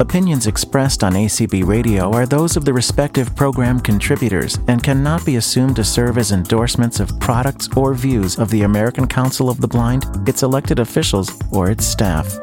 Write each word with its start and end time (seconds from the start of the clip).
Opinions 0.00 0.48
expressed 0.48 1.04
on 1.04 1.12
ACB 1.12 1.64
Radio 1.64 2.12
are 2.12 2.26
those 2.26 2.56
of 2.56 2.64
the 2.64 2.72
respective 2.72 3.36
program 3.36 3.78
contributors 3.78 4.58
and 4.66 4.82
cannot 4.82 5.24
be 5.24 5.36
assumed 5.36 5.76
to 5.76 5.84
serve 5.84 6.18
as 6.18 6.32
endorsements 6.32 6.98
of 6.98 7.20
products 7.20 7.68
or 7.76 7.94
views 7.94 8.36
of 8.36 8.50
the 8.50 8.62
American 8.62 9.06
Council 9.06 9.48
of 9.48 9.60
the 9.60 9.68
Blind, 9.68 10.04
its 10.26 10.42
elected 10.42 10.80
officials, 10.80 11.30
or 11.52 11.70
its 11.70 11.86
staff. 11.86 12.36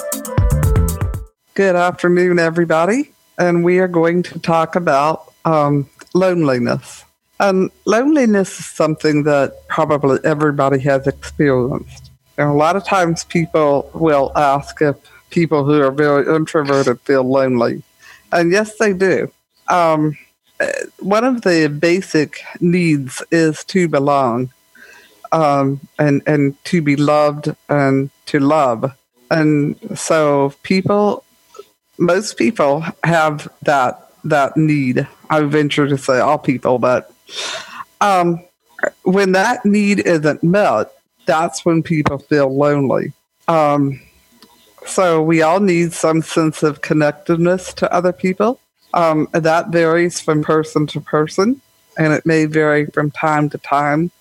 Good 1.54 1.76
afternoon, 1.76 2.40
everybody. 2.40 3.12
And 3.38 3.66
we 3.66 3.80
are 3.80 3.90
going 3.90 4.24
to 4.24 4.40
talk 4.40 4.78
about 4.78 5.34
um, 5.44 5.90
loneliness. 6.14 7.04
And 7.42 7.70
loneliness 7.84 8.60
is 8.60 8.66
something 8.66 9.24
that 9.24 9.68
probably 9.68 10.20
everybody 10.24 10.80
has 10.80 11.06
experienced. 11.06 12.12
And 12.38 12.48
a 12.48 12.54
lot 12.54 12.78
of 12.78 12.86
times 12.86 13.26
people 13.26 13.92
will 13.94 14.32
ask 14.38 14.82
if 14.82 14.96
people 15.32 15.66
who 15.66 15.82
are 15.82 15.92
very 15.92 16.34
introverted 16.36 17.00
feel 17.02 17.24
lonely. 17.24 17.84
And 18.32 18.52
yes, 18.52 18.78
they 18.78 18.94
do. 18.94 19.32
Um, 19.68 20.18
one 21.00 21.24
of 21.24 21.42
the 21.42 21.68
basic 21.68 22.42
needs 22.60 23.24
is 23.32 23.64
to 23.66 23.88
belong 23.88 24.52
um, 25.32 25.80
and, 25.98 26.22
and 26.28 26.64
to 26.66 26.82
be 26.82 26.96
loved 26.96 27.56
and 27.70 28.10
to 28.28 28.40
love. 28.40 28.96
And 29.32 29.76
so 29.98 30.54
people, 30.64 31.24
most 31.98 32.38
people 32.38 32.84
have 33.04 33.48
that 33.64 34.08
that 34.24 34.56
need. 34.56 35.08
I 35.30 35.42
venture 35.42 35.88
to 35.88 35.98
say 35.98 36.20
all 36.20 36.38
people, 36.38 36.78
but 36.78 37.12
um, 38.02 38.44
when 39.04 39.32
that 39.32 39.66
need 39.66 40.00
isn't 40.00 40.44
met, 40.44 40.92
that's 41.26 41.66
when 41.66 41.82
people 41.82 42.20
feel 42.20 42.56
lonely. 42.56 43.14
Um, 43.48 44.00
so 44.86 45.22
we 45.22 45.42
all 45.42 45.60
need 45.60 45.94
some 45.94 46.22
sense 46.22 46.64
of 46.64 46.82
connectedness 46.82 47.74
to 47.76 47.94
other 47.94 48.12
people. 48.12 48.60
Um, 48.94 49.28
that 49.32 49.70
varies 49.70 50.20
from 50.20 50.44
person 50.44 50.86
to 50.88 51.00
person, 51.00 51.62
and 51.98 52.12
it 52.12 52.26
may 52.26 52.46
vary 52.46 52.88
from 52.88 53.12
time 53.12 53.50
to 53.50 53.58
time. 53.58 54.12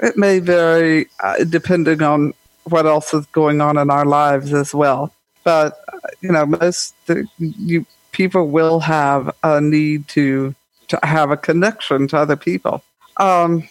It 0.00 0.16
may 0.16 0.38
vary 0.38 1.08
uh, 1.22 1.44
depending 1.44 2.02
on 2.02 2.32
what 2.64 2.86
else 2.86 3.12
is 3.12 3.26
going 3.26 3.60
on 3.60 3.76
in 3.76 3.90
our 3.90 4.04
lives 4.04 4.52
as 4.52 4.72
well. 4.72 5.12
But 5.42 5.80
you 6.20 6.30
know, 6.30 6.46
most 6.46 6.94
the, 7.06 7.26
you 7.38 7.86
people 8.12 8.48
will 8.48 8.80
have 8.80 9.34
a 9.42 9.60
need 9.60 10.06
to 10.08 10.54
to 10.88 10.98
have 11.02 11.30
a 11.30 11.36
connection 11.36 12.08
to 12.08 12.18
other 12.18 12.36
people. 12.36 12.82
Um, 13.16 13.68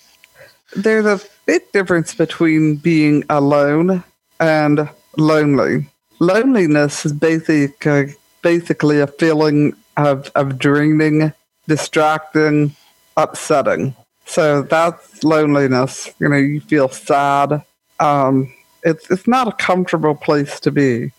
there's 0.76 1.06
a 1.06 1.26
big 1.46 1.72
difference 1.72 2.14
between 2.14 2.76
being 2.76 3.24
alone 3.30 4.04
and 4.40 4.90
lonely 5.18 5.88
loneliness 6.20 7.06
is 7.06 7.14
basic, 7.14 7.86
uh, 7.86 8.06
basically 8.42 9.00
a 9.00 9.08
feeling 9.08 9.74
of, 9.96 10.32
of 10.36 10.58
draining, 10.58 11.34
distracting, 11.68 12.76
upsetting. 13.16 13.96
So 14.26 14.62
that's 14.64 15.24
loneliness. 15.24 16.14
You 16.20 16.30
know, 16.30 16.38
you 16.38 16.62
feel 16.62 16.90
sad. 16.90 17.64
Um, 18.00 18.54
it's, 18.84 19.10
it's 19.10 19.28
not 19.28 19.48
a 19.48 19.54
comfortable 19.54 20.16
place 20.16 20.60
to 20.62 20.72
be. 20.72 21.12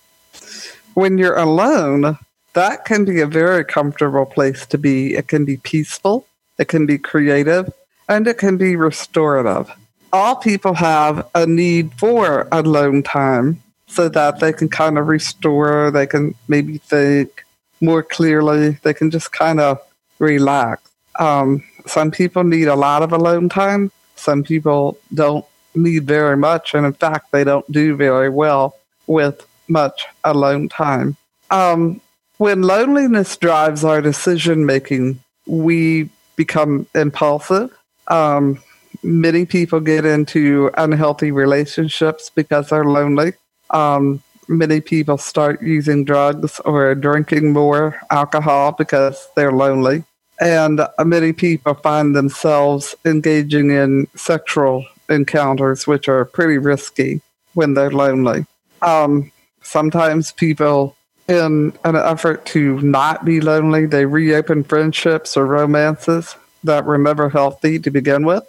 When 0.95 1.19
you're 1.19 1.37
alone, 1.37 2.19
that 2.55 2.85
can 2.85 3.05
be 3.05 3.21
a 3.21 3.27
very 3.27 3.65
comfortable 3.65 4.27
place 4.27 4.67
to 4.67 4.79
be. 4.79 5.15
It 5.15 5.29
can 5.29 5.45
be 5.45 5.59
peaceful, 5.59 6.27
it 6.59 6.69
can 6.69 6.87
be 6.87 6.99
creative, 6.99 7.73
and 8.09 8.27
it 8.27 8.39
can 8.39 8.57
be 8.57 8.75
restorative. 8.75 9.71
All 10.13 10.37
people 10.37 10.75
have 10.75 11.29
a 11.35 11.47
need 11.47 11.93
for 11.95 12.49
alone 12.51 13.03
time 13.03 13.63
so 13.89 14.09
that 14.09 14.39
they 14.39 14.53
can 14.53 14.69
kind 14.69 14.99
of 14.99 15.09
restore, 15.09 15.91
they 15.91 16.07
can 16.07 16.35
maybe 16.47 16.79
think 16.79 17.45
more 17.81 18.03
clearly, 18.03 18.71
they 18.83 18.95
can 18.95 19.11
just 19.11 19.33
kind 19.33 19.61
of 19.61 19.81
relax. 20.19 20.83
Um, 21.19 21.65
some 21.87 22.11
people 22.11 22.45
need 22.45 22.69
a 22.69 22.77
lot 22.77 23.03
of 23.03 23.13
alone 23.13 23.49
time, 23.49 23.91
some 24.15 24.43
people 24.43 24.99
don't 25.15 25.45
need 25.75 26.05
very 26.05 26.37
much, 26.37 26.75
and 26.75 26.85
in 26.85 26.93
fact, 26.93 27.33
they 27.33 27.45
don't 27.45 27.71
do 27.73 27.97
very 27.97 28.29
well 28.29 28.77
with 29.07 29.47
much 29.69 30.07
alone 30.25 30.69
time. 30.69 31.17
Um, 31.51 32.01
when 32.37 32.63
loneliness 32.63 33.37
drives 33.37 33.85
our 33.85 34.01
decision 34.01 34.67
making, 34.67 35.21
we 35.47 36.11
become 36.37 36.87
impulsive. 36.95 37.77
Um, 38.07 38.63
many 39.03 39.45
people 39.47 39.81
get 39.81 40.05
into 40.05 40.71
unhealthy 40.77 41.33
relationships 41.33 42.31
because 42.31 42.69
they're 42.69 42.85
lonely 42.85 43.33
um, 43.71 44.23
many 44.49 44.81
people 44.81 45.19
start 45.19 45.63
using 45.63 46.05
drugs 46.05 46.61
or 46.61 46.95
drinking 46.95 47.53
more 47.53 48.01
alcohol 48.11 48.73
because 48.73 49.29
they're 49.37 49.53
lonely. 49.53 50.05
And 50.41 50.81
many 51.05 51.33
people 51.33 51.75
find 51.75 52.15
themselves 52.15 52.95
engaging 53.05 53.71
in 53.71 54.07
sexual 54.15 54.87
encounters, 55.09 55.87
which 55.87 56.09
are 56.09 56.25
pretty 56.25 56.59
risky 56.59 57.21
when 57.55 57.75
they're 57.75 57.91
lonely. 57.91 58.47
Um, 58.83 59.33
sometimes 59.63 60.33
people, 60.33 60.97
in 61.27 61.73
an 61.85 61.97
effort 61.97 62.47
to 62.47 62.81
not 62.81 63.25
be 63.25 63.41
lonely, 63.41 63.87
they 63.87 64.07
reopen 64.07 64.65
friendships 64.65 65.37
or 65.37 65.45
romances 65.47 66.37
that 66.63 66.85
were 66.85 66.99
never 66.99 67.29
healthy 67.29 67.79
to 67.81 67.91
begin 67.91 68.25
with. 68.25 68.45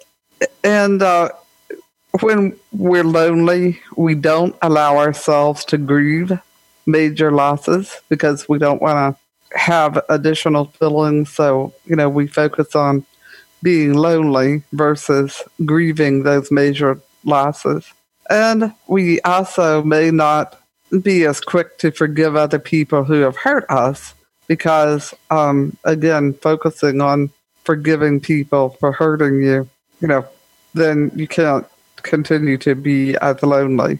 And 0.62 1.02
uh, 1.02 1.30
when 2.20 2.58
we're 2.72 3.04
lonely, 3.04 3.80
we 3.96 4.14
don't 4.14 4.56
allow 4.62 4.98
ourselves 4.98 5.64
to 5.66 5.78
grieve 5.78 6.32
major 6.86 7.30
losses 7.30 7.96
because 8.08 8.48
we 8.48 8.58
don't 8.58 8.82
want 8.82 9.16
to 9.16 9.58
have 9.58 10.02
additional 10.08 10.66
feelings. 10.66 11.30
So, 11.30 11.72
you 11.84 11.96
know, 11.96 12.08
we 12.08 12.26
focus 12.26 12.74
on 12.74 13.06
being 13.62 13.94
lonely 13.94 14.62
versus 14.72 15.42
grieving 15.64 16.22
those 16.22 16.50
major 16.50 17.00
losses. 17.24 17.86
And 18.28 18.74
we 18.86 19.20
also 19.22 19.82
may 19.82 20.10
not 20.10 20.60
be 21.02 21.24
as 21.24 21.40
quick 21.40 21.78
to 21.78 21.90
forgive 21.90 22.36
other 22.36 22.58
people 22.58 23.04
who 23.04 23.20
have 23.20 23.36
hurt 23.36 23.66
us 23.70 24.14
because, 24.48 25.14
um, 25.30 25.76
again, 25.84 26.34
focusing 26.34 27.00
on 27.00 27.30
forgiving 27.64 28.18
people 28.18 28.70
for 28.80 28.90
hurting 28.92 29.42
you, 29.42 29.68
you 30.00 30.08
know, 30.08 30.26
then 30.74 31.10
you 31.14 31.28
can't 31.28 31.66
continue 32.02 32.58
to 32.58 32.74
be 32.74 33.16
as 33.16 33.42
lonely. 33.42 33.98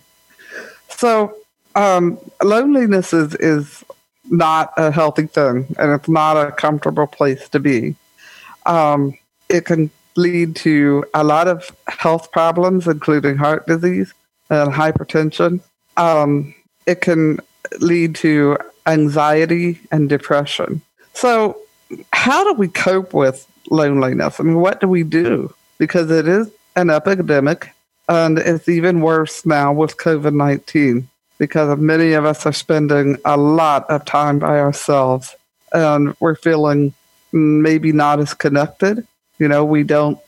So, 0.89 1.37
um, 1.75 2.19
loneliness 2.43 3.13
is, 3.13 3.35
is 3.37 3.85
not 4.29 4.73
a 4.77 4.91
healthy 4.91 5.27
thing 5.27 5.75
and 5.79 5.93
it's 5.93 6.09
not 6.09 6.37
a 6.37 6.53
comfortable 6.53 7.07
place 7.07 7.49
to 7.51 7.61
be. 7.61 7.97
Um, 8.67 9.17
it 9.49 9.65
can 9.65 9.91
lead 10.17 10.57
to 10.57 11.05
a 11.15 11.25
lot 11.25 11.49
of 11.49 11.71
health 11.89 12.31
problems, 12.33 12.87
including 12.87 13.37
heart 13.37 13.67
disease 13.67 14.13
and 14.49 14.73
hypertension. 14.73 15.61
Um, 15.97 16.55
it 16.87 17.01
can 17.01 17.41
lead 17.81 18.15
to 18.17 18.59
anxiety 18.87 19.81
and 19.91 20.09
depression. 20.09 20.83
So, 21.15 21.59
how 22.13 22.45
do 22.45 22.53
we 22.55 22.69
cope 22.69 23.13
with 23.13 23.47
loneliness? 23.71 24.39
I 24.39 24.45
mean, 24.45 24.61
what 24.61 24.81
do 24.81 24.89
we 24.89 25.03
do? 25.03 25.53
Because 25.79 26.11
it 26.11 26.29
is 26.29 26.51
an 26.77 26.91
epidemic 26.91 27.73
and 28.11 28.41
it's 28.41 28.69
even 28.69 29.01
worse 29.01 29.47
now 29.47 29.73
with 29.73 29.97
COVID 29.97 30.35
19 30.35 31.09
because 31.39 31.79
many 31.79 32.13
of 32.13 32.25
us 32.25 32.45
are 32.45 32.53
spending 32.53 33.17
a 33.25 33.37
lot 33.37 33.89
of 33.89 34.05
time 34.05 34.41
by 34.41 34.59
ourselves 34.59 35.37
and 35.73 36.15
we're 36.19 36.35
feeling 36.35 36.93
maybe 37.33 37.93
not 37.93 38.19
as 38.19 38.35
connected. 38.35 39.07
You 39.39 39.47
know, 39.47 39.65
we 39.65 39.85
don't 39.85 40.19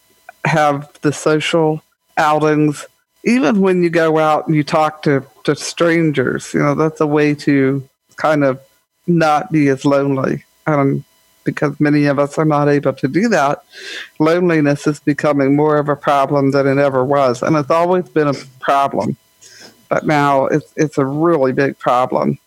have 0.45 0.97
the 1.03 1.13
social 1.13 1.83
outings. 2.17 2.87
Even 3.25 3.61
when 3.61 3.83
you 3.83 3.91
go 3.91 4.17
out 4.17 4.47
and 4.47 4.55
you 4.55 4.63
talk 4.63 5.03
to, 5.03 5.27
to 5.43 5.57
strangers, 5.57 6.55
you 6.55 6.61
know, 6.61 6.77
that's 6.77 7.01
a 7.01 7.07
way 7.07 7.35
to 7.35 7.87
kind 8.15 8.45
of 8.45 8.61
not 9.09 9.51
be 9.51 9.67
as 9.69 9.85
lonely. 9.85 10.45
And 10.69 11.03
because 11.45 11.79
many 11.81 12.07
of 12.07 12.19
us 12.19 12.39
are 12.39 12.45
not 12.45 12.69
able 12.69 12.93
to 12.93 13.09
do 13.09 13.29
that, 13.29 13.65
loneliness 14.19 14.87
is 14.87 15.01
becoming 15.01 15.57
more 15.57 15.77
of 15.77 15.89
a 15.89 15.97
problem 15.97 16.51
than 16.51 16.67
it 16.67 16.79
ever 16.79 17.05
was. 17.05 17.43
And 17.43 17.57
it's 17.57 17.71
always 17.71 18.09
been 18.09 18.29
a 18.29 18.35
problem, 18.61 19.17
but 19.89 20.07
now 20.07 20.47
it's, 20.47 20.73
it's 20.77 20.99
a 20.99 21.07
really 21.07 21.53
big 21.53 21.79
problem. 21.79 22.39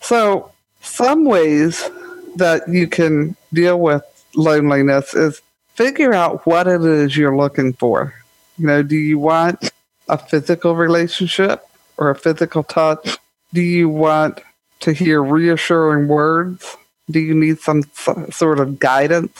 So, 0.00 0.50
some 0.80 1.24
ways 1.24 1.88
that 2.36 2.68
you 2.68 2.88
can 2.88 3.36
deal 3.52 3.78
with 3.78 4.02
loneliness 4.34 5.14
is 5.14 5.40
figure 5.74 6.12
out 6.12 6.44
what 6.46 6.66
it 6.66 6.82
is 6.82 7.16
you're 7.16 7.36
looking 7.36 7.72
for. 7.72 8.14
You 8.58 8.66
know, 8.66 8.82
do 8.82 8.96
you 8.96 9.18
want 9.18 9.70
a 10.08 10.18
physical 10.18 10.76
relationship 10.76 11.64
or 11.96 12.10
a 12.10 12.14
physical 12.14 12.62
touch? 12.62 13.16
Do 13.52 13.60
you 13.60 13.88
want 13.88 14.40
to 14.80 14.92
hear 14.92 15.22
reassuring 15.22 16.08
words? 16.08 16.76
Do 17.10 17.20
you 17.20 17.34
need 17.34 17.58
some 17.60 17.82
sort 18.30 18.60
of 18.60 18.78
guidance? 18.78 19.38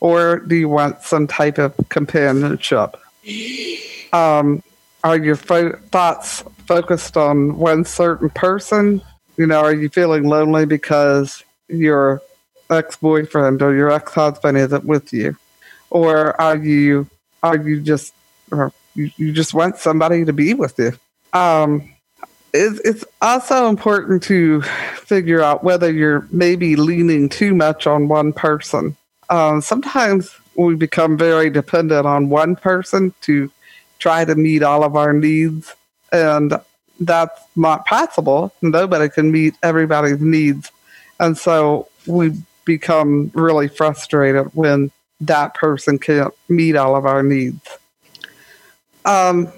Or 0.00 0.40
do 0.40 0.54
you 0.54 0.68
want 0.68 1.02
some 1.02 1.26
type 1.26 1.58
of 1.58 1.74
companionship? 1.88 2.96
Um, 4.12 4.62
are 5.02 5.16
your 5.16 5.36
fo- 5.36 5.78
thoughts 5.90 6.44
focused 6.66 7.16
on 7.16 7.56
one 7.56 7.84
certain 7.84 8.30
person 8.30 9.00
You 9.36 9.46
know, 9.46 9.60
are 9.60 9.74
you 9.74 9.88
feeling 9.88 10.28
lonely 10.28 10.64
because 10.64 11.42
your 11.68 12.22
ex 12.70 12.96
boyfriend 12.96 13.62
or 13.62 13.74
your 13.74 13.90
ex 13.90 14.12
husband 14.12 14.56
isn't 14.58 14.84
with 14.84 15.12
you? 15.12 15.36
Or 15.90 16.40
are 16.40 16.56
you 16.56 17.08
are 17.42 17.56
you 17.56 17.80
just 17.80 18.14
or 18.52 18.72
you, 18.94 19.10
you 19.16 19.32
just 19.32 19.54
want 19.54 19.78
somebody 19.78 20.24
to 20.24 20.32
be 20.32 20.54
with 20.54 20.78
you? 20.78 20.92
Um, 21.32 21.93
it's, 22.54 23.04
also 23.20 23.68
important 23.68 24.22
to 24.22 24.62
figure 24.62 25.42
out 25.42 25.64
whether 25.64 25.90
you're 25.90 26.26
maybe 26.30 26.76
leaning 26.76 27.28
too 27.28 27.54
much 27.54 27.86
on 27.86 28.06
one 28.06 28.32
person. 28.32 28.96
Um, 29.30 29.60
sometimes 29.60 30.34
we 30.56 30.74
become 30.76 31.16
very 31.16 31.50
dependent 31.50 32.06
on 32.06 32.28
one 32.28 32.54
person 32.54 33.14
to 33.22 33.50
try 33.98 34.24
to 34.24 34.34
meet 34.34 34.62
all 34.62 34.84
of 34.84 34.94
our 34.94 35.12
needs. 35.12 35.74
And 36.12 36.60
that's 37.00 37.40
not 37.56 37.86
possible. 37.86 38.52
Nobody 38.62 39.08
can 39.08 39.32
meet 39.32 39.54
everybody's 39.62 40.20
needs. 40.20 40.70
And 41.18 41.36
so 41.36 41.88
we 42.06 42.32
become 42.64 43.30
really 43.34 43.68
frustrated 43.68 44.46
when 44.54 44.90
that 45.20 45.54
person 45.54 45.98
can't 45.98 46.34
meet 46.48 46.76
all 46.76 46.94
of 46.94 47.06
our 47.06 47.22
needs. 47.22 47.66
Um, 49.04 49.52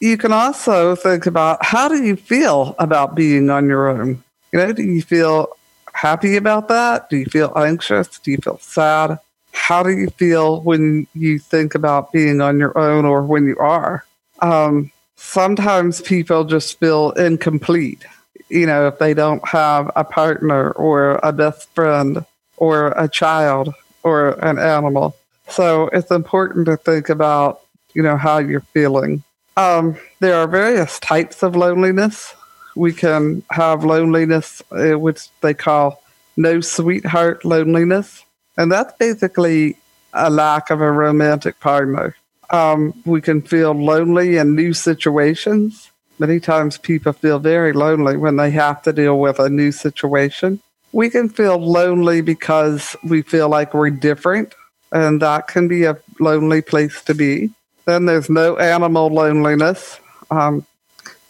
you 0.00 0.16
can 0.16 0.32
also 0.32 0.94
think 0.94 1.26
about 1.26 1.64
how 1.64 1.88
do 1.88 2.02
you 2.02 2.16
feel 2.16 2.74
about 2.78 3.14
being 3.14 3.50
on 3.50 3.68
your 3.68 3.88
own? 3.88 4.22
You 4.52 4.58
know, 4.58 4.72
do 4.72 4.82
you 4.82 5.02
feel 5.02 5.48
happy 5.92 6.36
about 6.36 6.68
that? 6.68 7.08
Do 7.08 7.16
you 7.16 7.26
feel 7.26 7.52
anxious? 7.56 8.18
Do 8.18 8.30
you 8.30 8.38
feel 8.38 8.58
sad? 8.58 9.18
How 9.52 9.82
do 9.82 9.90
you 9.90 10.10
feel 10.10 10.60
when 10.60 11.06
you 11.14 11.38
think 11.38 11.74
about 11.74 12.12
being 12.12 12.40
on 12.40 12.58
your 12.58 12.76
own 12.78 13.04
or 13.04 13.22
when 13.22 13.46
you 13.46 13.56
are? 13.58 14.04
Um, 14.40 14.92
sometimes 15.16 16.02
people 16.02 16.44
just 16.44 16.78
feel 16.78 17.12
incomplete. 17.12 18.04
You 18.48 18.66
know, 18.66 18.86
if 18.88 18.98
they 18.98 19.14
don't 19.14 19.46
have 19.48 19.90
a 19.96 20.04
partner 20.04 20.70
or 20.72 21.18
a 21.22 21.32
best 21.32 21.68
friend 21.74 22.24
or 22.58 22.88
a 22.96 23.08
child 23.08 23.74
or 24.02 24.32
an 24.44 24.58
animal. 24.58 25.16
So 25.48 25.88
it's 25.92 26.10
important 26.10 26.66
to 26.66 26.76
think 26.76 27.08
about, 27.08 27.60
you 27.94 28.02
know, 28.02 28.16
how 28.16 28.38
you're 28.38 28.60
feeling. 28.60 29.22
Um, 29.56 29.96
there 30.20 30.34
are 30.36 30.46
various 30.46 30.98
types 31.00 31.42
of 31.42 31.56
loneliness. 31.56 32.34
We 32.74 32.92
can 32.92 33.42
have 33.50 33.84
loneliness, 33.84 34.62
uh, 34.70 34.98
which 34.98 35.28
they 35.40 35.54
call 35.54 36.02
no 36.36 36.60
sweetheart 36.60 37.44
loneliness. 37.44 38.24
And 38.58 38.70
that's 38.70 38.92
basically 38.98 39.76
a 40.12 40.30
lack 40.30 40.70
of 40.70 40.80
a 40.80 40.92
romantic 40.92 41.58
partner. 41.60 42.16
Um, 42.50 42.94
we 43.04 43.20
can 43.20 43.42
feel 43.42 43.72
lonely 43.72 44.36
in 44.36 44.54
new 44.54 44.72
situations. 44.72 45.90
Many 46.18 46.38
times 46.40 46.78
people 46.78 47.12
feel 47.12 47.38
very 47.38 47.72
lonely 47.72 48.16
when 48.16 48.36
they 48.36 48.50
have 48.52 48.82
to 48.82 48.92
deal 48.92 49.18
with 49.18 49.38
a 49.38 49.50
new 49.50 49.72
situation. 49.72 50.60
We 50.92 51.10
can 51.10 51.28
feel 51.28 51.58
lonely 51.58 52.20
because 52.20 52.96
we 53.04 53.22
feel 53.22 53.48
like 53.48 53.74
we're 53.74 53.90
different, 53.90 54.54
and 54.92 55.20
that 55.20 55.48
can 55.48 55.68
be 55.68 55.84
a 55.84 55.98
lonely 56.20 56.62
place 56.62 57.02
to 57.02 57.14
be. 57.14 57.50
Then 57.86 58.06
there's 58.06 58.28
no 58.28 58.56
animal 58.56 59.08
loneliness. 59.08 60.00
Um, 60.30 60.66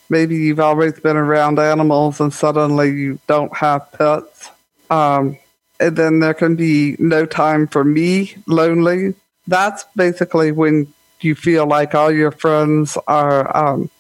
maybe 0.08 0.36
you've 0.36 0.60
always 0.60 0.98
been 0.98 1.16
around 1.16 1.58
animals 1.58 2.20
and 2.20 2.32
suddenly 2.32 2.90
you 2.90 3.18
don't 3.26 3.54
have 3.56 3.92
pets. 3.92 4.50
Um, 4.90 5.38
and 5.78 5.96
then 5.96 6.20
there 6.20 6.34
can 6.34 6.56
be 6.56 6.96
no 6.98 7.26
time 7.26 7.66
for 7.66 7.84
me 7.84 8.36
lonely. 8.46 9.14
That's 9.46 9.84
basically 9.94 10.50
when 10.52 10.92
you 11.20 11.34
feel 11.34 11.66
like 11.66 11.94
all 11.94 12.10
your 12.10 12.30
friends 12.30 12.96
are 13.06 13.54
um, 13.56 13.90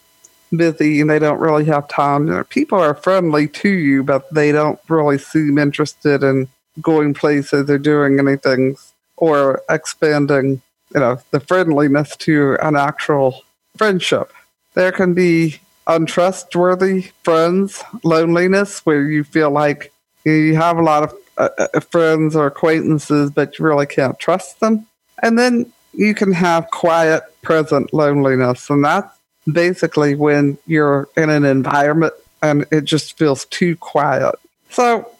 busy 0.54 1.00
and 1.00 1.10
they 1.10 1.18
don't 1.18 1.40
really 1.40 1.66
have 1.66 1.88
time. 1.88 2.26
You 2.26 2.34
know, 2.34 2.44
people 2.44 2.78
are 2.78 2.94
friendly 2.94 3.48
to 3.48 3.68
you, 3.68 4.02
but 4.02 4.32
they 4.32 4.52
don't 4.52 4.80
really 4.88 5.18
seem 5.18 5.58
interested 5.58 6.22
in 6.22 6.48
going 6.80 7.14
places 7.14 7.68
or 7.68 7.78
doing 7.78 8.18
anything 8.18 8.76
or 9.16 9.62
expanding 9.68 10.62
you 10.94 11.00
know, 11.00 11.18
the 11.30 11.40
friendliness 11.40 12.16
to 12.16 12.56
an 12.60 12.76
actual 12.76 13.42
friendship. 13.76 14.32
There 14.74 14.92
can 14.92 15.14
be 15.14 15.60
untrustworthy 15.86 17.10
friends, 17.22 17.82
loneliness, 18.02 18.84
where 18.84 19.02
you 19.02 19.24
feel 19.24 19.50
like 19.50 19.92
you 20.24 20.56
have 20.56 20.78
a 20.78 20.82
lot 20.82 21.04
of 21.04 21.14
uh, 21.38 21.48
uh, 21.58 21.80
friends 21.80 22.34
or 22.34 22.46
acquaintances, 22.46 23.30
but 23.30 23.58
you 23.58 23.64
really 23.64 23.86
can't 23.86 24.18
trust 24.18 24.60
them. 24.60 24.86
And 25.22 25.38
then 25.38 25.72
you 25.92 26.14
can 26.14 26.32
have 26.32 26.70
quiet, 26.70 27.22
present 27.42 27.92
loneliness. 27.92 28.68
And 28.70 28.84
that's 28.84 29.16
basically 29.50 30.14
when 30.14 30.58
you're 30.66 31.08
in 31.16 31.30
an 31.30 31.44
environment 31.44 32.14
and 32.42 32.66
it 32.70 32.84
just 32.84 33.16
feels 33.16 33.44
too 33.46 33.76
quiet. 33.76 34.34
So 34.70 35.10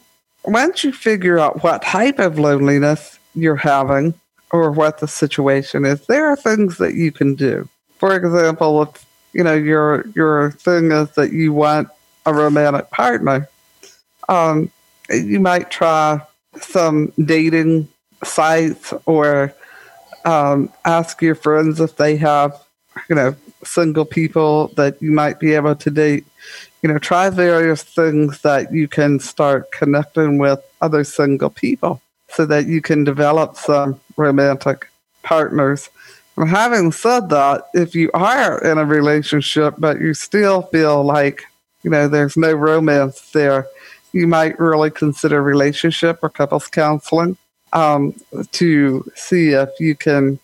once 0.44 0.84
you 0.84 0.92
figure 0.92 1.38
out 1.38 1.62
what 1.62 1.82
type 1.82 2.18
of 2.18 2.38
loneliness 2.38 3.18
you're 3.34 3.56
having, 3.56 4.14
or 4.52 4.70
what 4.70 4.98
the 4.98 5.08
situation 5.08 5.84
is, 5.84 6.06
there 6.06 6.26
are 6.26 6.36
things 6.36 6.78
that 6.78 6.94
you 6.94 7.12
can 7.12 7.34
do. 7.34 7.68
For 7.98 8.14
example, 8.14 8.82
if 8.82 9.06
you 9.32 9.42
know 9.42 9.54
your 9.54 10.06
your 10.14 10.52
thing 10.52 10.92
is 10.92 11.10
that 11.12 11.32
you 11.32 11.52
want 11.52 11.88
a 12.24 12.34
romantic 12.34 12.90
partner, 12.90 13.48
um, 14.28 14.70
you 15.10 15.40
might 15.40 15.70
try 15.70 16.20
some 16.60 17.12
dating 17.24 17.88
sites 18.24 18.92
or 19.04 19.54
um, 20.24 20.72
ask 20.84 21.20
your 21.22 21.34
friends 21.34 21.80
if 21.80 21.96
they 21.96 22.16
have 22.16 22.60
you 23.08 23.16
know 23.16 23.34
single 23.64 24.04
people 24.04 24.68
that 24.76 25.00
you 25.02 25.10
might 25.10 25.40
be 25.40 25.54
able 25.54 25.74
to 25.76 25.90
date. 25.90 26.24
You 26.82 26.92
know, 26.92 26.98
try 26.98 27.30
various 27.30 27.82
things 27.82 28.42
that 28.42 28.72
you 28.72 28.86
can 28.86 29.18
start 29.18 29.72
connecting 29.72 30.38
with 30.38 30.60
other 30.80 31.02
single 31.02 31.50
people 31.50 32.00
so 32.28 32.46
that 32.46 32.66
you 32.66 32.80
can 32.80 33.02
develop 33.02 33.56
some 33.56 33.98
romantic 34.16 34.88
partners. 35.22 35.90
And 36.36 36.48
having 36.48 36.92
said 36.92 37.30
that, 37.30 37.68
if 37.74 37.94
you 37.94 38.10
are 38.14 38.62
in 38.62 38.78
a 38.78 38.84
relationship 38.84 39.74
but 39.78 40.00
you 40.00 40.14
still 40.14 40.62
feel 40.62 41.02
like, 41.02 41.44
you 41.82 41.90
know, 41.90 42.08
there's 42.08 42.36
no 42.36 42.52
romance 42.52 43.30
there, 43.32 43.66
you 44.12 44.26
might 44.26 44.58
really 44.58 44.90
consider 44.90 45.42
relationship 45.42 46.20
or 46.22 46.28
couples 46.28 46.68
counseling 46.68 47.36
um, 47.72 48.14
to 48.52 49.04
see 49.14 49.50
if 49.50 49.68
you 49.78 49.94
can 49.94 50.38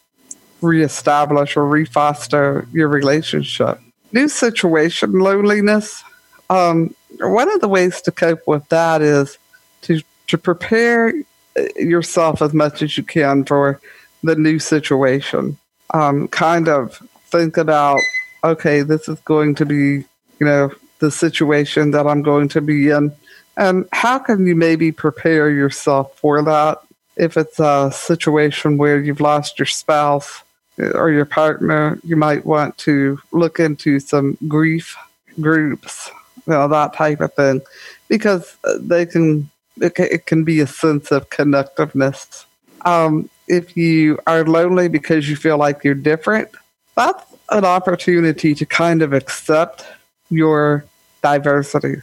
reestablish 0.60 1.56
or 1.56 1.66
refoster 1.66 2.66
your 2.72 2.88
relationship. 2.88 3.80
New 4.12 4.28
situation 4.28 5.18
loneliness. 5.18 6.04
Um, 6.50 6.94
one 7.20 7.50
of 7.50 7.60
the 7.60 7.68
ways 7.68 8.00
to 8.02 8.12
cope 8.12 8.46
with 8.46 8.68
that 8.68 9.02
is 9.02 9.38
to 9.82 10.02
to 10.28 10.38
prepare 10.38 11.12
Uh, 11.54 11.64
yourself 11.76 12.40
as 12.40 12.54
much 12.54 12.80
as 12.80 12.96
you 12.96 13.02
can 13.02 13.44
for 13.44 13.78
the 14.22 14.34
new 14.34 14.58
situation. 14.58 15.58
Um, 15.92 16.28
kind 16.28 16.66
of 16.66 16.96
think 17.26 17.58
about, 17.58 18.00
okay, 18.42 18.80
this 18.80 19.06
is 19.06 19.20
going 19.20 19.54
to 19.56 19.66
be, 19.66 20.04
you 20.40 20.46
know, 20.46 20.72
the 21.00 21.10
situation 21.10 21.90
that 21.90 22.06
I'm 22.06 22.22
going 22.22 22.48
to 22.48 22.62
be 22.62 22.88
in. 22.88 23.12
And 23.58 23.86
how 23.92 24.18
can 24.18 24.46
you 24.46 24.56
maybe 24.56 24.92
prepare 24.92 25.50
yourself 25.50 26.16
for 26.16 26.42
that? 26.42 26.78
If 27.16 27.36
it's 27.36 27.60
a 27.60 27.90
situation 27.92 28.78
where 28.78 28.98
you've 28.98 29.20
lost 29.20 29.58
your 29.58 29.66
spouse 29.66 30.42
uh, 30.80 30.92
or 30.92 31.10
your 31.10 31.26
partner, 31.26 31.98
you 32.02 32.16
might 32.16 32.46
want 32.46 32.78
to 32.78 33.20
look 33.30 33.60
into 33.60 34.00
some 34.00 34.38
grief 34.48 34.96
groups, 35.38 36.10
you 36.46 36.54
know, 36.54 36.66
that 36.68 36.94
type 36.94 37.20
of 37.20 37.34
thing, 37.34 37.60
because 38.08 38.56
uh, 38.64 38.78
they 38.80 39.04
can 39.04 39.50
it, 39.80 39.98
it 39.98 40.26
can 40.26 40.44
be 40.44 40.60
a 40.60 40.66
sense 40.66 41.10
of 41.10 41.30
connectiveness. 41.30 42.44
Um, 42.84 43.28
if 43.48 43.76
you 43.76 44.18
are 44.26 44.44
lonely 44.44 44.88
because 44.88 45.28
you 45.28 45.36
feel 45.36 45.58
like 45.58 45.84
you're 45.84 45.94
different, 45.94 46.48
that's 46.96 47.24
an 47.50 47.64
opportunity 47.64 48.54
to 48.54 48.66
kind 48.66 49.02
of 49.02 49.12
accept 49.12 49.84
your 50.30 50.84
diversity, 51.22 51.96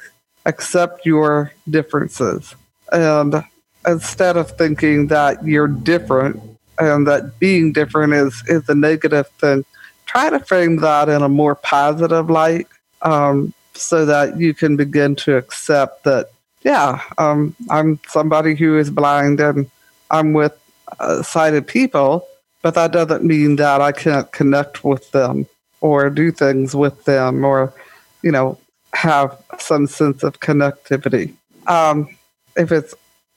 accept 0.46 1.06
your 1.06 1.52
differences. 1.70 2.56
And 2.92 3.44
instead 3.88 4.38
of 4.38 4.52
thinking 4.52 5.08
that 5.08 5.44
you're 5.46 5.68
different 5.68 6.42
and 6.78 7.08
that 7.08 7.40
being 7.40 7.74
different 7.74 8.14
is, 8.14 8.44
is 8.48 8.68
a 8.70 8.76
negative 8.76 9.28
thing, 9.40 9.66
try 10.06 10.30
to 10.30 10.40
frame 10.40 10.78
that 10.78 11.10
in 11.10 11.22
a 11.22 11.30
more 11.30 11.56
positive 11.56 12.30
light 12.30 12.68
um, 13.02 13.54
so 13.74 14.06
that 14.06 14.40
you 14.40 14.54
can 14.54 14.76
begin 14.76 15.16
to 15.16 15.38
accept 15.38 16.04
that 16.04 16.32
yeah, 16.62 17.02
um, 17.18 17.56
I'm 17.70 18.00
somebody 18.08 18.56
who 18.56 18.78
is 18.78 18.90
blind 18.90 19.40
and 19.40 19.70
I'm 20.12 20.34
with 20.34 20.58
uh, 21.00 21.24
sighted 21.24 21.68
people, 21.68 22.28
but 22.62 22.76
that 22.76 22.92
doesn't 22.92 23.24
mean 23.24 23.56
that 23.58 23.82
I 23.82 23.92
can't 23.92 24.32
connect 24.32 24.84
with 24.84 25.12
them 25.12 25.48
or 25.82 26.10
do 26.10 26.32
things 26.32 26.76
with 26.76 27.06
them 27.06 27.46
or, 27.46 27.74
you 28.22 28.32
know, 28.32 28.58
have 28.94 29.38
some 29.60 29.88
sense 29.88 30.24
of 30.24 30.40
connectivity. 30.40 31.34
Um, 31.68 32.10
if 32.58 32.72
it's 32.72 32.94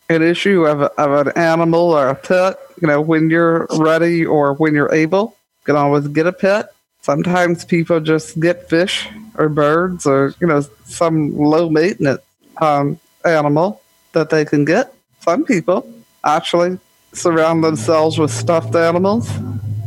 an 0.09 0.23
issue 0.23 0.65
of, 0.65 0.83
of 0.83 1.27
an 1.27 1.33
animal 1.37 1.93
or 1.93 2.09
a 2.09 2.15
pet, 2.15 2.57
you 2.81 2.89
know, 2.89 3.01
when 3.01 3.31
you're 3.31 3.69
ready 3.79 4.27
or 4.27 4.55
when 4.55 4.75
you're 4.75 4.93
able, 4.93 5.37
you 5.61 5.67
can 5.67 5.77
always 5.77 6.09
get 6.09 6.27
a 6.27 6.33
pet. 6.33 6.71
Sometimes 7.03 7.65
people 7.65 8.01
just 8.01 8.41
get 8.41 8.69
fish 8.69 9.09
or 9.37 9.49
birds 9.49 10.07
or, 10.07 10.35
you 10.41 10.47
know, 10.47 10.65
some 10.85 11.37
low 11.37 11.69
maintenance 11.69 12.23
um, 12.61 12.99
animal 13.25 13.81
that 14.13 14.31
they 14.31 14.45
can 14.45 14.65
get. 14.65 14.93
Some 15.21 15.45
people 15.45 15.89
actually 16.25 16.79
surround 17.13 17.63
themselves 17.63 18.19
with 18.19 18.31
stuffed 18.31 18.75
animals 18.75 19.31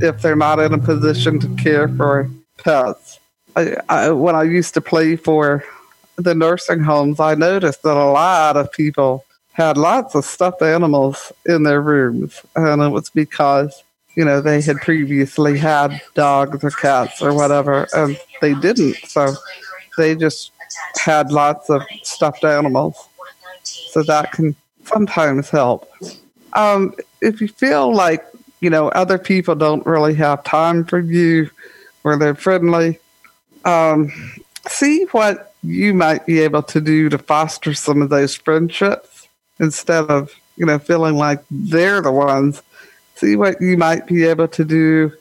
if 0.01 0.21
they're 0.21 0.35
not 0.35 0.59
in 0.59 0.73
a 0.73 0.77
position 0.77 1.39
to 1.39 1.47
care 1.55 1.87
for 1.87 2.29
pets. 2.57 3.19
I, 3.55 3.77
I, 3.89 4.11
when 4.11 4.35
I 4.35 4.43
used 4.43 4.73
to 4.73 4.81
play 4.81 5.15
for 5.15 5.63
the 6.17 6.35
nursing 6.35 6.81
homes, 6.81 7.19
I 7.19 7.35
noticed 7.35 7.83
that 7.83 7.97
a 7.97 8.11
lot 8.11 8.57
of 8.57 8.71
people 8.71 9.25
had 9.53 9.77
lots 9.77 10.15
of 10.15 10.25
stuffed 10.25 10.61
animals 10.61 11.31
in 11.45 11.63
their 11.63 11.81
rooms. 11.81 12.41
And 12.55 12.81
it 12.81 12.89
was 12.89 13.09
because, 13.09 13.83
you 14.15 14.25
know, 14.25 14.41
they 14.41 14.61
had 14.61 14.77
previously 14.77 15.57
had 15.57 16.01
dogs 16.13 16.63
or 16.63 16.71
cats 16.71 17.21
or 17.21 17.33
whatever, 17.33 17.87
and 17.93 18.19
they 18.41 18.53
didn't. 18.53 18.97
So 19.07 19.33
they 19.97 20.15
just 20.15 20.51
had 20.97 21.31
lots 21.31 21.69
of 21.69 21.83
stuffed 22.03 22.43
animals. 22.43 22.97
So 23.95 24.03
that 24.03 24.33
can 24.33 24.57
sometimes 24.83 25.49
help. 25.49 25.89
Um, 26.51 26.95
if 27.21 27.39
you 27.39 27.47
feel 27.47 27.95
like, 27.95 28.25
you 28.59 28.69
know, 28.69 28.89
other 28.89 29.17
people 29.17 29.55
don't 29.55 29.85
really 29.85 30.15
have 30.15 30.43
time 30.43 30.83
for 30.83 30.99
you 30.99 31.49
or 32.03 32.17
they're 32.17 32.35
friendly, 32.35 32.99
um, 33.63 34.11
see 34.67 35.05
what 35.13 35.53
you 35.63 35.93
might 35.93 36.25
be 36.25 36.41
able 36.41 36.61
to 36.63 36.81
do 36.81 37.07
to 37.07 37.17
foster 37.17 37.73
some 37.73 38.01
of 38.01 38.09
those 38.09 38.35
friendships 38.35 39.29
instead 39.61 40.11
of, 40.11 40.33
you 40.57 40.65
know, 40.65 40.77
feeling 40.77 41.15
like 41.15 41.41
they're 41.49 42.01
the 42.01 42.11
ones. 42.11 42.61
See 43.15 43.37
what 43.37 43.61
you 43.61 43.77
might 43.77 44.07
be 44.07 44.25
able 44.25 44.49
to 44.49 44.65
do. 44.65 45.13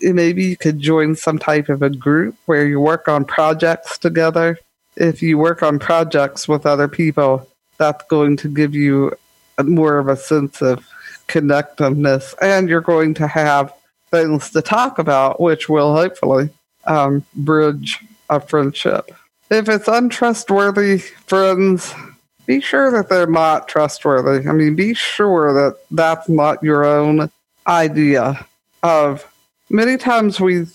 Maybe 0.00 0.44
you 0.44 0.56
could 0.56 0.78
join 0.78 1.14
some 1.14 1.38
type 1.38 1.68
of 1.68 1.82
a 1.82 1.90
group 1.90 2.36
where 2.46 2.66
you 2.66 2.80
work 2.80 3.06
on 3.06 3.26
projects 3.26 3.98
together. 3.98 4.58
If 4.96 5.20
you 5.20 5.36
work 5.36 5.62
on 5.62 5.78
projects 5.78 6.48
with 6.48 6.64
other 6.64 6.88
people, 6.88 7.46
that's 7.78 8.04
going 8.06 8.36
to 8.38 8.48
give 8.48 8.74
you 8.74 9.12
more 9.62 9.98
of 9.98 10.08
a 10.08 10.16
sense 10.16 10.62
of 10.62 10.86
connectiveness, 11.28 12.34
and 12.40 12.68
you're 12.68 12.80
going 12.80 13.14
to 13.14 13.26
have 13.26 13.72
things 14.10 14.50
to 14.50 14.62
talk 14.62 14.98
about, 14.98 15.40
which 15.40 15.68
will 15.68 15.94
hopefully 15.94 16.50
um, 16.86 17.24
bridge 17.34 18.00
a 18.30 18.40
friendship. 18.40 19.10
If 19.50 19.68
it's 19.68 19.88
untrustworthy 19.88 20.98
friends, 20.98 21.94
be 22.46 22.60
sure 22.60 22.90
that 22.90 23.08
they're 23.08 23.26
not 23.26 23.68
trustworthy. 23.68 24.48
I 24.48 24.52
mean, 24.52 24.74
be 24.74 24.94
sure 24.94 25.52
that 25.54 25.78
that's 25.90 26.28
not 26.28 26.62
your 26.62 26.84
own 26.84 27.30
idea 27.66 28.46
of. 28.82 29.30
Many 29.70 29.96
times 29.96 30.40
we, 30.40 30.66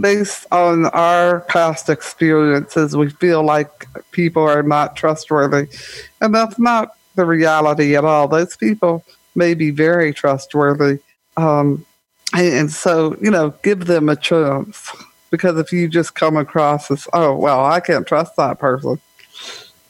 based 0.00 0.46
on 0.52 0.86
our 0.86 1.40
past 1.40 1.88
experiences, 1.88 2.96
we 2.96 3.10
feel 3.10 3.42
like 3.42 3.86
people 4.10 4.42
are 4.42 4.62
not 4.62 4.96
trustworthy, 4.96 5.68
and 6.20 6.34
that's 6.34 6.58
not 6.58 6.96
the 7.14 7.24
reality 7.24 7.96
at 7.96 8.04
all. 8.04 8.28
Those 8.28 8.56
people 8.56 9.04
may 9.34 9.54
be 9.54 9.70
very 9.70 10.12
trustworthy. 10.12 10.98
Um, 11.36 11.84
and 12.34 12.70
so, 12.70 13.16
you 13.20 13.30
know, 13.30 13.50
give 13.62 13.86
them 13.86 14.08
a 14.08 14.16
chance. 14.16 14.90
Because 15.30 15.58
if 15.58 15.72
you 15.72 15.88
just 15.88 16.14
come 16.14 16.36
across 16.36 16.90
as, 16.90 17.08
oh, 17.14 17.34
well, 17.34 17.64
I 17.64 17.80
can't 17.80 18.06
trust 18.06 18.36
that 18.36 18.58
person, 18.58 19.00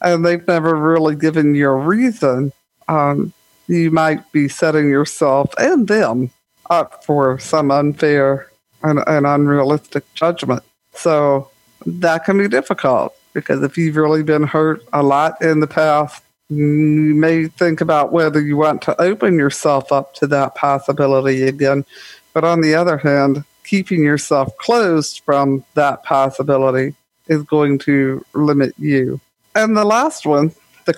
and 0.01 0.25
they've 0.25 0.47
never 0.47 0.73
really 0.75 1.15
given 1.15 1.53
you 1.53 1.69
a 1.69 1.75
reason, 1.75 2.53
um, 2.87 3.33
you 3.67 3.91
might 3.91 4.31
be 4.31 4.47
setting 4.47 4.89
yourself 4.89 5.53
and 5.57 5.87
them 5.87 6.31
up 6.69 7.03
for 7.03 7.39
some 7.39 7.71
unfair 7.71 8.49
and, 8.83 8.99
and 9.07 9.25
unrealistic 9.25 10.03
judgment. 10.13 10.63
So 10.93 11.49
that 11.85 12.25
can 12.25 12.37
be 12.37 12.47
difficult 12.47 13.15
because 13.33 13.63
if 13.63 13.77
you've 13.77 13.95
really 13.95 14.23
been 14.23 14.43
hurt 14.43 14.83
a 14.93 15.03
lot 15.03 15.41
in 15.41 15.59
the 15.59 15.67
past, 15.67 16.23
you 16.49 17.15
may 17.15 17.47
think 17.47 17.81
about 17.81 18.11
whether 18.11 18.39
you 18.39 18.57
want 18.57 18.81
to 18.83 19.01
open 19.01 19.37
yourself 19.37 19.91
up 19.91 20.13
to 20.15 20.27
that 20.27 20.55
possibility 20.55 21.43
again. 21.43 21.85
But 22.33 22.43
on 22.43 22.61
the 22.61 22.75
other 22.75 22.97
hand, 22.97 23.43
keeping 23.63 24.03
yourself 24.03 24.55
closed 24.57 25.21
from 25.25 25.63
that 25.73 26.03
possibility 26.03 26.95
is 27.27 27.43
going 27.43 27.79
to 27.79 28.23
limit 28.33 28.73
you. 28.77 29.19
And 29.55 29.77
the 29.77 29.85
last 29.85 30.25
one, 30.25 30.51
the 30.85 30.93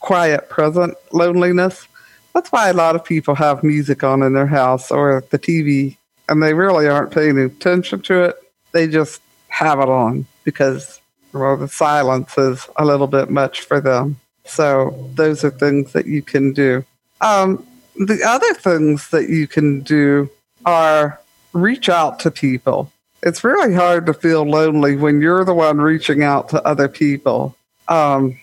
quiet 0.00 0.48
present 0.48 0.94
loneliness. 1.12 1.86
That's 2.34 2.52
why 2.52 2.68
a 2.68 2.74
lot 2.74 2.94
of 2.94 3.04
people 3.04 3.34
have 3.34 3.64
music 3.64 4.04
on 4.04 4.22
in 4.22 4.34
their 4.34 4.46
house 4.46 4.90
or 4.90 5.24
the 5.30 5.38
TV, 5.38 5.96
and 6.30 6.42
they 6.42 6.54
really 6.54 6.86
aren't 6.88 7.10
paying 7.10 7.36
attention 7.38 8.00
to 8.02 8.22
it. 8.22 8.36
They 8.72 8.86
just 8.86 9.20
have 9.48 9.80
it 9.80 9.88
on 9.88 10.26
because, 10.44 11.00
well, 11.32 11.56
the 11.56 11.68
silence 11.68 12.38
is 12.38 12.68
a 12.76 12.84
little 12.84 13.08
bit 13.08 13.30
much 13.30 13.62
for 13.62 13.80
them. 13.80 14.18
So 14.44 15.10
those 15.14 15.44
are 15.44 15.50
things 15.50 15.92
that 15.92 16.06
you 16.06 16.22
can 16.22 16.52
do. 16.52 16.84
Um, 17.20 17.66
the 17.96 18.22
other 18.24 18.54
things 18.54 19.10
that 19.10 19.28
you 19.28 19.48
can 19.48 19.80
do 19.80 20.30
are 20.64 21.20
reach 21.52 21.88
out 21.88 22.20
to 22.20 22.30
people. 22.30 22.92
It's 23.24 23.42
really 23.42 23.74
hard 23.74 24.06
to 24.06 24.14
feel 24.14 24.44
lonely 24.44 24.96
when 24.96 25.20
you're 25.20 25.44
the 25.44 25.52
one 25.52 25.78
reaching 25.78 26.22
out 26.22 26.48
to 26.50 26.62
other 26.64 26.88
people. 26.88 27.56
Um, 27.88 28.38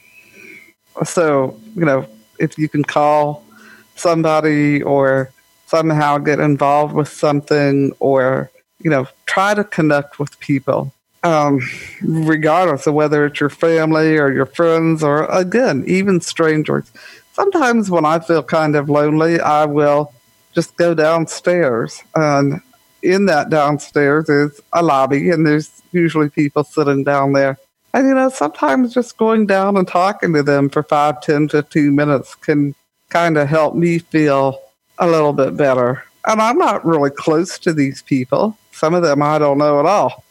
so, 1.03 1.57
you 1.73 1.85
know, 1.85 2.05
if 2.37 2.57
you 2.57 2.67
can 2.67 2.83
call 2.83 3.45
somebody 3.95 4.83
or 4.83 5.31
somehow 5.67 6.17
get 6.17 6.39
involved 6.39 6.93
with 6.93 7.07
something 7.07 7.93
or, 7.99 8.49
you 8.79 8.89
know, 8.89 9.07
try 9.25 9.53
to 9.53 9.63
connect 9.63 10.19
with 10.19 10.39
people 10.39 10.91
um, 11.23 11.59
regardless 12.01 12.87
of 12.87 12.93
whether 12.93 13.25
it's 13.25 13.39
your 13.39 13.49
family 13.49 14.17
or 14.17 14.31
your 14.31 14.45
friends 14.45 15.03
or, 15.03 15.25
again, 15.25 15.83
even 15.87 16.21
strangers. 16.21 16.91
Sometimes 17.33 17.91
when 17.91 18.05
I 18.05 18.19
feel 18.19 18.43
kind 18.43 18.75
of 18.75 18.89
lonely, 18.89 19.39
I 19.39 19.65
will 19.65 20.13
just 20.53 20.75
go 20.77 20.93
downstairs. 20.93 22.01
And 22.15 22.61
in 23.03 23.25
that 23.27 23.49
downstairs 23.49 24.29
is 24.29 24.59
a 24.73 24.81
lobby, 24.81 25.29
and 25.29 25.45
there's 25.45 25.69
usually 25.91 26.29
people 26.29 26.63
sitting 26.63 27.03
down 27.03 27.33
there. 27.33 27.57
And, 27.93 28.07
you 28.07 28.13
know, 28.13 28.29
sometimes 28.29 28.93
just 28.93 29.17
going 29.17 29.47
down 29.47 29.77
and 29.77 29.87
talking 29.87 30.33
to 30.33 30.43
them 30.43 30.69
for 30.69 30.83
5, 30.83 31.21
10, 31.21 31.49
15 31.49 31.95
minutes 31.95 32.35
can 32.35 32.75
kind 33.09 33.37
of 33.37 33.47
help 33.47 33.75
me 33.75 33.99
feel 33.99 34.59
a 34.99 35.07
little 35.07 35.33
bit 35.33 35.55
better. 35.57 36.03
And 36.25 36.41
I'm 36.41 36.57
not 36.57 36.85
really 36.85 37.09
close 37.09 37.57
to 37.59 37.73
these 37.73 38.01
people. 38.01 38.57
Some 38.71 38.93
of 38.93 39.03
them 39.03 39.21
I 39.21 39.39
don't 39.39 39.57
know 39.57 39.79
at 39.79 39.85
all. 39.85 40.23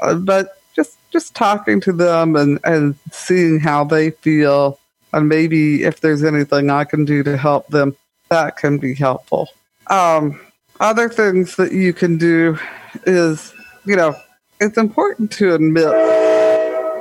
Uh, 0.00 0.14
but 0.14 0.60
just 0.74 0.96
just 1.10 1.34
talking 1.34 1.80
to 1.82 1.92
them 1.92 2.36
and 2.36 2.58
and 2.64 2.94
seeing 3.10 3.60
how 3.60 3.84
they 3.84 4.10
feel, 4.10 4.78
and 5.12 5.28
maybe 5.28 5.82
if 5.82 6.00
there's 6.00 6.24
anything 6.24 6.70
I 6.70 6.84
can 6.84 7.04
do 7.04 7.22
to 7.24 7.36
help 7.36 7.68
them, 7.68 7.96
that 8.30 8.56
can 8.56 8.78
be 8.78 8.94
helpful. 8.94 9.48
Um, 9.88 10.40
other 10.80 11.08
things 11.08 11.56
that 11.56 11.72
you 11.72 11.92
can 11.92 12.18
do 12.18 12.58
is, 13.04 13.52
you 13.84 13.96
know, 13.96 14.14
it's 14.60 14.78
important 14.78 15.32
to 15.32 15.54
admit. 15.54 15.86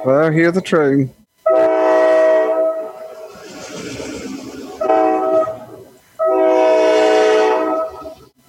Well, 0.05 0.31
here's 0.31 0.57
a 0.57 0.61
train. 0.61 1.13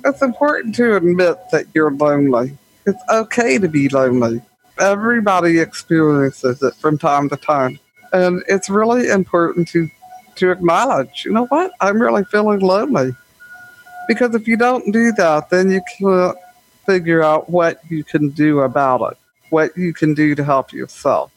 It's 0.09 0.23
important 0.23 0.75
to 0.77 0.97
admit 0.97 1.37
that 1.53 1.67
you're 1.75 1.91
lonely. 1.91 2.57
It's 2.87 3.03
okay 3.11 3.59
to 3.59 3.69
be 3.69 3.91
lonely. 3.91 4.41
Everybody 4.79 5.59
experiences 5.59 6.63
it 6.63 6.75
from 6.77 6.97
time 6.97 7.29
to 7.29 7.37
time. 7.37 7.79
And 8.15 8.43
it's 8.49 8.71
really 8.71 9.11
important 9.11 9.69
to, 9.69 9.87
to 10.37 10.51
acknowledge, 10.51 11.27
you 11.27 11.33
know 11.35 11.45
what? 11.49 11.73
I'm 11.83 12.01
really 12.01 12.25
feeling 12.25 12.61
lonely. 12.61 13.15
Because 14.09 14.35
if 14.35 14.49
you 14.49 14.57
don't 14.57 14.91
do 14.93 15.13
that, 15.13 15.51
then 15.51 15.71
you 15.71 15.83
can't 15.99 16.39
figure 16.87 17.23
out 17.23 17.51
what 17.51 17.79
you 17.91 18.03
can 18.03 18.31
do 18.31 18.61
about 18.61 19.13
it, 19.13 19.19
what 19.51 19.77
you 19.77 19.93
can 19.93 20.15
do 20.15 20.35
to 20.35 20.43
help 20.43 20.73
yourself. 20.73 21.31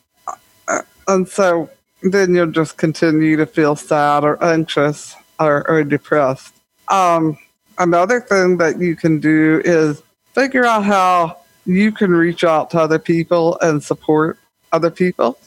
And 1.09 1.27
so 1.27 1.69
then 2.03 2.33
you'll 2.33 2.51
just 2.51 2.77
continue 2.77 3.35
to 3.35 3.45
feel 3.45 3.75
sad 3.75 4.23
or 4.23 4.41
anxious 4.41 5.13
or, 5.41 5.69
or 5.69 5.83
depressed. 5.83 6.53
Um, 6.87 7.37
another 7.81 8.21
thing 8.21 8.57
that 8.57 8.79
you 8.79 8.95
can 8.95 9.19
do 9.19 9.61
is 9.65 10.01
figure 10.33 10.65
out 10.65 10.85
how 10.85 11.37
you 11.65 11.91
can 11.91 12.11
reach 12.11 12.43
out 12.43 12.69
to 12.71 12.79
other 12.79 12.99
people 12.99 13.57
and 13.59 13.83
support 13.83 14.37
other 14.71 14.91
people. 14.91 15.37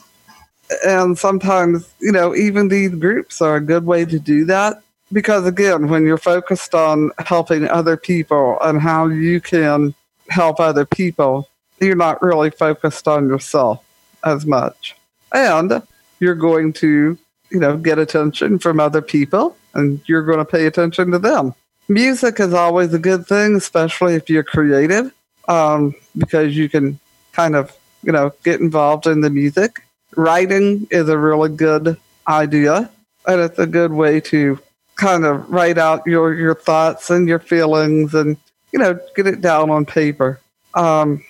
And 0.85 1.17
sometimes, 1.19 1.93
you 2.01 2.13
know, 2.13 2.35
even 2.35 2.69
these 2.69 2.95
groups 2.95 3.41
are 3.41 3.57
a 3.57 3.61
good 3.61 3.87
way 3.87 4.05
to 4.05 4.19
do 4.19 4.45
that. 4.47 4.83
Because 5.13 5.47
again, 5.47 5.89
when 5.89 6.05
you're 6.05 6.19
focused 6.19 6.75
on 6.75 7.13
helping 7.19 7.69
other 7.69 7.97
people 7.97 8.59
and 8.63 8.81
how 8.81 9.07
you 9.07 9.41
can 9.41 9.95
help 10.29 10.59
other 10.59 10.85
people, 10.85 11.49
you're 11.81 11.95
not 11.95 12.23
really 12.23 12.51
focused 12.51 13.07
on 13.07 13.29
yourself 13.29 13.85
as 14.25 14.47
much. 14.47 14.97
And 15.33 15.83
you're 16.19 16.35
going 16.35 16.73
to, 16.75 17.19
you 17.51 17.61
know, 17.61 17.77
get 17.77 17.99
attention 17.99 18.59
from 18.59 18.81
other 18.81 19.03
people 19.03 19.57
and 19.75 20.01
you're 20.07 20.25
going 20.25 20.39
to 20.39 20.45
pay 20.45 20.67
attention 20.67 21.11
to 21.11 21.19
them. 21.19 21.55
Music 21.89 22.41
is 22.41 22.55
always 22.55 22.95
a 22.95 22.99
good 22.99 23.27
thing, 23.27 23.57
especially 23.57 24.15
if 24.15 24.31
you're 24.31 24.43
creative 24.43 25.13
um, 25.49 25.95
because 26.17 26.57
you 26.57 26.69
can 26.69 26.99
kind 27.33 27.55
of, 27.55 27.77
you 28.03 28.13
know, 28.13 28.33
get 28.43 28.61
involved 28.61 29.07
in 29.07 29.21
the 29.21 29.31
music. 29.31 29.83
Writing 30.17 30.87
is 30.91 31.09
a 31.09 31.19
really 31.19 31.51
good 31.51 31.97
idea, 32.29 32.91
and 33.27 33.41
it's 33.41 33.59
a 33.59 33.67
good 33.67 33.93
way 33.93 34.21
to 34.21 34.59
kind 34.97 35.25
of 35.25 35.51
write 35.51 35.77
out 35.77 36.07
your 36.07 36.35
your 36.35 36.55
thoughts 36.55 37.11
and 37.11 37.29
your 37.29 37.41
feelings, 37.41 38.15
and 38.15 38.37
you 38.73 38.79
know, 38.79 38.99
get 39.17 39.27
it 39.27 39.41
down 39.41 39.71
on 39.71 39.85
paper. 39.85 40.41
Um, 40.75 41.25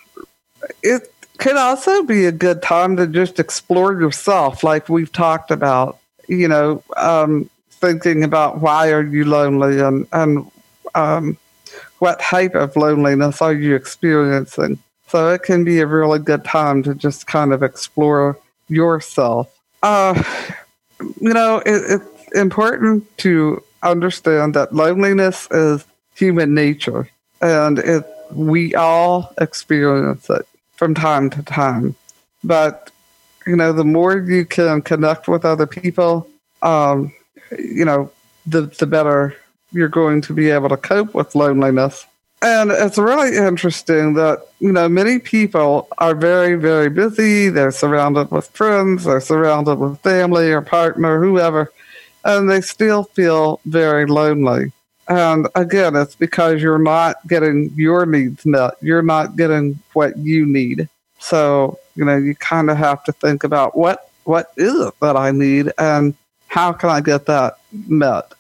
it 0.83 1.13
could 1.39 1.57
also 1.57 2.03
be 2.03 2.27
a 2.27 2.33
good 2.33 2.63
time 2.63 2.97
to 2.97 3.07
just 3.07 3.41
explore 3.41 3.93
yourself, 3.99 4.63
like 4.63 4.89
we've 4.89 5.13
talked 5.13 5.51
about. 5.51 5.99
You 6.29 6.49
know, 6.49 6.83
um, 6.97 7.51
thinking 7.85 8.25
about 8.25 8.61
why 8.61 8.91
are 8.91 9.03
you 9.03 9.25
lonely 9.25 9.81
and 9.81 10.07
and 10.13 10.51
um, 10.95 11.37
what 11.99 12.21
type 12.21 12.55
of 12.55 12.77
loneliness 12.77 13.43
are 13.43 13.53
you 13.53 13.75
experiencing. 13.75 14.79
So 15.09 15.31
it 15.31 15.43
can 15.43 15.65
be 15.65 15.81
a 15.81 15.87
really 15.87 16.19
good 16.19 16.45
time 16.45 16.83
to 16.85 16.95
just 16.95 17.27
kind 17.27 17.53
of 17.53 17.63
explore 17.63 18.39
yourself. 18.69 19.55
Uh, 19.83 20.23
you 21.21 21.33
know, 21.33 21.59
it, 21.67 21.83
it's 22.01 22.33
important 22.33 23.05
to 23.19 23.63
understand 23.83 24.55
that 24.55 24.75
loneliness 24.75 25.47
is 25.51 25.85
human 26.15 26.55
nature, 26.55 27.09
and 27.41 27.79
it 27.79 28.05
we 28.33 28.75
all 28.75 29.33
experience 29.41 30.31
it 30.31 30.47
from 30.77 30.95
time 30.95 31.31
to 31.31 31.43
time. 31.43 31.95
But 32.43 32.91
you 33.47 33.57
know, 33.57 33.73
the 33.73 33.85
more 33.85 34.19
you 34.19 34.47
can 34.47 34.81
connect 34.81 35.29
with 35.29 35.45
other 35.45 35.67
people, 35.67 36.29
um, 36.63 37.13
you 37.59 37.85
know, 37.85 38.11
the 38.47 38.63
the 38.63 38.87
better 38.87 39.37
you're 39.73 39.89
going 39.89 40.21
to 40.23 40.33
be 40.33 40.51
able 40.51 40.69
to 40.69 40.77
cope 40.77 41.15
with 41.15 41.35
loneliness. 41.35 42.07
And 42.43 42.71
it's 42.71 42.99
really 42.99 43.37
interesting 43.37 44.15
that, 44.15 44.47
you 44.61 44.71
know, 44.71 44.89
many 44.89 45.19
people 45.19 45.89
are 45.99 46.15
very, 46.15 46.57
very 46.57 46.91
busy. 46.91 47.49
They're 47.49 47.73
surrounded 47.73 48.31
with 48.31 48.49
friends, 48.49 49.05
they're 49.05 49.21
surrounded 49.21 49.77
with 49.77 50.01
family 50.01 50.53
or 50.53 50.61
partner, 50.61 51.21
whoever, 51.21 51.73
and 52.25 52.51
they 52.51 52.61
still 52.61 53.05
feel 53.05 53.61
very 53.65 54.07
lonely. 54.07 54.73
And 55.09 55.49
again, 55.55 55.97
it's 55.97 56.15
because 56.15 56.63
you're 56.63 56.79
not 56.79 57.17
getting 57.27 57.71
your 57.77 58.07
needs 58.07 58.47
met. 58.47 58.75
You're 58.81 59.03
not 59.03 59.37
getting 59.37 59.79
what 59.93 60.17
you 60.19 60.47
need. 60.47 60.89
So, 61.19 61.79
you 61.95 62.05
know, 62.05 62.17
you 62.17 62.35
kind 62.35 62.71
of 62.71 62.77
have 62.77 63.05
to 63.05 63.13
think 63.13 63.45
about 63.45 63.77
what 63.77 64.11
what 64.25 64.53
is 64.57 64.75
it 64.75 64.95
that 65.01 65.17
I 65.17 65.31
need 65.31 65.71
and 65.79 66.15
how 66.55 66.73
can 66.73 66.89
I 66.89 67.01
get 67.01 67.27
that 67.27 67.59
met? 67.89 68.33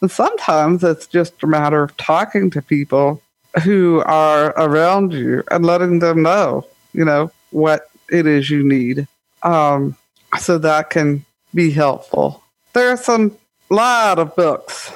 And 0.00 0.10
sometimes 0.10 0.82
it's 0.82 1.06
just 1.06 1.42
a 1.42 1.46
matter 1.46 1.82
of 1.82 1.94
talking 1.98 2.48
to 2.52 2.62
people 2.62 3.20
who 3.62 4.00
are 4.06 4.58
around 4.58 5.12
you 5.12 5.44
and 5.50 5.66
letting 5.66 5.98
them 5.98 6.22
know, 6.22 6.66
you 6.94 7.04
know, 7.04 7.30
what 7.50 7.90
it 8.10 8.26
is 8.26 8.48
you 8.48 8.62
need. 8.66 9.06
Um, 9.42 9.98
so 10.38 10.56
that 10.56 10.88
can 10.88 11.26
be 11.54 11.70
helpful. 11.70 12.42
There 12.72 12.88
are 12.88 12.96
some 12.96 13.36
lot 13.68 14.18
of 14.18 14.34
books 14.34 14.90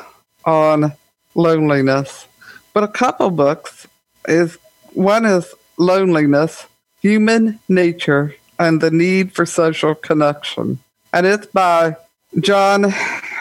on 0.47 0.95
loneliness, 1.35 2.27
but 2.73 2.85
a 2.85 2.89
couple 2.89 3.29
books 3.29 3.87
is 4.27 4.57
one 4.95 5.27
is 5.27 5.53
loneliness, 5.77 6.67
human 7.03 7.61
nature, 7.69 8.35
and 8.59 8.81
the 8.81 8.91
need 8.91 9.35
for 9.35 9.45
social 9.45 9.95
connection. 9.95 10.79
And 11.13 11.27
it's 11.27 11.45
by 11.47 11.97
John, 12.41 12.93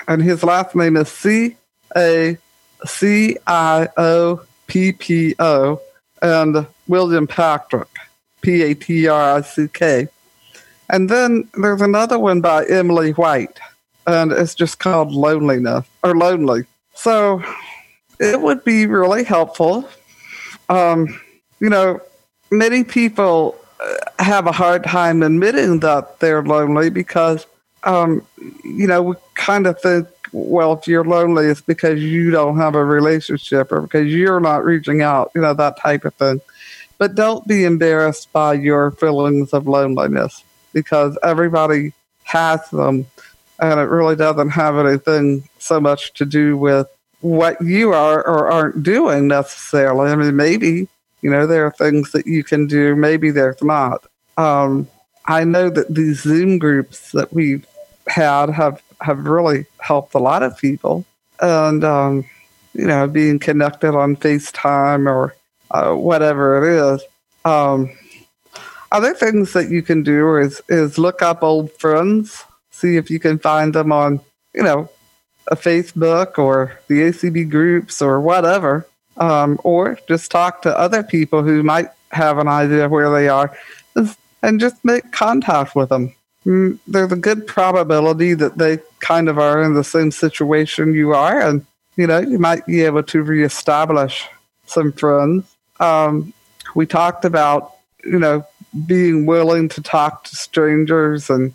and 0.07 0.21
his 0.21 0.43
last 0.43 0.75
name 0.75 0.97
is 0.97 1.09
C 1.09 1.55
A 1.95 2.37
C 2.85 3.37
I 3.47 3.87
O 3.97 4.41
P 4.67 4.91
P 4.91 5.35
O, 5.39 5.81
and 6.21 6.67
William 6.87 7.27
Patrick, 7.27 7.87
P 8.41 8.61
A 8.63 8.73
T 8.73 9.07
R 9.07 9.37
I 9.37 9.41
C 9.41 9.67
K. 9.71 10.07
And 10.89 11.09
then 11.09 11.47
there's 11.53 11.81
another 11.81 12.19
one 12.19 12.41
by 12.41 12.65
Emily 12.65 13.11
White, 13.11 13.59
and 14.07 14.31
it's 14.31 14.55
just 14.55 14.79
called 14.79 15.11
Loneliness 15.13 15.85
or 16.03 16.15
Lonely. 16.15 16.65
So 16.93 17.41
it 18.19 18.41
would 18.41 18.63
be 18.65 18.85
really 18.85 19.23
helpful. 19.23 19.87
Um, 20.67 21.19
you 21.61 21.69
know, 21.69 22.01
many 22.51 22.83
people 22.83 23.57
uh, 23.79 24.23
have 24.23 24.47
a 24.47 24.51
hard 24.51 24.83
time 24.83 25.23
admitting 25.23 25.79
that 25.79 26.19
they're 26.19 26.43
lonely 26.43 26.89
because 26.89 27.45
um, 27.83 28.25
you 28.63 28.87
know, 28.87 29.01
we 29.01 29.15
kind 29.35 29.67
of 29.67 29.79
think, 29.79 30.07
well, 30.31 30.73
if 30.73 30.87
you're 30.87 31.03
lonely, 31.03 31.47
it's 31.47 31.61
because 31.61 32.01
you 32.01 32.31
don't 32.31 32.57
have 32.57 32.75
a 32.75 32.85
relationship 32.85 33.71
or 33.71 33.81
because 33.81 34.07
you're 34.07 34.39
not 34.39 34.63
reaching 34.63 35.01
out, 35.01 35.31
you 35.35 35.41
know, 35.41 35.53
that 35.53 35.77
type 35.77 36.05
of 36.05 36.13
thing. 36.15 36.39
But 36.97 37.15
don't 37.15 37.45
be 37.47 37.63
embarrassed 37.65 38.31
by 38.31 38.53
your 38.53 38.91
feelings 38.91 39.53
of 39.53 39.67
loneliness 39.67 40.43
because 40.73 41.17
everybody 41.23 41.93
has 42.23 42.69
them. 42.69 43.07
And 43.59 43.79
it 43.79 43.89
really 43.89 44.15
doesn't 44.15 44.49
have 44.49 44.77
anything 44.77 45.47
so 45.59 45.79
much 45.79 46.13
to 46.13 46.25
do 46.25 46.57
with 46.57 46.87
what 47.21 47.61
you 47.61 47.93
are 47.93 48.25
or 48.25 48.51
aren't 48.51 48.83
doing 48.83 49.27
necessarily. 49.27 50.11
I 50.11 50.15
mean, 50.15 50.35
maybe, 50.35 50.87
you 51.21 51.29
know, 51.29 51.45
there 51.45 51.65
are 51.65 51.71
things 51.71 52.11
that 52.11 52.25
you 52.25 52.43
can 52.43 52.67
do, 52.67 52.95
maybe 52.95 53.31
there's 53.31 53.61
not. 53.61 54.05
Um, 54.37 54.87
I 55.25 55.43
know 55.43 55.69
that 55.69 55.93
these 55.93 56.21
Zoom 56.21 56.57
groups 56.57 57.11
that 57.11 57.31
we've 57.31 57.65
had 58.07 58.49
have 58.49 58.81
have 59.01 59.25
really 59.25 59.65
helped 59.79 60.13
a 60.13 60.19
lot 60.19 60.43
of 60.43 60.57
people, 60.57 61.05
and 61.39 61.83
um, 61.83 62.25
you 62.73 62.85
know, 62.85 63.07
being 63.07 63.39
connected 63.39 63.95
on 63.95 64.15
FaceTime 64.15 65.09
or 65.09 65.35
uh, 65.71 65.93
whatever 65.93 66.63
it 66.63 66.95
is. 66.95 67.03
Um, 67.43 67.91
other 68.91 69.13
things 69.13 69.53
that 69.53 69.69
you 69.69 69.81
can 69.81 70.03
do 70.03 70.37
is 70.37 70.61
is 70.69 70.97
look 70.97 71.21
up 71.21 71.43
old 71.43 71.71
friends, 71.73 72.43
see 72.71 72.97
if 72.97 73.09
you 73.09 73.19
can 73.19 73.39
find 73.39 73.73
them 73.73 73.91
on 73.91 74.19
you 74.53 74.63
know 74.63 74.89
a 75.47 75.55
Facebook 75.55 76.37
or 76.37 76.79
the 76.87 77.01
ACB 77.01 77.49
groups 77.49 78.01
or 78.01 78.21
whatever, 78.21 78.87
um, 79.17 79.59
or 79.63 79.97
just 80.07 80.31
talk 80.31 80.61
to 80.61 80.77
other 80.77 81.03
people 81.03 81.43
who 81.43 81.63
might 81.63 81.89
have 82.11 82.37
an 82.37 82.47
idea 82.47 82.89
where 82.89 83.09
they 83.09 83.27
are, 83.27 83.55
and 84.43 84.59
just 84.59 84.83
make 84.83 85.11
contact 85.11 85.75
with 85.75 85.89
them. 85.89 86.13
Mm, 86.45 86.79
there's 86.87 87.11
a 87.11 87.17
good 87.17 87.45
probability 87.45 88.33
that 88.33 88.57
they 88.57 88.79
kind 88.99 89.29
of 89.29 89.37
are 89.37 89.61
in 89.61 89.73
the 89.73 89.83
same 89.83 90.11
situation 90.11 90.93
you 90.93 91.13
are, 91.13 91.39
and 91.39 91.65
you 91.97 92.07
know 92.07 92.19
you 92.19 92.39
might 92.39 92.65
be 92.65 92.81
able 92.81 93.03
to 93.03 93.21
reestablish 93.21 94.27
some 94.65 94.91
friends. 94.91 95.55
Um, 95.79 96.33
we 96.75 96.85
talked 96.85 97.25
about 97.25 97.73
you 98.03 98.17
know 98.17 98.45
being 98.87 99.25
willing 99.25 99.69
to 99.69 99.81
talk 99.81 100.23
to 100.25 100.35
strangers 100.35 101.29
and 101.29 101.53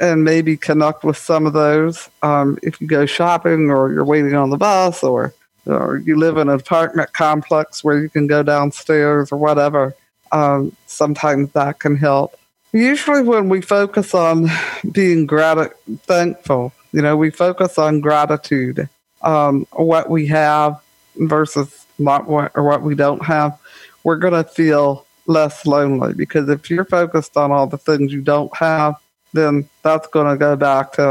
and 0.00 0.22
maybe 0.22 0.56
connect 0.56 1.02
with 1.02 1.16
some 1.16 1.46
of 1.46 1.52
those 1.52 2.08
um, 2.22 2.58
if 2.62 2.80
you 2.80 2.86
go 2.86 3.06
shopping 3.06 3.70
or 3.70 3.92
you're 3.92 4.04
waiting 4.04 4.34
on 4.34 4.50
the 4.50 4.56
bus 4.56 5.02
or 5.02 5.34
or 5.66 5.98
you 5.98 6.16
live 6.16 6.36
in 6.36 6.48
an 6.48 6.60
apartment 6.60 7.12
complex 7.12 7.84
where 7.84 7.98
you 7.98 8.08
can 8.08 8.26
go 8.26 8.42
downstairs 8.42 9.30
or 9.30 9.38
whatever. 9.38 9.94
Um, 10.32 10.74
sometimes 10.86 11.52
that 11.52 11.78
can 11.78 11.96
help. 11.96 12.36
Usually, 12.72 13.22
when 13.22 13.48
we 13.50 13.60
focus 13.60 14.14
on 14.14 14.48
being 14.92 15.26
grat- 15.26 15.74
thankful, 16.04 16.72
you 16.92 17.02
know, 17.02 17.16
we 17.16 17.30
focus 17.30 17.78
on 17.78 18.00
gratitude, 18.00 18.88
um, 19.20 19.66
what 19.72 20.08
we 20.08 20.26
have 20.28 20.80
versus 21.16 21.86
not 21.98 22.26
what 22.26 22.52
or 22.54 22.62
what 22.62 22.82
we 22.82 22.94
don't 22.94 23.24
have. 23.24 23.58
We're 24.04 24.16
going 24.16 24.42
to 24.42 24.48
feel 24.48 25.06
less 25.26 25.66
lonely 25.66 26.14
because 26.14 26.48
if 26.48 26.70
you're 26.70 26.84
focused 26.84 27.36
on 27.36 27.52
all 27.52 27.66
the 27.66 27.78
things 27.78 28.12
you 28.12 28.22
don't 28.22 28.54
have, 28.56 28.96
then 29.32 29.68
that's 29.82 30.08
going 30.08 30.26
to 30.28 30.36
go 30.36 30.56
back 30.56 30.92
to 30.94 31.02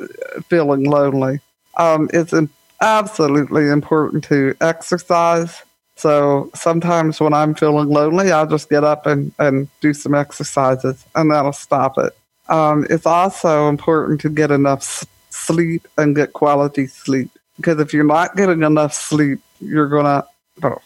uh, 0.00 0.06
feeling 0.48 0.84
lonely. 0.84 1.40
Um, 1.76 2.08
it's 2.12 2.34
absolutely 2.80 3.68
important 3.68 4.24
to 4.24 4.54
exercise 4.60 5.62
so 5.96 6.50
sometimes 6.54 7.20
when 7.20 7.34
I'm 7.34 7.54
feeling 7.54 7.88
lonely, 7.88 8.32
I'll 8.32 8.46
just 8.46 8.68
get 8.68 8.84
up 8.84 9.06
and, 9.06 9.32
and 9.38 9.68
do 9.80 9.92
some 9.94 10.14
exercises 10.14 11.04
and 11.14 11.30
that'll 11.30 11.52
stop 11.52 11.98
it. 11.98 12.16
Um, 12.48 12.86
it's 12.90 13.06
also 13.06 13.68
important 13.68 14.20
to 14.22 14.28
get 14.28 14.50
enough 14.50 15.04
sleep 15.30 15.86
and 15.96 16.16
get 16.16 16.32
quality 16.32 16.86
sleep 16.86 17.30
because 17.56 17.78
if 17.78 17.92
you're 17.92 18.04
not 18.04 18.36
getting 18.36 18.62
enough 18.62 18.94
sleep, 18.94 19.40
you're 19.60 19.88
going 19.88 20.04
to, 20.04 20.26
well, 20.62 20.82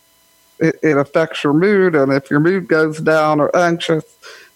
it, 0.58 0.78
it 0.82 0.96
affects 0.96 1.44
your 1.44 1.52
mood. 1.52 1.94
And 1.94 2.12
if 2.12 2.30
your 2.30 2.40
mood 2.40 2.68
goes 2.68 2.98
down 2.98 3.40
or 3.40 3.54
anxious, 3.56 4.04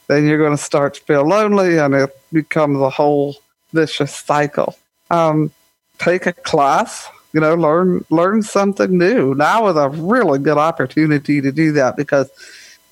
then 0.09 0.27
you're 0.27 0.39
going 0.39 0.57
to 0.57 0.63
start 0.63 0.95
to 0.95 1.01
feel 1.03 1.27
lonely 1.27 1.79
and 1.79 1.95
it 1.95 2.11
becomes 2.33 2.81
a 2.81 2.91
whole 2.91 3.37
vicious 3.73 4.15
cycle. 4.15 4.77
Um, 5.11 5.53
take 5.99 6.27
a 6.27 6.33
class 6.33 7.09
you 7.33 7.41
know, 7.41 7.55
learn 7.55 8.05
learn 8.11 8.43
something 8.43 8.97
new. 8.97 9.35
Now 9.35 9.69
is 9.69 9.77
a 9.77 9.89
really 9.89 10.39
good 10.39 10.59
opportunity 10.59 11.41
to 11.41 11.53
do 11.53 11.73
that 11.73 11.97
because 11.97 12.31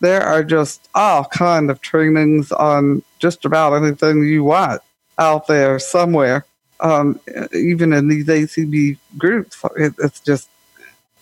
there 0.01 0.22
are 0.22 0.44
just 0.44 0.88
all 0.94 1.24
kind 1.24 1.70
of 1.70 1.81
trainings 1.81 2.53
on 2.53 3.03
just 3.18 3.44
about 3.44 3.74
anything 3.74 4.22
you 4.22 4.44
want 4.44 4.81
out 5.18 5.46
there 5.46 5.79
somewhere. 5.79 6.44
Um, 6.81 7.18
even 7.53 7.92
in 7.92 8.07
these 8.07 8.27
ACB 8.27 8.98
groups, 9.16 9.61
it, 9.77 9.94
it's 9.98 10.20
just 10.20 10.48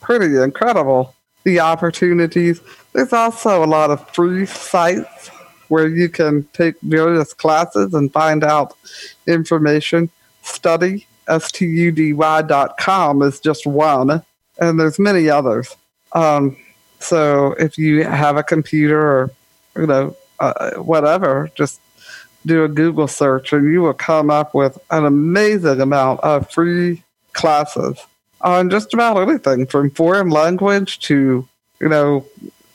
pretty 0.01 0.37
incredible 0.37 1.15
the 1.45 1.61
opportunities. 1.61 2.61
There's 2.93 3.13
also 3.13 3.65
a 3.65 3.67
lot 3.67 3.91
of 3.91 4.07
free 4.11 4.47
sites 4.47 5.29
where 5.69 5.89
you 5.89 6.09
can 6.09 6.43
take 6.53 6.75
various 6.83 7.33
classes 7.33 7.95
and 7.95 8.13
find 8.13 8.45
out 8.45 8.75
information 9.27 10.11
study, 10.43 11.07
S-T-U-D-Y 11.29 12.43
dot 12.43 12.77
com 12.79 13.23
is 13.23 13.41
just 13.41 13.67
one, 13.67 14.23
and 14.59 14.81
there's 14.81 14.99
many 14.99 15.29
others. 15.29 15.77
Um, 16.13 16.57
so 17.01 17.53
if 17.59 17.77
you 17.79 18.05
have 18.05 18.37
a 18.37 18.43
computer 18.43 19.01
or, 19.01 19.31
you 19.77 19.87
know, 19.87 20.17
uh, 20.41 20.73
whatever, 20.73 21.51
just 21.55 21.81
do 22.45 22.65
a 22.65 22.69
Google 22.69 23.09
search 23.09 23.53
and 23.53 23.71
you 23.73 23.83
will 23.83 23.93
come 23.93 24.31
up 24.31 24.55
with 24.55 24.79
an 24.91 25.05
amazing 25.05 25.81
amount 25.81 26.21
of 26.21 26.51
free 26.51 27.03
classes 27.33 27.99
on 28.41 28.71
just 28.71 28.95
about 28.95 29.17
anything 29.17 29.67
from 29.67 29.91
foreign 29.91 30.31
language 30.31 31.01
to, 31.01 31.47
you 31.81 31.89
know, 31.89 32.25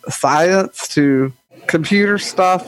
science 0.09 0.87
to 0.89 1.31
computer 1.67 2.17
stuff. 2.17 2.65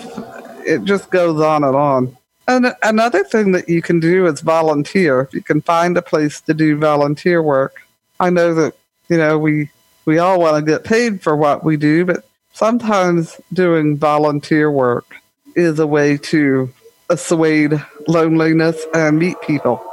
It 0.66 0.86
just 0.86 1.10
goes 1.12 1.42
on 1.42 1.64
and 1.64 1.76
on. 1.76 2.18
And 2.48 2.74
another 2.84 3.24
thing 3.24 3.54
that 3.54 3.70
you 3.70 3.82
can 3.82 4.00
do 4.00 4.26
is 4.28 4.42
volunteer. 4.42 5.22
If 5.22 5.34
you 5.34 5.42
can 5.42 5.62
find 5.62 5.98
a 5.98 6.02
place 6.02 6.42
to 6.42 6.54
do 6.54 6.78
volunteer 6.78 7.42
work. 7.42 7.76
I 8.20 8.30
know 8.30 8.54
that, 8.54 8.76
you 9.10 9.18
know, 9.18 9.38
we 9.38 9.70
we 10.06 10.20
all 10.20 10.40
want 10.40 10.58
to 10.58 10.72
get 10.72 10.84
paid 10.84 11.22
for 11.22 11.36
what 11.36 11.64
we 11.64 11.78
do, 11.78 12.06
but 12.06 12.26
sometimes 12.52 13.40
doing 13.54 13.98
volunteer 13.98 14.70
work 14.70 15.16
is 15.56 15.80
a 15.80 15.88
way 15.88 16.18
to 16.18 16.70
assuage 17.10 17.80
loneliness 18.08 18.86
and 18.94 19.20
meet 19.20 19.40
people. 19.42 19.84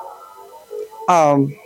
Um, 1.08 1.56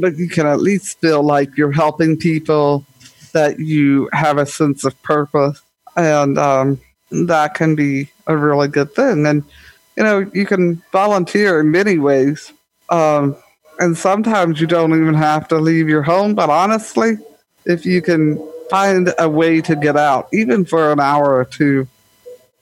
but 0.00 0.16
you 0.16 0.28
can 0.28 0.46
at 0.46 0.60
least 0.60 1.00
feel 1.00 1.22
like 1.22 1.56
you're 1.56 1.72
helping 1.72 2.16
people, 2.16 2.86
that 3.32 3.58
you 3.58 4.08
have 4.12 4.38
a 4.38 4.46
sense 4.46 4.84
of 4.84 5.00
purpose, 5.02 5.60
and 5.96 6.38
um, 6.38 6.80
that 7.10 7.54
can 7.54 7.74
be 7.74 8.10
a 8.26 8.36
really 8.36 8.68
good 8.68 8.94
thing. 8.94 9.26
And 9.26 9.44
you 9.96 10.02
know, 10.02 10.30
you 10.32 10.46
can 10.46 10.82
volunteer 10.92 11.60
in 11.60 11.70
many 11.70 11.98
ways. 11.98 12.52
Um, 12.88 13.36
and 13.78 13.96
sometimes 13.96 14.60
you 14.60 14.66
don't 14.66 14.92
even 14.92 15.14
have 15.14 15.48
to 15.48 15.58
leave 15.58 15.88
your 15.88 16.02
home. 16.02 16.34
But 16.34 16.50
honestly, 16.50 17.16
if 17.64 17.84
you 17.84 18.02
can 18.02 18.38
find 18.70 19.12
a 19.18 19.28
way 19.28 19.60
to 19.62 19.76
get 19.76 19.96
out, 19.96 20.28
even 20.32 20.64
for 20.64 20.92
an 20.92 21.00
hour 21.00 21.34
or 21.34 21.44
two, 21.44 21.86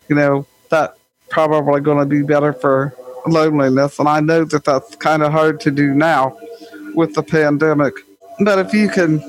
you 0.08 0.16
know, 0.16 0.46
that's 0.70 0.98
probably 1.28 1.80
going 1.80 1.98
to 1.98 2.06
be 2.06 2.22
better 2.22 2.52
for 2.52 2.94
loneliness. 3.26 3.98
And 3.98 4.08
I 4.08 4.20
know 4.20 4.44
that 4.44 4.64
that's 4.64 4.96
kind 4.96 5.22
of 5.22 5.32
hard 5.32 5.60
to 5.60 5.70
do 5.70 5.94
now 5.94 6.36
with 6.94 7.14
the 7.14 7.22
pandemic. 7.22 7.94
But 8.40 8.58
if 8.58 8.72
you 8.72 8.88
can 8.88 9.20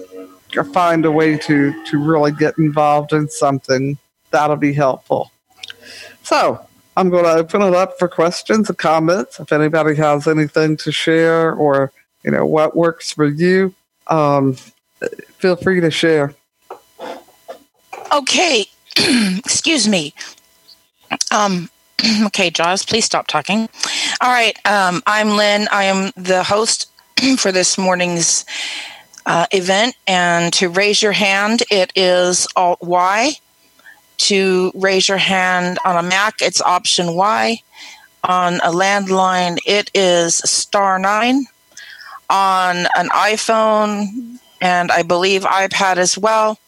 find 0.74 1.06
a 1.06 1.12
way 1.12 1.38
to, 1.38 1.86
to 1.86 1.98
really 1.98 2.32
get 2.32 2.58
involved 2.58 3.14
in 3.14 3.30
something, 3.30 3.98
that'll 4.32 4.56
be 4.56 4.74
helpful. 4.74 5.32
So 6.24 6.66
I'm 6.98 7.10
going 7.10 7.24
to 7.24 7.32
open 7.32 7.62
it 7.62 7.74
up 7.74 7.98
for 7.98 8.08
questions 8.08 8.70
and 8.70 8.78
comments. 8.78 9.40
If 9.40 9.52
anybody 9.52 9.96
has 9.96 10.28
anything 10.28 10.78
to 10.78 10.92
share 10.92 11.54
or, 11.54 11.92
you 12.24 12.32
know, 12.32 12.46
what 12.46 12.76
works 12.76 13.14
for 13.14 13.26
you, 13.26 13.74
um, 14.08 14.56
feel 15.38 15.56
free 15.56 15.80
to 15.80 15.90
share. 15.90 16.34
Okay. 18.14 18.66
Excuse 18.98 19.88
me. 19.88 20.14
Um, 21.32 21.70
okay, 22.26 22.50
Jaws, 22.50 22.84
please 22.84 23.06
stop 23.06 23.28
talking. 23.28 23.70
All 24.20 24.30
right. 24.30 24.58
Um, 24.66 25.02
I'm 25.08 25.30
Lynn. 25.38 25.68
I 25.72 25.86
am 25.86 26.12
the 26.18 26.44
host 26.44 26.92
for 27.38 27.54
this 27.54 27.78
morning's 27.78 28.46
uh, 29.26 29.46
event. 29.52 29.96
And 30.08 30.52
to 30.54 30.68
raise 30.68 31.02
your 31.02 31.14
hand, 31.14 31.64
it 31.72 31.94
is 31.96 32.48
Alt 32.56 32.82
Y 32.82 33.38
to 34.28 34.72
raise 34.76 35.08
your 35.08 35.18
hand 35.18 35.80
on 35.86 35.98
a 35.98 36.08
Mac, 36.08 36.42
it's 36.42 36.62
option 36.62 37.16
Y. 37.16 37.62
On 38.24 38.56
a 38.56 38.72
landline, 38.72 39.58
it 39.66 39.90
is 39.96 40.36
star 40.36 41.00
nine. 41.00 41.46
On 42.30 42.88
an 42.96 43.10
iPhone 43.10 44.38
and 44.62 44.92
I 44.92 45.02
believe 45.02 45.42
iPad 45.42 45.98
as 45.98 46.18
well, 46.18 46.60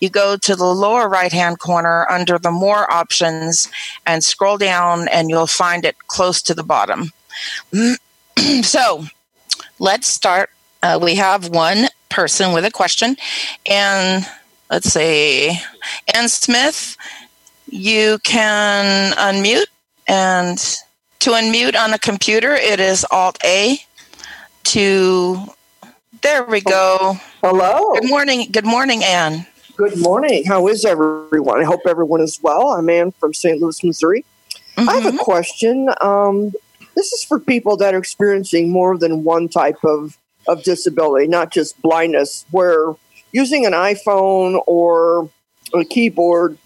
you 0.00 0.08
go 0.08 0.36
to 0.38 0.56
the 0.56 0.64
lower 0.64 1.08
right 1.08 1.32
hand 1.32 1.58
corner 1.58 2.06
under 2.10 2.38
the 2.38 2.50
more 2.50 2.90
options 2.90 3.68
and 4.06 4.24
scroll 4.24 4.56
down, 4.56 5.08
and 5.08 5.28
you'll 5.28 5.46
find 5.46 5.84
it 5.84 5.96
close 6.08 6.40
to 6.42 6.54
the 6.54 6.64
bottom. 6.64 7.12
so 8.62 9.04
let's 9.78 10.06
start. 10.06 10.50
Uh, 10.82 10.98
we 11.00 11.16
have 11.16 11.50
one 11.50 11.88
person 12.08 12.54
with 12.54 12.64
a 12.64 12.70
question, 12.70 13.16
and 13.66 14.26
let's 14.70 14.92
see, 14.92 15.58
Ann 16.14 16.28
Smith, 16.28 16.96
you 17.68 18.18
can 18.24 19.12
unmute. 19.12 19.66
And 20.06 20.58
to 21.20 21.30
unmute 21.30 21.76
on 21.76 21.94
a 21.94 21.98
computer, 21.98 22.54
it 22.54 22.80
is 22.80 23.06
Alt 23.10 23.38
A. 23.44 23.78
To, 24.64 25.46
there 26.22 26.44
we 26.44 26.60
go. 26.60 27.16
Hello. 27.42 27.94
Good 27.94 28.08
morning. 28.08 28.48
Good 28.50 28.66
morning, 28.66 29.02
Ann. 29.04 29.46
Good 29.76 29.98
morning. 29.98 30.44
How 30.44 30.68
is 30.68 30.84
everyone? 30.84 31.60
I 31.60 31.64
hope 31.64 31.80
everyone 31.86 32.20
is 32.20 32.38
well. 32.42 32.68
I'm 32.68 32.88
Ann 32.88 33.12
from 33.12 33.34
St. 33.34 33.60
Louis, 33.60 33.82
Missouri. 33.82 34.24
Mm-hmm. 34.76 34.88
I 34.88 34.94
have 34.94 35.06
a 35.06 35.08
mm-hmm. 35.08 35.18
question. 35.18 35.88
Um, 36.00 36.52
this 36.94 37.12
is 37.12 37.24
for 37.24 37.40
people 37.40 37.76
that 37.78 37.94
are 37.94 37.98
experiencing 37.98 38.70
more 38.70 38.96
than 38.96 39.24
one 39.24 39.48
type 39.48 39.78
of, 39.84 40.18
of 40.46 40.62
disability, 40.62 41.26
not 41.26 41.52
just 41.52 41.80
blindness, 41.82 42.44
where 42.50 42.94
using 43.34 43.66
an 43.66 43.72
iPhone 43.72 44.62
or 44.66 45.28
a 45.74 45.84
keyboard 45.84 46.56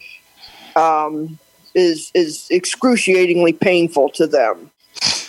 um, 0.77 1.39
is 1.75 2.13
is 2.15 2.47
excruciatingly 2.51 3.55
painful 3.55 4.11
to 4.11 4.27
them. 4.27 4.71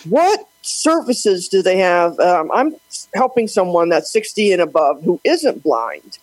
What 0.08 0.46
services 0.62 1.48
do 1.48 1.62
they 1.62 1.78
have? 1.78 2.18
Um, 2.20 2.50
I'm 2.52 2.76
helping 3.14 3.48
someone 3.48 3.88
that's 3.88 4.12
60 4.12 4.52
and 4.52 4.62
above 4.62 5.02
who 5.02 5.18
isn't 5.24 5.62
blind. 5.62 6.18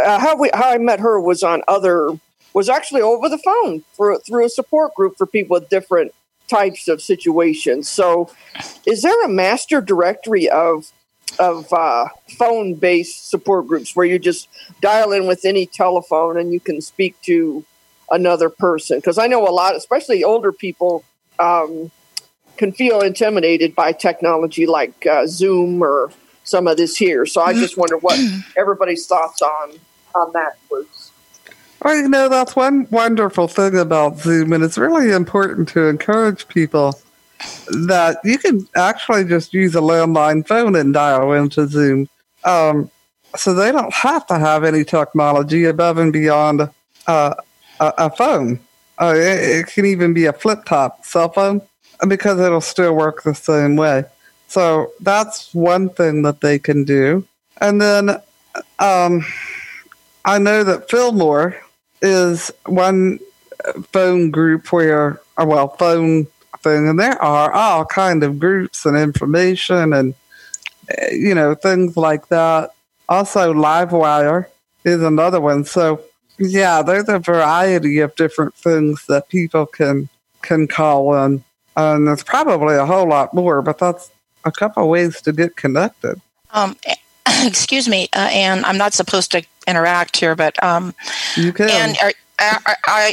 Uh, 0.00 0.20
how 0.20 0.36
we 0.36 0.50
how 0.54 0.70
I 0.70 0.78
met 0.78 1.00
her 1.00 1.20
was 1.20 1.42
on 1.42 1.62
other 1.66 2.10
was 2.54 2.68
actually 2.68 3.02
over 3.02 3.28
the 3.28 3.38
phone 3.38 3.84
for 3.92 4.18
through 4.20 4.46
a 4.46 4.48
support 4.48 4.94
group 4.94 5.16
for 5.18 5.26
people 5.26 5.54
with 5.54 5.68
different 5.68 6.14
types 6.46 6.86
of 6.86 7.02
situations. 7.02 7.88
So, 7.88 8.30
is 8.86 9.02
there 9.02 9.24
a 9.24 9.28
master 9.28 9.80
directory 9.80 10.48
of 10.48 10.92
of 11.38 11.72
uh, 11.72 12.08
phone 12.38 12.74
based 12.74 13.30
support 13.30 13.66
groups 13.66 13.94
where 13.94 14.06
you 14.06 14.18
just 14.18 14.48
dial 14.80 15.12
in 15.12 15.26
with 15.26 15.44
any 15.44 15.66
telephone 15.66 16.38
and 16.38 16.52
you 16.52 16.60
can 16.60 16.80
speak 16.80 17.20
to 17.22 17.64
another 18.10 18.48
person. 18.48 18.98
Because 18.98 19.18
I 19.18 19.26
know 19.26 19.46
a 19.46 19.50
lot, 19.50 19.76
especially 19.76 20.24
older 20.24 20.52
people, 20.52 21.04
um, 21.38 21.90
can 22.56 22.72
feel 22.72 23.00
intimidated 23.00 23.74
by 23.74 23.92
technology 23.92 24.66
like 24.66 25.06
uh, 25.06 25.26
Zoom 25.26 25.82
or 25.82 26.10
some 26.44 26.66
of 26.66 26.76
this 26.76 26.96
here. 26.96 27.26
So 27.26 27.40
I 27.40 27.52
just 27.52 27.76
wonder 27.76 27.96
what 27.98 28.18
everybody's 28.56 29.06
thoughts 29.06 29.42
on 29.42 29.78
on 30.14 30.32
that 30.32 30.56
was. 30.70 31.12
Well, 31.82 31.96
you 31.96 32.08
know, 32.08 32.28
that's 32.28 32.56
one 32.56 32.88
wonderful 32.90 33.46
thing 33.46 33.78
about 33.78 34.18
Zoom, 34.18 34.52
and 34.52 34.64
it's 34.64 34.78
really 34.78 35.12
important 35.12 35.68
to 35.68 35.86
encourage 35.86 36.48
people 36.48 36.98
that 37.86 38.18
you 38.24 38.38
can 38.38 38.66
actually 38.74 39.24
just 39.24 39.52
use 39.52 39.74
a 39.74 39.80
landline 39.80 40.46
phone 40.46 40.74
and 40.76 40.92
dial 40.92 41.32
into 41.32 41.66
Zoom. 41.66 42.08
Um, 42.44 42.90
so 43.36 43.54
they 43.54 43.72
don't 43.72 43.92
have 43.92 44.26
to 44.28 44.38
have 44.38 44.64
any 44.64 44.84
technology 44.84 45.64
above 45.64 45.98
and 45.98 46.12
beyond 46.12 46.62
uh, 47.06 47.34
a, 47.80 47.94
a, 47.98 48.10
phone. 48.10 48.58
Uh, 49.00 49.14
it, 49.16 49.58
it, 49.58 49.66
can 49.66 49.84
even 49.84 50.14
be 50.14 50.26
a 50.26 50.32
flip 50.32 50.64
top 50.64 51.04
cell 51.04 51.28
phone 51.28 51.60
because 52.06 52.40
it'll 52.40 52.60
still 52.60 52.94
work 52.94 53.22
the 53.22 53.34
same 53.34 53.76
way. 53.76 54.04
So 54.48 54.92
that's 55.00 55.54
one 55.54 55.90
thing 55.90 56.22
that 56.22 56.40
they 56.40 56.58
can 56.58 56.84
do. 56.84 57.26
And 57.60 57.80
then 57.80 58.10
um, 58.78 59.26
I 60.24 60.38
know 60.38 60.64
that 60.64 60.90
Fillmore 60.90 61.56
is 62.00 62.50
one 62.66 63.18
phone 63.92 64.30
group 64.30 64.72
where, 64.72 65.20
uh, 65.36 65.44
well, 65.46 65.68
phone 65.76 66.26
thing, 66.62 66.88
and 66.88 66.98
there 66.98 67.20
are 67.22 67.52
all 67.52 67.84
kind 67.84 68.22
of 68.22 68.38
groups 68.38 68.84
and 68.84 68.96
information 68.96 69.92
and 69.92 70.14
eh, 70.90 71.12
you 71.12 71.34
know 71.34 71.54
things 71.54 71.96
like 71.96 72.28
that. 72.28 72.70
Also, 73.08 73.52
Livewire 73.54 74.46
is 74.84 75.02
another 75.02 75.40
one. 75.40 75.64
So 75.64 76.02
yeah, 76.38 76.82
there's 76.82 77.08
a 77.08 77.18
variety 77.18 77.98
of 78.00 78.14
different 78.16 78.54
things 78.54 79.06
that 79.06 79.28
people 79.28 79.66
can 79.66 80.08
can 80.42 80.68
call 80.68 81.14
in, 81.24 81.44
and 81.76 82.06
there's 82.06 82.24
probably 82.24 82.76
a 82.76 82.86
whole 82.86 83.08
lot 83.08 83.34
more, 83.34 83.62
but 83.62 83.78
that's 83.78 84.10
a 84.44 84.52
couple 84.52 84.88
ways 84.88 85.20
to 85.22 85.32
get 85.32 85.56
connected. 85.56 86.20
Um, 86.52 86.76
excuse 87.44 87.88
me, 87.88 88.08
uh, 88.14 88.28
and 88.32 88.64
I'm 88.64 88.78
not 88.78 88.94
supposed 88.94 89.32
to 89.32 89.44
interact 89.66 90.16
here, 90.16 90.34
but 90.34 90.60
um, 90.62 90.94
you 91.36 91.52
can. 91.52 91.70
And 91.70 91.96
are, 92.02 92.12
are, 92.40 92.76
are, 92.86 93.10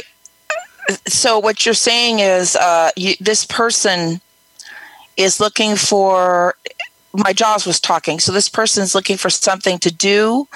so 1.06 1.38
what 1.38 1.64
you're 1.64 1.74
saying 1.74 2.20
is 2.20 2.56
uh, 2.56 2.90
you, 2.96 3.14
this 3.20 3.44
person 3.44 4.20
is 5.16 5.40
looking 5.40 5.76
for 5.76 6.54
my 7.12 7.32
jaws 7.32 7.66
was 7.66 7.80
talking. 7.80 8.18
So 8.20 8.32
this 8.32 8.48
person 8.48 8.82
is 8.82 8.94
looking 8.94 9.16
for 9.16 9.30
something 9.30 9.78
to 9.78 9.90
do 9.90 10.48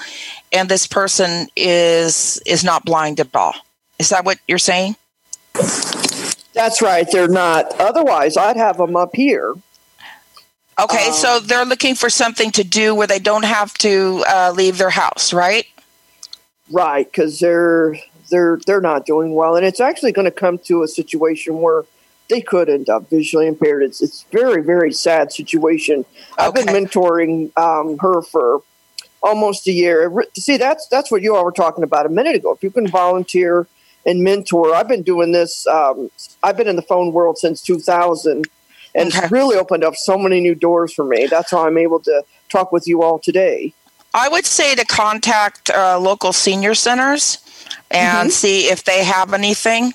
and 0.51 0.69
this 0.69 0.87
person 0.87 1.47
is 1.55 2.41
is 2.45 2.63
not 2.63 2.85
blind 2.85 3.19
at 3.19 3.35
all. 3.35 3.53
Is 3.99 4.09
that 4.09 4.25
what 4.25 4.37
you're 4.47 4.57
saying? 4.57 4.95
That's 6.53 6.81
right. 6.81 7.09
They're 7.11 7.27
not. 7.27 7.79
Otherwise 7.79 8.37
i'd 8.37 8.57
have 8.57 8.77
them 8.77 8.95
up 8.95 9.15
here. 9.15 9.55
Okay, 10.79 11.07
um, 11.07 11.13
so 11.13 11.39
they're 11.39 11.65
looking 11.65 11.95
for 11.95 12.09
something 12.09 12.49
to 12.51 12.63
do 12.63 12.95
where 12.95 13.07
they 13.07 13.19
don't 13.19 13.45
have 13.45 13.73
to 13.79 14.23
uh, 14.27 14.53
leave 14.55 14.77
their 14.77 14.89
house, 14.89 15.33
right? 15.33 15.65
Right, 16.71 17.05
because 17.05 17.39
they're 17.39 17.97
they're 18.31 18.59
they're 18.65 18.81
not 18.81 19.05
doing 19.05 19.35
well, 19.35 19.55
and 19.55 19.65
it's 19.65 19.79
actually 19.79 20.11
going 20.11 20.25
to 20.25 20.31
come 20.31 20.57
to 20.59 20.81
a 20.81 20.87
situation 20.87 21.61
where 21.61 21.83
they 22.29 22.41
could 22.41 22.69
end 22.69 22.89
up 22.89 23.09
visually 23.09 23.45
impaired. 23.45 23.83
It's 23.83 24.01
it's 24.01 24.23
very 24.31 24.63
very 24.63 24.91
sad 24.91 25.31
situation. 25.31 25.99
Okay. 25.99 26.35
I've 26.39 26.53
been 26.53 26.65
mentoring 26.67 27.55
um, 27.57 27.97
her 27.99 28.21
for 28.23 28.63
almost 29.21 29.67
a 29.67 29.71
year. 29.71 30.11
See, 30.35 30.57
that's 30.57 30.87
that's 30.87 31.11
what 31.11 31.21
you 31.21 31.35
all 31.35 31.45
were 31.45 31.51
talking 31.51 31.83
about 31.83 32.05
a 32.05 32.09
minute 32.09 32.35
ago. 32.35 32.51
If 32.53 32.63
you 32.63 32.71
can 32.71 32.87
volunteer 32.87 33.67
and 34.05 34.23
mentor, 34.23 34.73
I've 34.73 34.87
been 34.87 35.03
doing 35.03 35.31
this. 35.31 35.67
Um, 35.67 36.09
I've 36.41 36.57
been 36.57 36.67
in 36.67 36.75
the 36.75 36.81
phone 36.81 37.13
world 37.13 37.37
since 37.37 37.61
2000, 37.61 38.47
and 38.95 39.07
okay. 39.09 39.19
it's 39.19 39.31
really 39.31 39.57
opened 39.57 39.83
up 39.83 39.95
so 39.95 40.17
many 40.17 40.39
new 40.39 40.55
doors 40.55 40.93
for 40.93 41.05
me. 41.05 41.27
That's 41.27 41.51
how 41.51 41.67
I'm 41.67 41.77
able 41.77 41.99
to 42.01 42.23
talk 42.49 42.71
with 42.71 42.87
you 42.87 43.03
all 43.03 43.19
today. 43.19 43.73
I 44.13 44.27
would 44.27 44.45
say 44.45 44.75
to 44.75 44.85
contact 44.85 45.69
uh, 45.69 45.97
local 45.97 46.33
senior 46.33 46.73
centers 46.73 47.37
and 47.93 48.29
mm-hmm. 48.29 48.29
see 48.29 48.69
if 48.69 48.83
they 48.83 49.03
have 49.03 49.33
anything. 49.33 49.93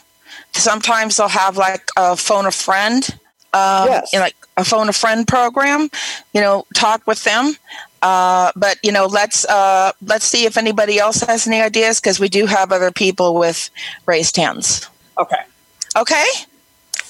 Sometimes 0.53 1.17
they'll 1.17 1.29
have 1.29 1.57
like 1.57 1.91
a 1.97 2.17
phone 2.17 2.47
a 2.47 2.51
friend, 2.51 3.09
um, 3.53 3.89
yes. 3.89 4.13
you 4.13 4.19
know, 4.19 4.25
like 4.25 4.37
a 4.57 4.65
phone 4.65 4.89
a 4.89 4.93
friend 4.93 5.27
program. 5.27 5.91
You 6.33 6.41
know, 6.41 6.67
talk 6.75 7.07
with 7.07 7.23
them. 7.25 7.55
Uh, 8.03 8.53
but 8.57 8.79
you 8.83 8.93
know, 8.93 9.07
let's 9.07 9.45
uh, 9.47 9.93
let's 10.03 10.25
see 10.25 10.45
if 10.45 10.57
anybody 10.57 10.99
else 10.99 11.21
has 11.21 11.47
any 11.47 11.61
ideas 11.61 12.01
because 12.01 12.21
we 12.21 12.29
do 12.29 12.47
have 12.47 12.73
other 12.73 12.91
people 12.91 13.35
with 13.35 13.71
raised 14.07 14.37
hands. 14.37 14.89
Okay. 15.19 15.43
Okay. 15.97 16.27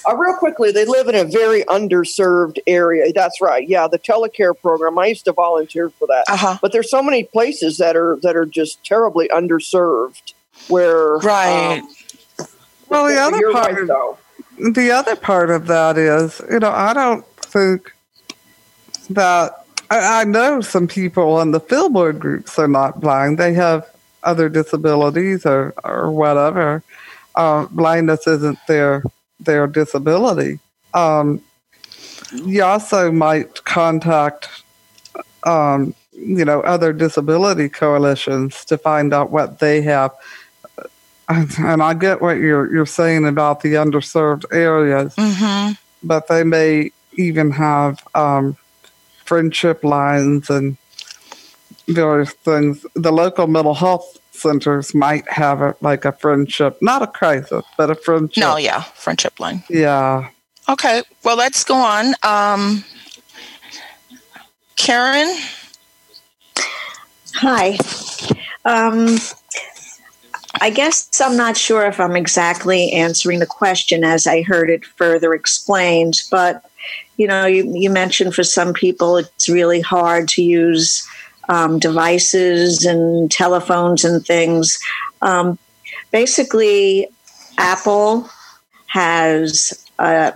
Uh, 0.07 0.15
real 0.15 0.33
quickly, 0.33 0.71
they 0.71 0.85
live 0.85 1.09
in 1.09 1.15
a 1.15 1.25
very 1.25 1.63
underserved 1.65 2.59
area. 2.65 3.11
That's 3.13 3.41
right. 3.41 3.67
Yeah, 3.67 3.87
the 3.87 3.99
telecare 3.99 4.57
program. 4.57 4.97
I 4.97 5.07
used 5.07 5.25
to 5.25 5.33
volunteer 5.33 5.89
for 5.89 6.07
that. 6.07 6.23
Uh-huh. 6.29 6.57
But 6.61 6.71
there's 6.71 6.89
so 6.89 7.03
many 7.03 7.25
places 7.25 7.77
that 7.77 7.97
are 7.97 8.17
that 8.23 8.35
are 8.35 8.45
just 8.45 8.83
terribly 8.85 9.27
underserved. 9.27 10.33
Where 10.67 11.17
right. 11.17 11.79
Um, 11.79 11.89
well, 12.89 13.05
the 13.07 13.19
other 13.19 13.51
part, 13.51 13.73
right, 13.73 13.87
though. 13.87 14.17
the 14.71 14.91
other 14.91 15.15
part 15.15 15.49
of 15.49 15.67
that 15.67 15.97
is, 15.97 16.41
you 16.49 16.59
know, 16.59 16.71
I 16.71 16.93
don't 16.93 17.25
think 17.37 17.91
that 19.09 19.65
I, 19.89 20.21
I 20.21 20.23
know 20.23 20.61
some 20.61 20.87
people 20.87 21.33
on 21.35 21.51
the 21.51 21.59
Fillboard 21.59 22.19
groups 22.19 22.57
are 22.57 22.67
not 22.67 22.99
blind. 22.99 23.37
They 23.37 23.53
have 23.53 23.89
other 24.23 24.49
disabilities 24.49 25.45
or 25.45 25.73
or 25.83 26.11
whatever. 26.11 26.83
Uh, 27.35 27.65
blindness 27.67 28.27
isn't 28.27 28.59
their 28.67 29.03
their 29.39 29.67
disability. 29.67 30.59
Um, 30.93 31.41
you 32.31 32.63
also 32.63 33.11
might 33.11 33.63
contact, 33.63 34.49
um, 35.43 35.93
you 36.11 36.43
know, 36.43 36.61
other 36.61 36.91
disability 36.91 37.69
coalitions 37.69 38.65
to 38.65 38.77
find 38.77 39.13
out 39.13 39.31
what 39.31 39.59
they 39.59 39.81
have. 39.81 40.11
And 41.59 41.83
I 41.83 41.93
get 41.93 42.21
what 42.21 42.37
you're 42.37 42.71
you're 42.73 42.85
saying 42.85 43.27
about 43.27 43.61
the 43.61 43.73
underserved 43.73 44.45
areas, 44.51 45.13
mm-hmm. 45.15 45.73
but 46.01 46.27
they 46.27 46.43
may 46.43 46.91
even 47.17 47.51
have 47.51 48.01
um, 48.15 48.55
friendship 49.25 49.83
lines 49.83 50.49
and 50.49 50.77
various 51.87 52.31
things. 52.31 52.85
The 52.95 53.11
local 53.11 53.47
mental 53.47 53.73
health 53.73 54.17
centers 54.31 54.93
might 54.93 55.29
have 55.29 55.61
a, 55.61 55.75
like 55.81 56.05
a 56.05 56.11
friendship, 56.11 56.77
not 56.81 57.01
a 57.01 57.07
crisis, 57.07 57.65
but 57.75 57.89
a 57.89 57.95
friendship. 57.95 58.41
No, 58.41 58.57
yeah, 58.57 58.81
friendship 58.81 59.39
line. 59.39 59.63
Yeah. 59.69 60.29
Okay, 60.69 61.03
well, 61.23 61.37
let's 61.37 61.63
go 61.63 61.75
on. 61.75 62.13
Um, 62.23 62.83
Karen? 64.75 65.35
Hi. 67.35 67.77
Um, 68.65 69.17
I 70.61 70.69
guess 70.69 71.21
I'm 71.21 71.37
not 71.37 71.57
sure 71.57 71.85
if 71.85 71.99
I'm 71.99 72.15
exactly 72.15 72.91
answering 72.91 73.39
the 73.39 73.45
question 73.45 74.03
as 74.03 74.27
I 74.27 74.41
heard 74.41 74.69
it 74.69 74.85
further 74.85 75.33
explained, 75.33 76.21
but 76.31 76.63
you 77.17 77.27
know, 77.27 77.45
you, 77.45 77.71
you 77.75 77.89
mentioned 77.89 78.35
for 78.35 78.43
some 78.43 78.73
people 78.73 79.17
it's 79.17 79.49
really 79.49 79.81
hard 79.81 80.27
to 80.29 80.43
use 80.43 81.07
um, 81.49 81.79
devices 81.79 82.85
and 82.85 83.31
telephones 83.31 84.05
and 84.05 84.25
things. 84.25 84.79
Um, 85.21 85.57
basically, 86.11 87.07
Apple 87.57 88.29
has 88.87 89.73
uh, 89.99 90.31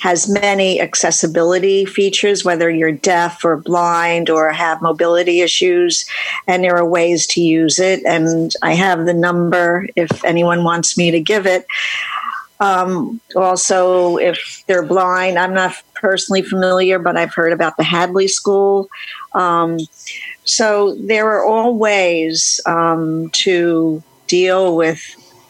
has 0.00 0.28
many 0.28 0.80
accessibility 0.80 1.84
features, 1.84 2.44
whether 2.44 2.70
you're 2.70 2.92
deaf 2.92 3.44
or 3.44 3.56
blind 3.56 4.28
or 4.28 4.52
have 4.52 4.82
mobility 4.82 5.40
issues, 5.40 6.06
and 6.46 6.62
there 6.62 6.76
are 6.76 6.86
ways 6.86 7.26
to 7.28 7.40
use 7.40 7.78
it. 7.78 8.04
And 8.04 8.52
I 8.62 8.74
have 8.74 9.06
the 9.06 9.14
number 9.14 9.88
if 9.96 10.24
anyone 10.24 10.64
wants 10.64 10.96
me 10.96 11.10
to 11.10 11.20
give 11.20 11.46
it. 11.46 11.66
Um, 12.60 13.20
also, 13.34 14.16
if 14.16 14.64
they're 14.66 14.86
blind, 14.86 15.38
I'm 15.38 15.52
not 15.52 15.74
personally 15.94 16.42
familiar, 16.42 16.98
but 16.98 17.16
I've 17.16 17.34
heard 17.34 17.52
about 17.52 17.76
the 17.76 17.84
Hadley 17.84 18.28
School. 18.28 18.88
Um, 19.34 19.78
so 20.44 20.94
there 20.94 21.28
are 21.30 21.44
all 21.44 21.74
ways 21.74 22.60
um, 22.66 23.30
to 23.30 24.02
deal 24.26 24.76
with 24.76 25.00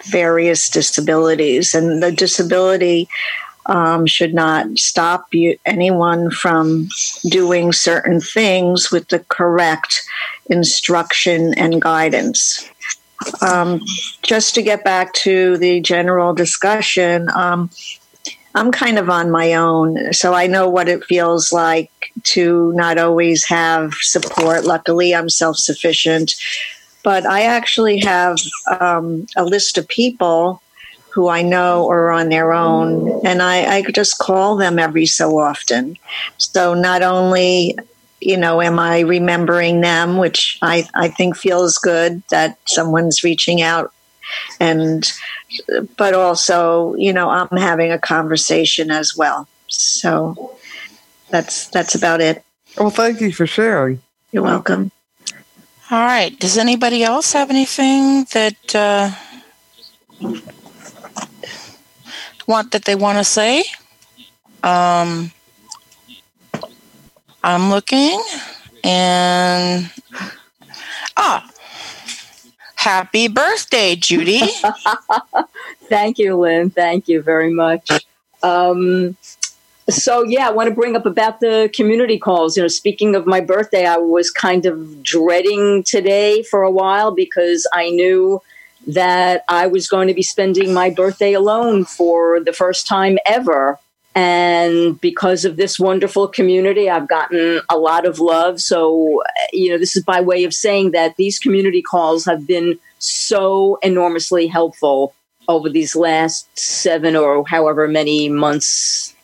various 0.04 0.68
disabilities, 0.70 1.74
and 1.74 2.02
the 2.02 2.12
disability 2.12 3.08
um, 3.66 4.06
should 4.06 4.34
not 4.34 4.78
stop 4.78 5.32
you, 5.34 5.58
anyone 5.66 6.30
from 6.30 6.88
doing 7.28 7.72
certain 7.72 8.20
things 8.20 8.90
with 8.90 9.08
the 9.08 9.20
correct 9.28 10.02
instruction 10.48 11.54
and 11.54 11.82
guidance. 11.82 12.70
Um, 13.40 13.80
just 14.22 14.54
to 14.54 14.62
get 14.62 14.84
back 14.84 15.12
to 15.14 15.56
the 15.56 15.80
general 15.80 16.34
discussion, 16.34 17.28
um, 17.34 17.70
I'm 18.54 18.72
kind 18.72 18.98
of 18.98 19.10
on 19.10 19.30
my 19.30 19.54
own, 19.54 20.12
so 20.12 20.32
I 20.32 20.46
know 20.46 20.68
what 20.68 20.88
it 20.88 21.04
feels 21.04 21.52
like 21.52 21.90
to 22.24 22.72
not 22.74 22.98
always 22.98 23.44
have 23.44 23.92
support. 23.94 24.64
Luckily, 24.64 25.14
I'm 25.14 25.28
self 25.28 25.56
sufficient, 25.58 26.34
but 27.02 27.26
I 27.26 27.42
actually 27.42 27.98
have 27.98 28.38
um, 28.80 29.26
a 29.36 29.44
list 29.44 29.76
of 29.76 29.88
people 29.88 30.62
who 31.16 31.28
I 31.28 31.42
know 31.42 31.90
are 31.90 32.12
on 32.12 32.28
their 32.28 32.52
own, 32.52 33.24
and 33.24 33.42
I, 33.42 33.76
I 33.76 33.82
just 33.82 34.18
call 34.18 34.56
them 34.56 34.78
every 34.78 35.06
so 35.06 35.38
often. 35.38 35.96
So 36.36 36.74
not 36.74 37.02
only 37.02 37.76
you 38.20 38.36
know, 38.36 38.62
am 38.62 38.78
I 38.78 39.00
remembering 39.00 39.82
them, 39.82 40.16
which 40.16 40.58
I, 40.62 40.88
I 40.94 41.08
think 41.08 41.36
feels 41.36 41.76
good 41.76 42.22
that 42.30 42.58
someone's 42.66 43.22
reaching 43.22 43.60
out 43.60 43.92
and 44.58 45.06
but 45.96 46.14
also, 46.14 46.94
you 46.96 47.12
know, 47.12 47.28
I'm 47.28 47.56
having 47.56 47.92
a 47.92 47.98
conversation 47.98 48.90
as 48.90 49.16
well. 49.16 49.48
So 49.68 50.56
that's 51.30 51.68
that's 51.68 51.94
about 51.94 52.20
it. 52.20 52.42
Well, 52.76 52.90
thank 52.90 53.20
you 53.20 53.32
for 53.32 53.46
sharing. 53.46 54.02
You're 54.32 54.42
welcome. 54.42 54.90
All 55.90 56.04
right. 56.04 56.36
Does 56.38 56.58
anybody 56.58 57.04
else 57.04 57.32
have 57.32 57.48
anything 57.48 58.26
that 58.32 58.74
uh, 58.74 59.12
want 62.46 62.72
that 62.72 62.84
they 62.84 62.94
want 62.94 63.18
to 63.18 63.24
say? 63.24 63.64
Um, 64.62 65.30
I'm 67.42 67.70
looking, 67.70 68.20
and 68.82 69.90
ah, 71.16 71.48
Happy 72.86 73.26
birthday, 73.26 73.96
Judy. 73.96 74.42
Thank 75.88 76.20
you, 76.20 76.36
Lynn. 76.36 76.70
Thank 76.70 77.08
you 77.08 77.20
very 77.20 77.52
much. 77.52 78.06
Um, 78.44 79.16
so 79.90 80.22
yeah, 80.22 80.46
I 80.46 80.52
want 80.52 80.68
to 80.68 80.74
bring 80.74 80.94
up 80.94 81.04
about 81.04 81.40
the 81.40 81.68
community 81.74 82.16
calls. 82.16 82.56
You 82.56 82.62
know, 82.62 82.68
speaking 82.68 83.16
of 83.16 83.26
my 83.26 83.40
birthday, 83.40 83.86
I 83.86 83.96
was 83.96 84.30
kind 84.30 84.66
of 84.66 85.02
dreading 85.02 85.82
today 85.82 86.44
for 86.44 86.62
a 86.62 86.70
while 86.70 87.10
because 87.10 87.66
I 87.72 87.90
knew 87.90 88.40
that 88.86 89.44
I 89.48 89.66
was 89.66 89.88
going 89.88 90.08
to 90.08 90.14
be 90.14 90.22
spending 90.22 90.72
my 90.72 90.90
birthday 90.90 91.32
alone 91.32 91.84
for 91.84 92.40
the 92.40 92.52
first 92.52 92.86
time 92.86 93.18
ever. 93.26 93.78
And 94.14 94.98
because 95.00 95.44
of 95.44 95.56
this 95.56 95.78
wonderful 95.78 96.28
community, 96.28 96.88
I've 96.88 97.08
gotten 97.08 97.60
a 97.68 97.76
lot 97.76 98.06
of 98.06 98.18
love. 98.18 98.60
So, 98.60 99.22
you 99.52 99.70
know, 99.70 99.78
this 99.78 99.96
is 99.96 100.04
by 100.04 100.20
way 100.22 100.44
of 100.44 100.54
saying 100.54 100.92
that 100.92 101.16
these 101.16 101.38
community 101.38 101.82
calls 101.82 102.24
have 102.24 102.46
been 102.46 102.78
so 102.98 103.78
enormously 103.82 104.46
helpful 104.46 105.14
over 105.48 105.68
these 105.68 105.94
last 105.94 106.48
seven 106.58 107.14
or 107.14 107.44
however 107.46 107.86
many 107.86 108.28
months 108.28 109.14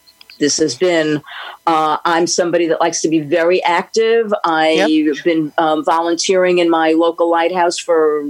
this 0.42 0.58
has 0.58 0.74
been. 0.74 1.22
Uh, 1.66 1.96
I'm 2.04 2.26
somebody 2.26 2.66
that 2.66 2.80
likes 2.80 3.00
to 3.02 3.08
be 3.08 3.20
very 3.20 3.62
active. 3.62 4.34
I've 4.44 4.90
yep. 4.90 5.24
been 5.24 5.52
um, 5.56 5.84
volunteering 5.84 6.58
in 6.58 6.68
my 6.68 6.92
local 6.92 7.30
lighthouse 7.30 7.78
for 7.78 8.24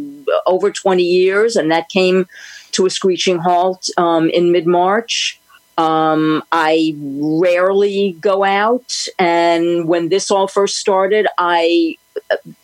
over 0.47 0.71
20 0.71 1.03
years, 1.03 1.57
and 1.57 1.73
that 1.73 1.89
came 1.89 2.29
to 2.73 2.87
a 2.87 2.91
screeching 2.91 3.39
halt 3.39 3.89
um, 3.97 4.29
in 4.29 4.53
mid 4.53 4.67
March. 4.67 5.41
Um, 5.79 6.43
I 6.53 6.95
rarely 7.01 8.17
go 8.21 8.45
out, 8.45 9.07
and 9.19 9.89
when 9.89 10.11
this 10.11 10.31
all 10.31 10.47
first 10.47 10.77
started, 10.77 11.27
I, 11.39 11.97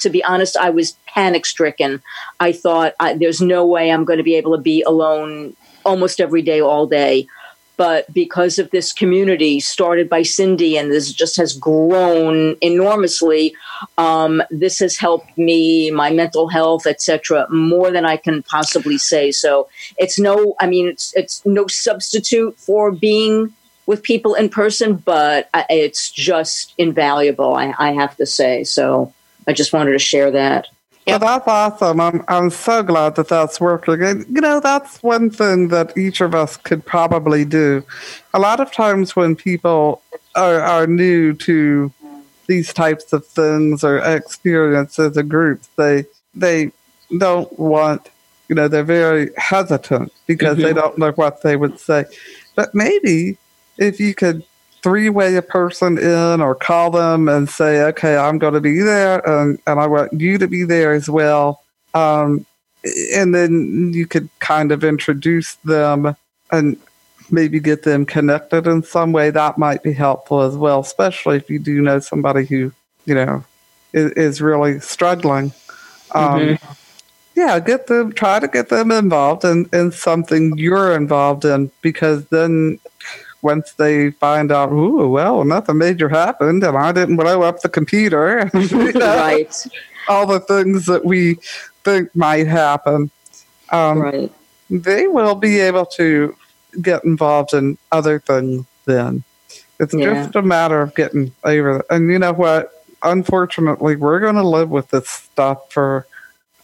to 0.01 0.11
be 0.11 0.23
honest, 0.23 0.59
I 0.59 0.69
was 0.69 0.95
panic 1.07 1.47
stricken. 1.47 2.03
I 2.39 2.53
thought 2.53 2.93
I, 3.01 3.15
there's 3.15 3.41
no 3.41 3.65
way 3.65 3.91
I'm 3.91 4.05
going 4.05 4.19
to 4.19 4.23
be 4.23 4.35
able 4.35 4.55
to 4.55 4.63
be 4.63 4.83
alone 4.83 5.57
almost 5.87 6.21
every 6.21 6.43
day, 6.43 6.61
all 6.61 6.87
day 6.87 7.27
but 7.79 8.13
because 8.13 8.59
of 8.59 8.71
this 8.71 8.93
community 8.93 9.61
started 9.61 10.11
by 10.11 10.23
Cindy 10.23 10.77
and 10.77 10.91
this 10.91 11.13
just 11.13 11.37
has 11.37 11.55
grown 11.55 12.57
enormously, 12.61 13.55
um, 13.97 14.43
this 14.51 14.81
has 14.81 14.99
helped 14.99 15.39
me, 15.39 15.91
my 15.93 16.11
mental 16.11 16.49
health, 16.49 16.87
etc., 16.87 17.47
more 17.51 17.93
than 17.93 18.05
I 18.05 18.17
can 18.17 18.43
possibly 18.43 18.99
say. 18.99 19.31
So 19.31 19.69
it's 19.97 20.19
no, 20.19 20.57
I 20.61 20.67
mean, 20.67 20.89
it's 20.89 21.15
it's 21.15 21.47
no 21.47 21.69
substitute 21.69 22.59
for 22.59 22.91
being 22.91 23.55
with 23.87 24.03
people 24.03 24.35
in 24.35 24.49
person, 24.49 24.97
but 24.97 25.49
it's 25.71 26.11
just 26.11 26.75
invaluable. 26.79 27.55
I, 27.55 27.73
I 27.79 27.93
have 27.93 28.17
to 28.17 28.27
say. 28.27 28.65
So 28.65 29.15
I 29.47 29.53
just 29.53 29.73
wanted 29.73 29.93
to 29.93 30.01
share 30.01 30.33
that. 30.33 30.67
Well, 31.09 31.19
that's 31.19 31.49
awesome. 31.49 32.01
I'm, 32.01 32.25
I'm 32.29 32.51
so 32.51 32.83
glad 32.83 33.17
that 33.17 33.29
that's 33.29 33.61
working. 33.61 34.03
And, 34.03 34.27
you 34.29 34.41
know, 34.41 34.61
that's 34.61 35.03
one 35.03 35.31
thing 35.31 35.69
that 35.69 35.97
each 35.97 36.21
of 36.21 36.35
us 36.35 36.57
could 36.57 36.85
probably 36.85 37.45
do. 37.45 37.83
A 38.35 38.39
lot 38.39 38.61
of 38.61 38.71
times 38.73 39.17
when 39.17 39.35
people 39.35 40.03
are, 40.35 40.61
are 40.61 40.87
new 40.87 41.33
to 41.35 41.93
these 42.47 42.73
types 42.73 43.13
of 43.13 43.27
things 43.27 43.83
or 43.83 43.99
experiences 43.99 45.17
or 45.17 45.23
groups, 45.23 45.69
they, 45.77 46.05
they 46.35 46.73
don't 47.17 47.59
want, 47.59 48.11
you 48.49 48.55
know, 48.55 48.69
they're 48.69 48.85
very 48.85 49.31
hesitant 49.37 50.13
because 50.27 50.57
mm-hmm. 50.57 50.67
they 50.67 50.73
don't 50.73 50.99
know 50.99 51.13
what 51.13 51.43
they 51.43 51.57
would 51.57 51.79
say. 51.81 52.05
But 52.55 52.75
maybe 52.75 53.39
if 53.79 53.99
you 53.99 54.15
could 54.15 54.45
three 54.83 55.09
way 55.09 55.37
a 55.37 55.43
person 55.43 55.99
in 55.99 56.41
or 56.41 56.55
call 56.55 56.91
them 56.91 57.29
and 57.29 57.49
say, 57.49 57.83
okay, 57.83 58.17
I'm 58.17 58.39
going 58.39 58.55
to 58.55 58.61
be 58.61 58.81
there 58.81 59.27
and, 59.29 59.59
and 59.67 59.81
I 59.81 59.87
want 59.87 60.13
you 60.13 60.39
to 60.39 60.47
be 60.47 60.65
there 60.65 60.93
as 60.93 61.09
well. 61.09 61.63
Um, 61.95 62.47
and 63.15 63.35
then 63.35 63.93
you 63.93 64.07
could 64.07 64.29
kind 64.39 64.73
of 64.73 64.85
introduce 64.85 65.57
them 65.57 66.17
and 66.53 66.77
maybe 67.31 67.61
get 67.61 67.83
them 67.83 68.07
connected 68.07 68.67
in 68.67 68.83
some 68.83 69.13
way. 69.13 69.31
That 69.31 69.59
might 69.59 69.83
be 69.83 69.93
helpful 69.93 70.43
as 70.43 70.57
well, 70.57 70.81
especially 70.81 71.37
if 71.37 71.51
you 71.51 71.59
do 71.59 71.83
know 71.83 71.99
somebody 71.99 72.47
who, 72.47 72.73
you 73.05 73.15
know, 73.15 73.45
is, 73.93 74.13
is 74.13 74.41
really 74.41 74.81
struggling. 74.81 75.53
Um, 76.15 76.41
mm-hmm. 76.41 76.73
Yeah, 77.35 77.61
get 77.61 77.87
them, 77.87 78.13
try 78.13 78.41
to 78.41 78.49
get 78.49 78.69
them 78.69 78.91
involved 78.91 79.45
in, 79.45 79.69
in 79.73 79.93
something 79.93 80.59
you're 80.59 80.95
involved 80.95 81.45
in 81.45 81.71
because 81.83 82.25
then 82.27 82.81
once 83.43 83.73
they 83.73 84.11
find 84.13 84.51
out, 84.51 84.73
ooh, 84.73 85.09
well, 85.09 85.45
nothing 85.45 85.79
major 85.79 86.09
happened 86.09 86.65
and 86.65 86.77
I 86.77 86.93
didn't 86.93 87.17
blow 87.17 87.43
up 87.43 87.61
the 87.61 87.69
computer. 87.69 88.51
you 88.55 88.93
know, 88.93 89.17
right. 89.17 89.67
All 90.09 90.27
the 90.27 90.41
things 90.41 90.87
that 90.87 91.05
we 91.05 91.39
think 91.85 92.15
might 92.17 92.47
happen. 92.47 93.11
Um, 93.71 94.01
right. 94.01 94.33
They 94.71 95.07
will 95.07 95.35
be 95.35 95.61
able 95.61 95.87
to 95.87 96.37
get 96.83 97.05
involved 97.05 97.55
in 97.55 97.79
other 97.93 98.19
things 98.19 98.65
then. 98.85 99.25
It's 99.81 99.95
yeah. 99.95 100.25
just 100.25 100.37
a 100.37 100.43
matter 100.43 100.81
of 100.81 100.95
getting 100.95 101.33
over 101.45 101.79
it. 101.79 101.87
And 101.91 102.11
you 102.11 102.19
know 102.19 102.33
what? 102.33 102.73
Unfortunately, 103.03 103.97
we're 103.97 104.21
going 104.21 104.35
to 104.35 104.47
live 104.47 104.71
with 104.71 104.89
this 104.91 105.09
stuff 105.09 105.71
for 105.71 106.07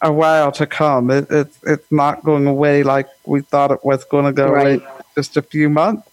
a 0.02 0.12
while 0.12 0.50
to 0.52 0.66
come. 0.66 1.10
It, 1.10 1.30
it, 1.30 1.48
it's 1.62 1.92
not 1.92 2.24
going 2.24 2.46
away 2.46 2.82
like 2.82 3.08
we 3.24 3.40
thought 3.40 3.70
it 3.70 3.84
was 3.84 4.04
going 4.04 4.24
to 4.24 4.32
go 4.32 4.50
right. 4.50 4.82
away 4.82 4.86
just 5.14 5.36
a 5.36 5.42
few 5.42 5.70
months. 5.70 6.08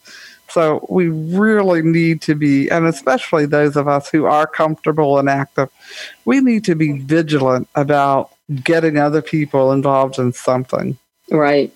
So 0.52 0.86
we 0.90 1.08
really 1.08 1.82
need 1.82 2.22
to 2.24 2.36
be, 2.36 2.70
and 2.70 2.86
especially 2.86 3.46
those 3.46 3.76
of 3.76 3.88
us 3.88 4.10
who 4.10 4.26
are 4.26 4.46
comfortable 4.46 5.18
and 5.18 5.30
active, 5.30 5.70
we 6.26 6.42
need 6.42 6.66
to 6.66 6.76
be 6.76 7.00
vigilant 7.00 7.70
about 7.76 8.32
getting 8.64 8.98
other 8.98 9.22
people 9.22 9.72
involved 9.72 10.20
in 10.20 10.34
something. 10.34 10.98
Right. 11.30 11.74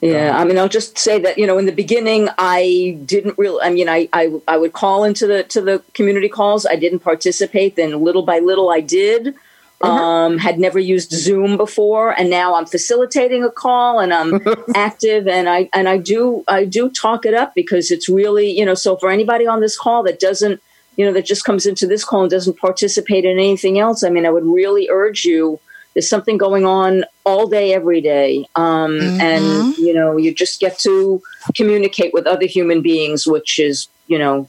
Yeah, 0.00 0.38
I 0.38 0.44
mean, 0.44 0.58
I'll 0.58 0.70
just 0.70 0.98
say 0.98 1.20
that 1.20 1.36
you 1.36 1.46
know, 1.46 1.58
in 1.58 1.66
the 1.66 1.72
beginning, 1.72 2.28
I 2.38 2.98
didn't 3.04 3.36
really. 3.38 3.62
I 3.62 3.70
mean, 3.70 3.90
I, 3.90 4.08
I 4.12 4.32
I 4.48 4.56
would 4.56 4.72
call 4.72 5.04
into 5.04 5.26
the 5.26 5.42
to 5.44 5.60
the 5.60 5.82
community 5.92 6.30
calls. 6.30 6.64
I 6.64 6.76
didn't 6.76 7.00
participate. 7.00 7.76
Then 7.76 8.02
little 8.02 8.22
by 8.22 8.38
little, 8.38 8.70
I 8.70 8.80
did. 8.80 9.34
Mm-hmm. 9.82 9.92
Um, 9.92 10.38
had 10.38 10.58
never 10.58 10.78
used 10.78 11.10
Zoom 11.10 11.58
before, 11.58 12.18
and 12.18 12.30
now 12.30 12.54
I'm 12.54 12.64
facilitating 12.64 13.44
a 13.44 13.50
call, 13.50 14.00
and 14.00 14.14
I'm 14.14 14.40
active, 14.74 15.28
and 15.28 15.50
I 15.50 15.68
and 15.74 15.86
I 15.86 15.98
do 15.98 16.44
I 16.48 16.64
do 16.64 16.88
talk 16.88 17.26
it 17.26 17.34
up 17.34 17.54
because 17.54 17.90
it's 17.90 18.08
really 18.08 18.50
you 18.50 18.64
know. 18.64 18.72
So 18.72 18.96
for 18.96 19.10
anybody 19.10 19.46
on 19.46 19.60
this 19.60 19.76
call 19.76 20.02
that 20.04 20.18
doesn't 20.18 20.62
you 20.96 21.04
know 21.04 21.12
that 21.12 21.26
just 21.26 21.44
comes 21.44 21.66
into 21.66 21.86
this 21.86 22.04
call 22.04 22.22
and 22.22 22.30
doesn't 22.30 22.56
participate 22.56 23.26
in 23.26 23.32
anything 23.32 23.78
else, 23.78 24.02
I 24.02 24.08
mean, 24.08 24.24
I 24.24 24.30
would 24.30 24.46
really 24.46 24.88
urge 24.90 25.26
you. 25.26 25.60
There's 25.92 26.08
something 26.08 26.38
going 26.38 26.64
on 26.64 27.04
all 27.24 27.46
day, 27.46 27.74
every 27.74 28.00
day, 28.00 28.46
um, 28.54 28.92
mm-hmm. 28.92 29.20
and 29.20 29.76
you 29.76 29.92
know 29.92 30.16
you 30.16 30.32
just 30.32 30.58
get 30.58 30.78
to 30.80 31.20
communicate 31.54 32.14
with 32.14 32.26
other 32.26 32.46
human 32.46 32.80
beings, 32.80 33.26
which 33.26 33.58
is 33.58 33.88
you 34.06 34.18
know 34.18 34.48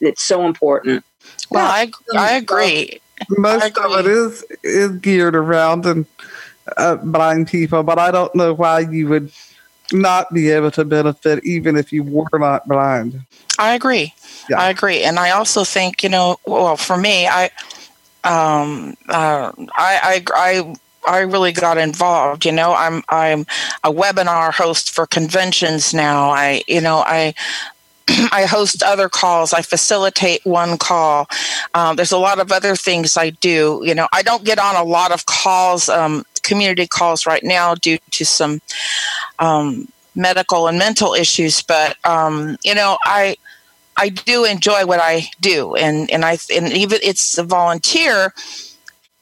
it's 0.00 0.22
so 0.22 0.46
important. 0.46 1.04
Well, 1.50 1.66
I 1.66 1.92
I 2.16 2.32
agree 2.32 3.00
most 3.30 3.78
of 3.78 3.98
it 3.98 4.06
is 4.06 4.44
is 4.62 4.92
geared 4.98 5.36
around 5.36 5.86
and 5.86 6.06
uh, 6.76 6.96
blind 6.96 7.48
people, 7.48 7.82
but 7.82 7.98
I 7.98 8.10
don't 8.10 8.34
know 8.34 8.54
why 8.54 8.80
you 8.80 9.08
would 9.08 9.30
not 9.92 10.32
be 10.32 10.50
able 10.50 10.70
to 10.72 10.84
benefit 10.84 11.44
even 11.44 11.76
if 11.76 11.92
you 11.92 12.02
were 12.02 12.38
not 12.38 12.66
blind. 12.66 13.20
I 13.58 13.74
agree. 13.74 14.14
Yeah. 14.48 14.60
I 14.60 14.70
agree, 14.70 15.02
and 15.02 15.18
I 15.18 15.30
also 15.30 15.64
think 15.64 16.02
you 16.02 16.08
know, 16.08 16.38
well, 16.46 16.76
for 16.76 16.96
me, 16.96 17.26
I, 17.26 17.50
um, 18.24 18.96
uh, 19.08 19.52
I, 19.74 20.00
I, 20.02 20.24
I 20.34 20.74
I 21.06 21.18
really 21.20 21.52
got 21.52 21.78
involved. 21.78 22.44
You 22.44 22.52
know, 22.52 22.74
I'm 22.74 23.02
I'm 23.08 23.46
a 23.82 23.92
webinar 23.92 24.52
host 24.52 24.90
for 24.90 25.06
conventions 25.06 25.94
now. 25.94 26.30
I 26.30 26.62
you 26.66 26.80
know 26.80 26.98
I 26.98 27.34
I 28.32 28.46
host 28.48 28.82
other 28.82 29.08
calls. 29.08 29.52
I 29.52 29.62
facilitate 29.62 30.44
one 30.44 30.78
call. 30.78 31.28
Um, 31.74 31.96
there's 31.96 32.12
a 32.12 32.18
lot 32.18 32.38
of 32.38 32.52
other 32.52 32.76
things 32.76 33.16
I 33.16 33.30
do. 33.30 33.80
You 33.84 33.94
know, 33.94 34.08
I 34.12 34.22
don't 34.22 34.44
get 34.44 34.58
on 34.58 34.76
a 34.76 34.84
lot 34.84 35.12
of 35.12 35.26
calls, 35.26 35.88
um, 35.88 36.24
community 36.42 36.86
calls 36.86 37.26
right 37.26 37.42
now 37.42 37.74
due 37.74 37.98
to 38.12 38.24
some 38.24 38.60
um, 39.38 39.88
medical 40.14 40.68
and 40.68 40.78
mental 40.78 41.14
issues. 41.14 41.62
But 41.62 41.96
um, 42.04 42.56
you 42.64 42.74
know, 42.74 42.98
I 43.04 43.36
I 43.96 44.10
do 44.10 44.44
enjoy 44.44 44.86
what 44.86 45.00
I 45.00 45.28
do, 45.40 45.74
and 45.76 46.10
and 46.10 46.24
I 46.24 46.38
and 46.54 46.72
even 46.72 46.98
it's 47.02 47.38
a 47.38 47.44
volunteer. 47.44 48.34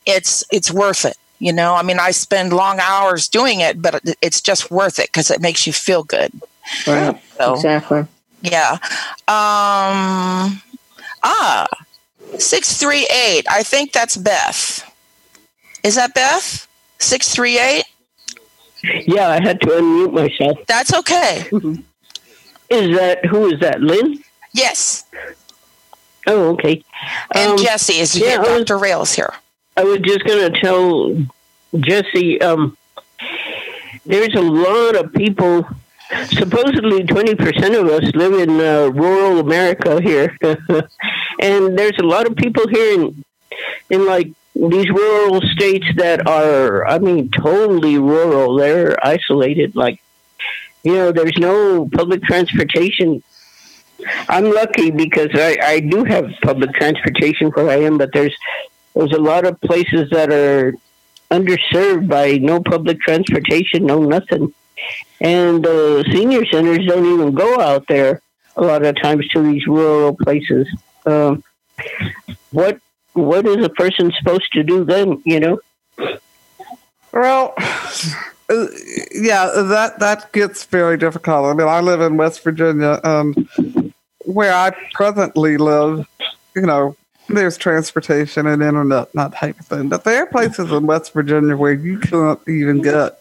It's 0.06 0.44
it's 0.50 0.70
worth 0.70 1.04
it. 1.04 1.16
You 1.38 1.52
know, 1.52 1.74
I 1.74 1.82
mean, 1.82 1.98
I 1.98 2.12
spend 2.12 2.52
long 2.52 2.78
hours 2.78 3.28
doing 3.28 3.60
it, 3.60 3.82
but 3.82 4.00
it's 4.22 4.40
just 4.40 4.70
worth 4.70 5.00
it 5.00 5.08
because 5.08 5.28
it 5.28 5.40
makes 5.40 5.66
you 5.66 5.72
feel 5.72 6.04
good. 6.04 6.32
Right. 6.86 7.20
So, 7.36 7.54
exactly. 7.54 8.06
Yeah. 8.42 8.72
Um, 9.28 10.60
ah, 11.22 11.66
638. 12.38 13.46
I 13.48 13.62
think 13.62 13.92
that's 13.92 14.16
Beth. 14.16 14.88
Is 15.82 15.94
that 15.94 16.14
Beth? 16.14 16.66
638? 16.98 17.84
Yeah, 19.06 19.28
I 19.28 19.40
had 19.40 19.60
to 19.60 19.66
unmute 19.68 20.12
myself. 20.12 20.58
That's 20.66 20.92
okay. 20.94 21.48
Is 22.70 22.96
that, 22.96 23.26
who 23.26 23.52
is 23.52 23.60
that, 23.60 23.82
Lynn? 23.82 24.24
Yes. 24.54 25.04
Oh, 26.26 26.54
okay. 26.54 26.82
And 27.34 27.52
um, 27.52 27.58
Jesse 27.58 27.98
is 27.98 28.16
yeah, 28.16 28.42
here. 28.42 28.58
Dr. 28.60 28.74
Was, 28.76 28.82
Rails 28.82 29.12
here. 29.12 29.34
I 29.76 29.84
was 29.84 29.98
just 29.98 30.24
going 30.24 30.50
to 30.50 30.58
tell 30.58 31.14
Jesse 31.80 32.40
um, 32.40 32.78
there's 34.06 34.34
a 34.34 34.40
lot 34.40 34.96
of 34.96 35.12
people 35.12 35.66
supposedly 36.28 37.04
20% 37.04 37.80
of 37.80 37.88
us 37.88 38.14
live 38.14 38.34
in 38.34 38.60
uh, 38.60 38.88
rural 38.88 39.40
America 39.40 40.00
here. 40.00 40.36
and 41.40 41.78
there's 41.78 41.98
a 41.98 42.04
lot 42.04 42.26
of 42.26 42.36
people 42.36 42.66
here 42.68 43.00
in, 43.00 43.24
in 43.90 44.06
like 44.06 44.32
these 44.54 44.88
rural 44.90 45.40
states 45.40 45.86
that 45.96 46.26
are, 46.26 46.86
I 46.86 46.98
mean, 46.98 47.30
totally 47.30 47.98
rural. 47.98 48.56
They're 48.56 48.96
isolated. 49.04 49.74
Like, 49.74 50.00
you 50.82 50.94
know, 50.94 51.12
there's 51.12 51.38
no 51.38 51.88
public 51.88 52.22
transportation. 52.22 53.22
I'm 54.28 54.50
lucky 54.50 54.90
because 54.90 55.30
I, 55.34 55.56
I 55.62 55.80
do 55.80 56.04
have 56.04 56.30
public 56.42 56.72
transportation 56.74 57.50
where 57.50 57.70
I 57.70 57.82
am, 57.82 57.98
but 57.98 58.12
there's 58.12 58.34
there's 58.94 59.12
a 59.12 59.20
lot 59.20 59.46
of 59.46 59.58
places 59.62 60.10
that 60.10 60.30
are 60.30 60.74
underserved 61.30 62.08
by 62.08 62.32
no 62.32 62.60
public 62.60 63.00
transportation, 63.00 63.86
no 63.86 64.02
nothing. 64.02 64.52
And 65.20 65.64
the 65.64 66.04
senior 66.12 66.44
centers 66.46 66.86
don't 66.86 67.06
even 67.06 67.34
go 67.34 67.60
out 67.60 67.86
there 67.88 68.20
a 68.56 68.62
lot 68.62 68.84
of 68.84 69.00
times 69.00 69.26
to 69.28 69.42
these 69.42 69.66
rural 69.66 70.16
places. 70.16 70.66
Um, 71.06 71.42
what 72.50 72.78
what 73.14 73.46
is 73.46 73.64
a 73.64 73.68
person 73.68 74.12
supposed 74.18 74.52
to 74.52 74.62
do 74.62 74.84
then? 74.84 75.22
You 75.24 75.40
know. 75.40 75.60
Well, 77.12 77.54
yeah, 79.12 79.50
that 79.54 79.98
that 79.98 80.32
gets 80.32 80.64
very 80.64 80.96
difficult. 80.96 81.46
I 81.46 81.54
mean, 81.54 81.68
I 81.68 81.80
live 81.80 82.00
in 82.00 82.16
West 82.16 82.42
Virginia, 82.42 83.00
um, 83.04 83.34
where 84.24 84.54
I 84.54 84.72
presently 84.92 85.56
live. 85.56 86.06
You 86.54 86.62
know, 86.62 86.96
there's 87.28 87.56
transportation 87.56 88.46
and 88.46 88.62
internet, 88.62 89.14
not 89.14 89.34
type 89.34 89.58
of 89.58 89.66
thing. 89.66 89.88
But 89.88 90.04
there 90.04 90.22
are 90.22 90.26
places 90.26 90.70
in 90.70 90.86
West 90.86 91.12
Virginia 91.12 91.56
where 91.56 91.72
you 91.72 91.98
can't 91.98 92.40
even 92.48 92.82
get 92.82 93.18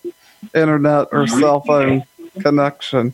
internet 0.54 1.08
or 1.12 1.28
cell 1.28 1.62
phone 1.62 2.04
connection. 2.40 3.14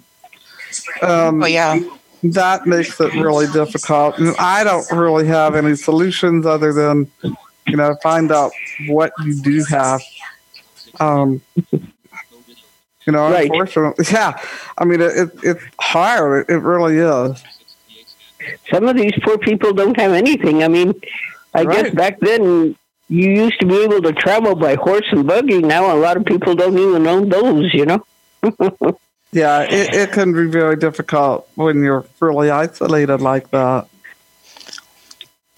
Um, 1.01 1.43
oh 1.43 1.47
yeah, 1.47 1.79
that 2.23 2.65
makes 2.65 2.99
it 2.99 3.13
really 3.13 3.47
difficult. 3.47 4.17
And 4.19 4.35
I 4.37 4.63
don't 4.63 4.89
really 4.91 5.27
have 5.27 5.55
any 5.55 5.75
solutions 5.75 6.45
other 6.45 6.73
than 6.73 7.09
you 7.67 7.77
know 7.77 7.95
find 8.01 8.31
out 8.31 8.51
what 8.87 9.13
you 9.23 9.41
do 9.41 9.63
have. 9.69 10.01
Um, 10.99 11.41
you 11.71 13.13
know, 13.13 13.31
right. 13.31 13.49
unfortunately, 13.49 14.05
yeah. 14.11 14.39
I 14.77 14.85
mean, 14.85 15.01
it, 15.01 15.11
it, 15.17 15.31
it's 15.43 15.63
hard. 15.79 16.49
It, 16.49 16.53
it 16.53 16.59
really 16.59 16.97
is. 16.97 17.43
Some 18.71 18.87
of 18.87 18.95
these 18.95 19.13
poor 19.23 19.37
people 19.37 19.73
don't 19.73 19.97
have 19.97 20.13
anything. 20.13 20.63
I 20.63 20.67
mean, 20.67 20.93
I 21.53 21.63
right. 21.63 21.85
guess 21.85 21.95
back 21.95 22.19
then 22.19 22.75
you 23.09 23.29
used 23.29 23.59
to 23.59 23.65
be 23.65 23.83
able 23.83 24.01
to 24.01 24.13
travel 24.13 24.55
by 24.55 24.75
horse 24.75 25.05
and 25.11 25.25
buggy. 25.25 25.59
Now 25.59 25.95
a 25.95 25.97
lot 25.97 26.17
of 26.17 26.25
people 26.25 26.55
don't 26.55 26.77
even 26.77 27.07
own 27.07 27.29
those, 27.29 27.73
you 27.73 27.85
know? 27.85 28.05
yeah, 29.31 29.61
it, 29.61 29.93
it 29.93 30.11
can 30.11 30.33
be 30.33 30.47
very 30.47 30.75
difficult 30.75 31.49
when 31.55 31.81
you're 31.81 32.05
really 32.19 32.49
isolated 32.49 33.21
like 33.21 33.49
that. 33.51 33.87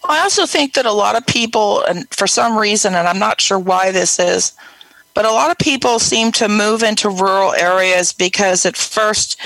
I 0.08 0.20
also 0.22 0.46
think 0.46 0.74
that 0.74 0.86
a 0.86 0.92
lot 0.92 1.16
of 1.16 1.26
people, 1.26 1.84
and 1.84 2.08
for 2.14 2.26
some 2.26 2.58
reason, 2.58 2.96
and 2.96 3.08
I'm 3.08 3.20
not 3.20 3.42
sure 3.42 3.60
why 3.60 3.92
this 3.92 4.18
is, 4.18 4.54
but 5.14 5.26
a 5.26 5.32
lot 5.32 5.52
of 5.52 5.58
people 5.58 6.00
seem 6.00 6.32
to 6.34 6.48
move 6.48 6.82
into 6.82 7.10
rural 7.10 7.54
areas 7.54 8.14
because 8.14 8.66
at 8.66 8.78
first 8.78 9.40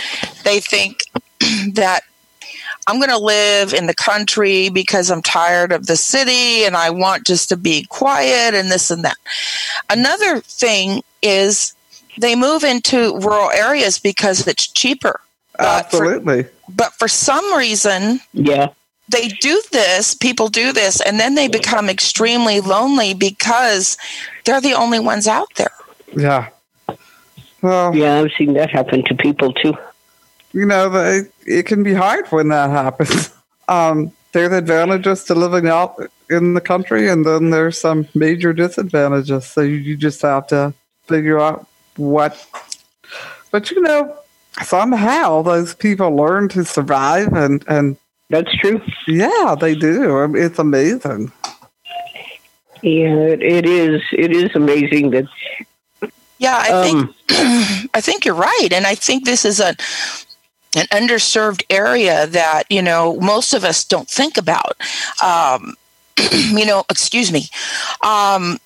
they 0.44 0.60
think 0.60 1.00
that 1.74 2.02
I'm 2.88 2.98
going 2.98 3.10
to 3.10 3.18
live 3.18 3.74
in 3.74 3.88
the 3.88 3.94
country 3.94 4.70
because 4.70 5.10
I'm 5.10 5.22
tired 5.22 5.72
of 5.72 5.88
the 5.88 5.96
city 5.96 6.66
and 6.66 6.76
I 6.76 6.90
want 6.90 7.26
just 7.26 7.50
to 7.50 7.58
be 7.58 7.86
quiet 7.86 8.54
and 8.54 8.70
this 8.70 8.92
and 8.92 9.04
that. 9.06 9.18
Another 9.90 10.42
thing 10.42 11.04
is 11.22 11.74
they 12.18 12.36
move 12.36 12.64
into 12.64 13.18
rural 13.20 13.52
areas 13.52 14.00
because 14.00 14.46
it's 14.48 14.68
cheaper. 14.68 15.20
Absolutely. 15.60 16.44
But 16.44 16.52
for, 16.52 16.72
but 16.76 16.94
for 16.94 17.08
some 17.08 17.56
reason, 17.56 18.20
yeah. 18.34 18.70
They 19.10 19.28
do 19.28 19.62
this, 19.72 20.16
people 20.16 20.48
do 20.48 20.72
this, 20.72 21.02
and 21.02 21.20
then 21.20 21.36
they 21.36 21.50
become 21.50 21.90
extremely 21.90 22.62
lonely 22.62 23.14
because 23.14 23.98
they're 24.46 24.62
the 24.62 24.74
only 24.74 25.00
ones 25.00 25.28
out 25.28 25.50
there. 25.56 25.74
Yeah. 26.16 26.48
Well, 27.62 27.94
yeah, 27.94 28.22
I've 28.22 28.32
seen 28.38 28.54
that 28.54 28.72
happen 28.72 29.04
to 29.04 29.14
people 29.14 29.54
too 29.54 29.76
you 30.54 30.66
know, 30.66 30.92
it, 30.94 31.33
it 31.46 31.66
can 31.66 31.84
be 31.84 31.94
hard 31.94 32.28
when 32.28 32.50
that 32.50 32.70
happens. 32.70 33.32
Um, 33.70 34.12
there's 34.34 34.52
advantages 34.52 35.24
to 35.24 35.36
living 35.36 35.70
out 35.70 35.96
in 36.30 36.54
the 36.54 36.60
country, 36.60 37.08
and 37.08 37.26
then 37.26 37.50
there's 37.50 37.78
some 37.78 38.10
major 38.14 38.52
disadvantages. 38.52 39.46
So 39.46 39.62
you, 39.62 39.78
you 39.78 39.96
just 39.96 40.22
have 40.22 40.48
to 40.48 40.74
figure 41.08 41.40
out 41.40 41.66
what. 41.96 42.46
But 43.52 43.72
you 43.72 43.82
know, 43.82 44.18
somehow 44.64 45.44
those 45.44 45.76
people 45.76 46.14
learn 46.14 46.50
to 46.50 46.66
survive, 46.66 47.32
and 47.34 47.64
and 47.70 47.96
that's 48.30 48.54
true. 48.58 48.82
Yeah, 49.08 49.56
they 49.60 49.76
do. 49.76 50.18
I 50.20 50.28
mean, 50.28 50.44
it's 50.44 50.60
amazing. 50.60 51.32
Yeah, 52.82 53.16
it, 53.28 53.42
it 53.42 53.66
is. 53.66 54.02
It 54.12 54.32
is 54.32 54.54
amazing 54.56 55.12
that. 55.12 55.26
Yeah, 56.40 56.58
I 56.58 56.70
um, 56.72 56.84
think 56.84 57.16
I 57.94 58.02
think 58.02 58.26
you're 58.26 58.36
right, 58.36 58.70
and 58.72 58.86
I 58.86 58.96
think 58.96 59.26
this 59.26 59.46
is 59.46 59.60
a 59.60 59.76
an 60.76 60.86
underserved 60.88 61.64
area 61.70 62.28
that 62.28 62.64
you 62.70 62.82
know 62.82 63.20
most 63.20 63.54
of 63.54 63.64
us 63.64 63.84
don't 63.84 64.10
think 64.10 64.38
about. 64.38 64.76
Um, 65.24 65.76
you 66.32 66.66
know, 66.66 66.84
excuse 66.90 67.32
me. 67.32 67.48
Um, 68.02 68.60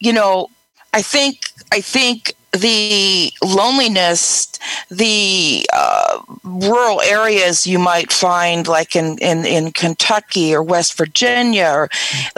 you 0.00 0.12
know, 0.12 0.48
I 0.92 1.02
think 1.02 1.40
I 1.72 1.80
think 1.80 2.34
the 2.54 3.32
loneliness, 3.42 4.46
the 4.90 5.66
uh, 5.72 6.20
rural 6.44 7.00
areas 7.02 7.66
you 7.66 7.78
might 7.78 8.12
find, 8.12 8.68
like 8.68 8.94
in, 8.94 9.18
in, 9.18 9.44
in 9.44 9.72
Kentucky 9.72 10.54
or 10.54 10.62
West 10.62 10.96
Virginia, 10.96 11.70
or 11.74 11.88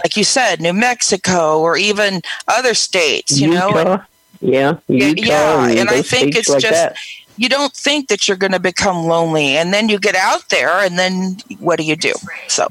like 0.02 0.16
you 0.16 0.24
said, 0.24 0.60
New 0.60 0.72
Mexico, 0.72 1.60
or 1.60 1.76
even 1.76 2.22
other 2.48 2.74
states, 2.74 3.38
you 3.38 3.52
Utah. 3.52 3.70
know. 3.84 4.02
Yeah, 4.40 4.78
Utah 4.88 5.22
yeah, 5.22 5.68
and, 5.68 5.78
and 5.80 5.88
I 5.90 6.02
think 6.02 6.36
it's 6.36 6.48
like 6.48 6.60
just 6.60 6.72
that 6.72 6.96
you 7.36 7.48
don't 7.48 7.72
think 7.72 8.08
that 8.08 8.28
you're 8.28 8.36
going 8.36 8.52
to 8.52 8.60
become 8.60 9.06
lonely 9.06 9.56
and 9.56 9.72
then 9.72 9.88
you 9.88 9.98
get 9.98 10.14
out 10.14 10.48
there 10.48 10.84
and 10.84 10.98
then 10.98 11.36
what 11.58 11.78
do 11.78 11.84
you 11.84 11.96
do? 11.96 12.14
So 12.48 12.66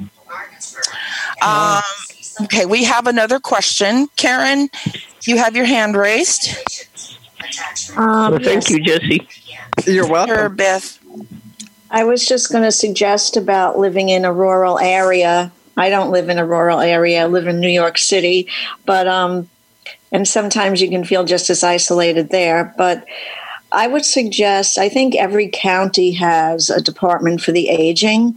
um, 1.42 1.82
okay 2.44 2.66
we 2.66 2.84
have 2.84 3.08
another 3.08 3.40
question. 3.40 4.08
Karen 4.16 4.70
you 5.24 5.38
have 5.38 5.56
your 5.56 5.66
hand 5.66 5.96
raised? 5.96 6.56
Um, 7.96 8.32
well, 8.32 8.40
thank 8.40 8.70
yes. 8.70 8.70
you 8.70 8.84
jesse. 8.84 9.28
You're 9.86 10.08
welcome. 10.08 10.36
Sure, 10.36 10.50
beth. 10.50 11.00
I 11.90 12.04
was 12.04 12.28
just 12.28 12.52
going 12.52 12.64
to 12.64 12.72
suggest 12.72 13.38
about 13.38 13.78
living 13.78 14.10
in 14.10 14.26
a 14.26 14.34
rural 14.34 14.80
area. 14.80 15.52
I 15.78 15.90
don't 15.90 16.12
live 16.12 16.30
in 16.30 16.38
a 16.38 16.46
rural 16.46 16.80
area. 16.80 17.24
I 17.24 17.26
live 17.28 17.48
in 17.48 17.60
new 17.60 17.70
york 17.70 17.98
city 17.98 18.48
but 18.86 19.08
um 19.08 19.50
and 20.12 20.28
sometimes 20.28 20.82
you 20.82 20.90
can 20.90 21.04
feel 21.04 21.26
just 21.26 21.50
as 21.50 21.64
isolated 21.64 22.30
there 22.30 22.74
but 22.78 23.06
I 23.76 23.88
would 23.88 24.06
suggest, 24.06 24.78
I 24.78 24.88
think 24.88 25.16
every 25.16 25.50
county 25.50 26.14
has 26.14 26.70
a 26.70 26.82
department 26.82 27.42
for 27.42 27.52
the 27.52 27.68
aging. 27.68 28.34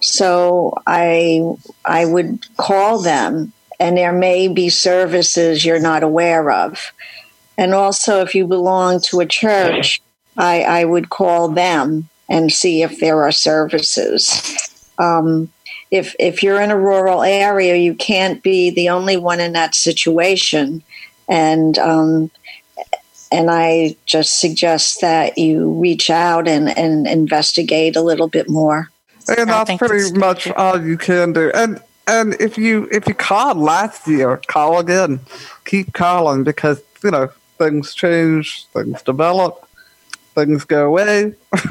So 0.00 0.74
I, 0.86 1.42
I 1.84 2.06
would 2.06 2.46
call 2.56 3.02
them, 3.02 3.52
and 3.78 3.96
there 3.96 4.12
may 4.12 4.48
be 4.48 4.70
services 4.70 5.64
you're 5.64 5.78
not 5.78 6.02
aware 6.02 6.50
of. 6.50 6.92
And 7.58 7.74
also, 7.74 8.22
if 8.22 8.34
you 8.34 8.46
belong 8.46 9.00
to 9.02 9.20
a 9.20 9.26
church, 9.26 10.00
I, 10.36 10.62
I 10.62 10.84
would 10.84 11.10
call 11.10 11.48
them 11.48 12.08
and 12.28 12.50
see 12.50 12.82
if 12.82 12.98
there 12.98 13.22
are 13.22 13.32
services. 13.32 14.72
Um, 14.98 15.52
if 15.90 16.14
if 16.18 16.42
you're 16.42 16.60
in 16.60 16.70
a 16.70 16.78
rural 16.78 17.22
area, 17.22 17.76
you 17.76 17.94
can't 17.94 18.42
be 18.42 18.70
the 18.70 18.90
only 18.90 19.16
one 19.16 19.40
in 19.40 19.52
that 19.54 19.74
situation, 19.74 20.82
and 21.28 21.78
um, 21.78 22.30
and 23.30 23.50
I 23.50 23.96
just 24.06 24.40
suggest 24.40 25.00
that 25.00 25.38
you 25.38 25.72
reach 25.72 26.10
out 26.10 26.48
and, 26.48 26.76
and 26.76 27.06
investigate 27.06 27.96
a 27.96 28.02
little 28.02 28.28
bit 28.28 28.48
more. 28.48 28.90
And 29.36 29.48
that's 29.48 29.76
pretty 29.76 30.18
much 30.18 30.48
all 30.52 30.82
you 30.82 30.96
can 30.96 31.32
do. 31.32 31.50
And 31.54 31.82
and 32.06 32.34
if 32.40 32.56
you 32.56 32.88
if 32.90 33.06
you 33.06 33.14
called 33.14 33.58
last 33.58 34.08
year, 34.08 34.40
call 34.46 34.78
again. 34.78 35.20
Keep 35.66 35.92
calling 35.92 36.44
because 36.44 36.82
you 37.04 37.10
know 37.10 37.28
things 37.58 37.94
change, 37.94 38.64
things 38.72 39.02
develop, 39.02 39.68
things 40.34 40.64
go 40.64 40.86
away. 40.86 41.34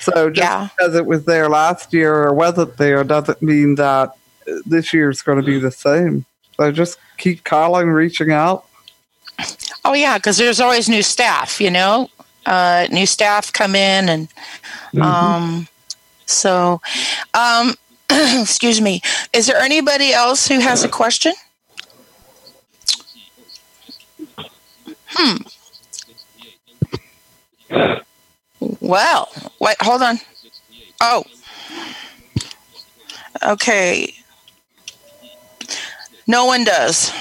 so 0.00 0.30
just 0.30 0.36
yeah. 0.36 0.68
because 0.76 0.96
it 0.96 1.06
was 1.06 1.24
there 1.24 1.48
last 1.48 1.92
year 1.92 2.24
or 2.24 2.34
wasn't 2.34 2.76
there 2.76 3.04
doesn't 3.04 3.40
mean 3.40 3.76
that 3.76 4.16
this 4.64 4.92
year 4.92 5.10
is 5.10 5.22
going 5.22 5.38
to 5.38 5.44
be 5.44 5.60
the 5.60 5.70
same. 5.70 6.24
So 6.56 6.72
just 6.72 6.98
keep 7.18 7.44
calling, 7.44 7.88
reaching 7.88 8.32
out. 8.32 8.65
Oh 9.84 9.92
yeah, 9.92 10.18
because 10.18 10.38
there's 10.38 10.60
always 10.60 10.88
new 10.88 11.02
staff. 11.02 11.60
You 11.60 11.70
know, 11.70 12.10
uh, 12.46 12.86
new 12.90 13.06
staff 13.06 13.52
come 13.52 13.74
in, 13.74 14.08
and 14.08 14.28
mm-hmm. 14.92 15.02
um, 15.02 15.68
so 16.26 16.80
um, 17.34 17.74
excuse 18.10 18.80
me. 18.80 19.00
Is 19.32 19.46
there 19.46 19.58
anybody 19.58 20.12
else 20.12 20.48
who 20.48 20.60
has 20.60 20.84
a 20.84 20.88
question? 20.88 21.34
Hmm. 25.08 25.36
Well, 28.80 29.28
wait, 29.60 29.76
hold 29.80 30.02
on. 30.02 30.18
Oh. 31.00 31.24
Okay. 33.42 34.14
No 36.26 36.46
one 36.46 36.64
does. 36.64 37.12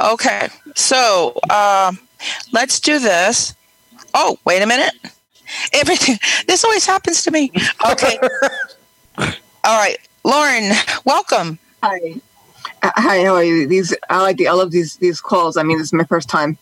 Okay, 0.00 0.48
so 0.74 1.38
uh, 1.50 1.92
let's 2.52 2.80
do 2.80 2.98
this. 2.98 3.54
Oh, 4.14 4.38
wait 4.46 4.62
a 4.62 4.66
minute. 4.66 4.94
Everything. 5.74 6.18
This 6.46 6.64
always 6.64 6.86
happens 6.86 7.22
to 7.24 7.30
me. 7.30 7.52
Okay. 7.90 8.18
All 9.18 9.78
right, 9.78 9.98
Lauren, 10.24 10.72
welcome. 11.04 11.58
Hi. 11.82 12.14
Uh, 12.82 12.90
hi. 12.96 13.24
How 13.24 13.34
are 13.34 13.44
you? 13.44 13.66
These 13.66 13.94
I 14.08 14.22
like 14.22 14.38
the 14.38 14.48
I 14.48 14.52
love 14.52 14.70
these 14.70 14.96
these 14.96 15.20
calls. 15.20 15.56
I 15.56 15.62
mean, 15.62 15.78
this 15.78 15.88
is 15.88 15.92
my 15.92 16.04
first 16.04 16.28
time 16.28 16.56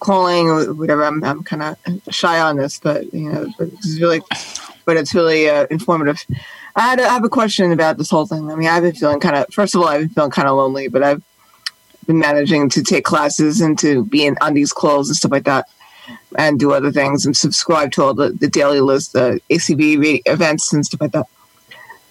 calling 0.00 0.48
or 0.48 0.72
whatever. 0.72 1.04
I'm 1.04 1.22
I'm 1.24 1.42
kind 1.42 1.62
of 1.62 2.14
shy 2.14 2.40
on 2.40 2.56
this, 2.56 2.78
but 2.78 3.12
you 3.12 3.30
know, 3.32 3.52
but 3.58 3.68
it's 3.68 4.00
really, 4.00 4.22
but 4.84 4.96
it's 4.96 5.14
really 5.14 5.48
uh, 5.48 5.66
informative. 5.70 6.24
I 6.76 6.82
had 6.82 7.00
a, 7.00 7.04
I 7.04 7.12
have 7.12 7.24
a 7.24 7.28
question 7.28 7.72
about 7.72 7.98
this 7.98 8.08
whole 8.10 8.26
thing. 8.26 8.50
I 8.50 8.54
mean, 8.54 8.68
I've 8.68 8.82
been 8.84 8.94
feeling 8.94 9.20
kind 9.20 9.36
of. 9.36 9.52
First 9.52 9.74
of 9.74 9.82
all, 9.82 9.88
I've 9.88 10.00
been 10.00 10.10
feeling 10.10 10.30
kind 10.30 10.48
of 10.48 10.56
lonely, 10.56 10.88
but 10.88 11.02
I've 11.02 11.22
been 12.08 12.18
managing 12.18 12.68
to 12.70 12.82
take 12.82 13.04
classes 13.04 13.60
and 13.60 13.78
to 13.78 14.04
be 14.06 14.26
in, 14.26 14.36
on 14.40 14.54
these 14.54 14.72
calls 14.72 15.08
and 15.08 15.16
stuff 15.16 15.30
like 15.30 15.44
that. 15.44 15.66
and 16.36 16.58
do 16.58 16.72
other 16.72 16.90
things 16.90 17.26
and 17.26 17.36
subscribe 17.36 17.92
to 17.92 18.02
all 18.02 18.14
the, 18.14 18.30
the 18.30 18.48
daily 18.48 18.80
list, 18.80 19.12
the 19.12 19.40
ACB 19.50 20.22
events 20.24 20.72
and 20.72 20.84
stuff 20.84 21.00
like 21.02 21.12
that. 21.12 21.26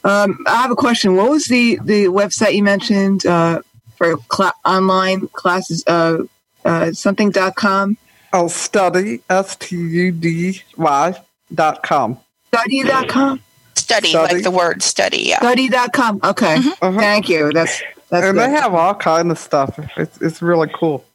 Um, 0.04 0.44
I 0.48 0.62
have 0.62 0.70
a 0.72 0.76
question. 0.76 1.16
What 1.16 1.32
was 1.32 1.46
the, 1.46 1.80
the 1.84 2.06
website 2.06 2.54
you 2.54 2.62
mentioned 2.64 3.26
uh, 3.26 3.62
for 3.96 4.16
cl- 4.32 4.54
online 4.64 5.28
classes? 5.30 5.84
Uh, 5.88 6.24
uh, 6.64 6.92
something.com? 6.92 7.98
Oh, 8.34 8.48
study, 8.48 9.22
S 9.32 9.56
T 9.56 9.76
U 9.76 10.12
D 10.12 10.62
Y 10.78 11.16
dot 11.54 11.82
com. 11.82 12.20
Study.com? 12.54 13.42
Study, 13.76 14.10
Study. 14.10 14.34
like 14.36 14.44
the 14.44 14.52
word 14.52 14.84
study. 14.84 15.24
Yeah. 15.30 15.40
Study.com. 15.40 16.20
Okay. 16.24 16.58
Uh-huh. 16.58 16.92
Thank 17.00 17.30
you. 17.30 17.52
That's 17.52 17.82
that's 18.10 18.26
and 18.26 18.38
good. 18.38 18.50
they 18.50 18.52
have 18.52 18.74
all 18.74 18.96
kind 18.96 19.32
of 19.32 19.38
stuff. 19.38 19.80
It's 19.98 20.22
it's 20.22 20.42
really 20.42 20.70
cool. 20.74 21.06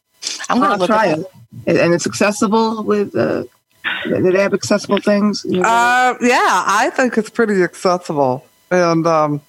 I'm 0.48 0.58
going 0.58 0.68
to 0.68 0.74
I'll 0.74 0.78
look 0.78 0.88
try 0.88 1.08
at 1.08 1.18
it. 1.20 1.26
And 1.66 1.78
and 1.78 1.94
it's 1.94 2.06
accessible 2.06 2.82
with, 2.82 3.14
uh, 3.14 3.44
do 4.04 4.32
they 4.32 4.40
have 4.40 4.54
accessible 4.54 4.98
things? 4.98 5.44
Uh, 5.44 6.14
yeah, 6.20 6.64
I 6.66 6.90
think 6.94 7.18
it's 7.18 7.30
pretty 7.30 7.62
accessible, 7.62 8.44
and 8.70 9.06
um, 9.06 9.40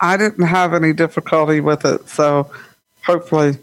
I 0.00 0.16
didn't 0.16 0.46
have 0.46 0.74
any 0.74 0.92
difficulty 0.92 1.60
with 1.60 1.84
it. 1.84 2.08
So 2.08 2.50
hopefully, 3.04 3.58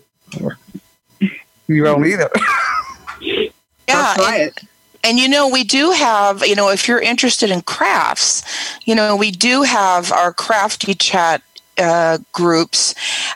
you 1.68 1.84
won't 1.84 2.06
either. 2.06 2.30
Yeah, 3.88 4.06
I'll 4.08 4.16
try 4.16 4.38
and, 4.38 4.48
it. 4.48 4.64
and 5.04 5.20
you 5.20 5.28
know 5.28 5.50
we 5.50 5.64
do 5.64 5.92
have 5.92 6.46
you 6.46 6.56
know 6.56 6.70
if 6.70 6.88
you're 6.88 7.02
interested 7.02 7.52
in 7.52 7.62
crafts, 7.62 8.42
you 8.86 8.96
know 8.96 9.16
we 9.16 9.32
do 9.32 9.64
have 9.64 10.12
our 10.12 10.32
crafty 10.34 10.94
chat 10.94 11.42
uh, 11.78 12.18
groups, 12.34 12.94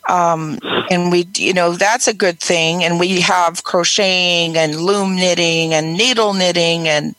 um, 0.10 0.60
and 0.90 1.12
we 1.12 1.28
you 1.38 1.54
know 1.54 1.74
that's 1.74 2.08
a 2.08 2.14
good 2.14 2.40
thing. 2.40 2.84
And 2.84 3.00
we 3.00 3.22
have 3.22 3.64
crocheting 3.64 4.58
and 4.58 4.76
loom 4.76 5.16
knitting 5.16 5.74
and 5.74 5.94
needle 5.94 6.34
knitting 6.34 6.88
and 6.88 7.16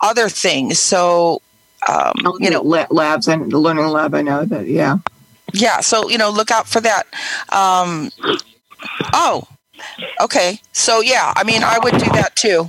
other 0.00 0.28
things. 0.28 0.78
So 0.78 1.42
um, 1.88 2.14
you 2.40 2.50
know 2.50 2.62
la- 2.62 2.86
labs 2.90 3.28
and 3.28 3.50
the 3.50 3.58
learning 3.58 3.86
lab. 3.86 4.14
I 4.14 4.22
know 4.22 4.44
that. 4.44 4.66
Yeah. 4.66 4.98
yeah 5.52 5.80
so 5.80 6.08
you 6.10 6.18
know 6.18 6.28
look 6.30 6.50
out 6.50 6.66
for 6.66 6.80
that 6.80 7.04
um 7.52 8.10
oh 9.12 9.46
okay 10.20 10.60
so 10.72 11.00
yeah 11.00 11.32
i 11.36 11.44
mean 11.44 11.62
i 11.62 11.78
would 11.78 11.92
do 11.92 12.10
that 12.10 12.34
too 12.34 12.68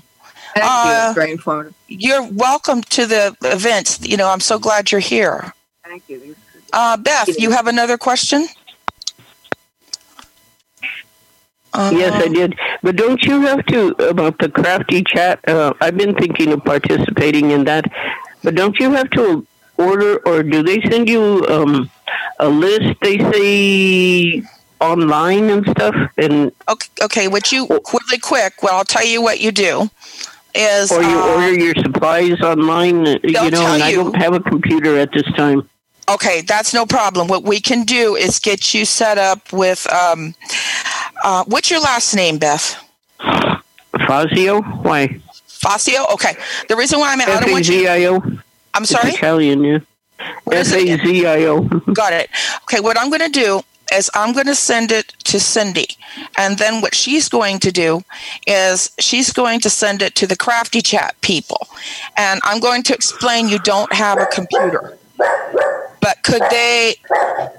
Thank 0.54 0.64
you. 0.66 0.92
uh, 0.92 1.12
Very 1.14 1.32
informative. 1.32 1.74
You're 1.88 2.24
welcome 2.32 2.82
to 2.82 3.06
the 3.06 3.36
events. 3.44 4.00
you 4.08 4.16
know 4.16 4.30
i'm 4.30 4.40
so 4.40 4.60
glad 4.60 4.92
you're 4.92 5.02
here 5.02 5.54
Thank 5.84 6.04
you. 6.08 6.36
Uh 6.74 6.98
beth 6.98 7.30
you 7.40 7.52
have 7.52 7.68
another 7.68 7.98
question 7.98 8.48
uh, 11.74 11.92
Yes, 11.94 12.14
I 12.14 12.28
did. 12.28 12.56
But 12.82 12.96
don't 12.96 13.22
you 13.24 13.42
have 13.42 13.64
to 13.68 13.90
about 14.10 14.40
the 14.40 14.50
crafty 14.50 15.04
chat? 15.04 15.48
Uh, 15.48 15.74
I've 15.80 15.96
been 15.96 16.16
thinking 16.16 16.52
of 16.52 16.64
participating 16.64 17.52
in 17.52 17.66
that, 17.66 17.86
but 18.42 18.56
don't 18.56 18.80
you 18.80 18.92
have 18.94 19.12
to 19.12 19.46
order, 19.78 20.18
or 20.26 20.42
do 20.42 20.64
they 20.64 20.82
send 20.90 21.08
you 21.08 21.46
um, 21.48 21.92
a 22.40 22.50
list? 22.50 23.00
They 23.02 23.20
say 23.32 24.44
online 24.80 25.52
and 25.52 25.68
stuff, 25.70 25.96
and 26.18 26.52
okay 26.68 26.90
okay 27.02 27.28
what 27.28 27.52
you 27.52 27.68
really 27.68 28.20
quick 28.22 28.62
well 28.62 28.76
i'll 28.78 28.86
tell 28.86 29.04
you 29.06 29.22
what 29.22 29.40
you 29.40 29.52
do 29.52 29.90
is 30.58 30.92
or 30.92 31.02
you 31.02 31.18
uh, 31.18 31.34
order 31.36 31.54
your 31.54 31.76
supplies 31.76 32.42
online. 32.42 33.06
You 33.24 33.52
know, 33.52 33.66
and 33.68 33.84
I 33.84 33.94
don't 33.94 34.16
have 34.16 34.34
a 34.34 34.40
computer 34.40 34.98
at 34.98 35.12
this 35.12 35.26
time. 35.36 35.70
Okay, 36.10 36.42
that's 36.42 36.74
no 36.74 36.86
problem. 36.86 37.28
What 37.28 37.44
we 37.44 37.60
can 37.60 37.84
do 37.84 38.16
is 38.16 38.40
get 38.40 38.74
you 38.74 38.86
set 38.86 39.18
up 39.18 39.52
with 39.52 39.86
um 39.92 40.36
uh 41.24 41.44
what's 41.48 41.70
your 41.70 41.82
last 41.82 42.16
name, 42.16 42.38
Beth? 42.38 42.76
Fazio? 44.08 44.62
Why? 44.62 45.20
Fazio? 45.48 46.06
Okay. 46.14 46.36
The 46.70 46.76
reason 46.76 47.00
why 47.00 47.12
I'm 47.14 47.22
I 47.22 47.26
F 47.26 47.40
don't 47.42 47.50
A 47.50 47.52
want 47.54 47.68
you 47.68 47.80
Z 47.80 47.88
I 47.88 48.06
O. 48.06 48.16
I'm 48.74 48.84
It's 48.84 48.92
sorry? 48.92 49.12
Italian, 49.12 49.64
yeah. 49.64 49.80
F 50.52 50.74
A? 50.74 50.98
Z 50.98 51.26
I 51.26 51.44
O. 51.46 51.64
Got 51.94 52.14
it. 52.14 52.30
Okay, 52.64 52.80
what 52.80 52.98
I'm 53.00 53.10
gonna 53.10 53.30
do 53.30 53.62
is 53.94 54.10
I'm 54.16 54.34
gonna 54.34 54.56
send 54.56 54.92
it 54.92 55.10
to 55.26 55.40
Cindy. 55.40 55.88
And 56.38 56.58
then 56.58 56.82
what 56.82 56.96
she's 56.96 57.28
going 57.28 57.60
to 57.60 57.72
do 57.72 58.02
is 58.46 58.92
she's 59.00 59.34
going 59.34 59.60
to 59.62 59.70
send 59.70 60.02
it 60.02 60.16
to 60.16 60.28
the 60.28 60.36
crafty 60.36 60.82
chat 60.82 61.16
people. 61.22 61.68
And 62.16 62.40
I'm 62.44 62.60
going 62.60 62.84
to 62.84 62.94
explain 62.94 63.50
you 63.50 63.60
don't 63.60 63.92
have 63.94 64.20
a 64.20 64.26
computer. 64.28 64.98
But 66.02 66.24
could 66.24 66.42
they 66.50 66.96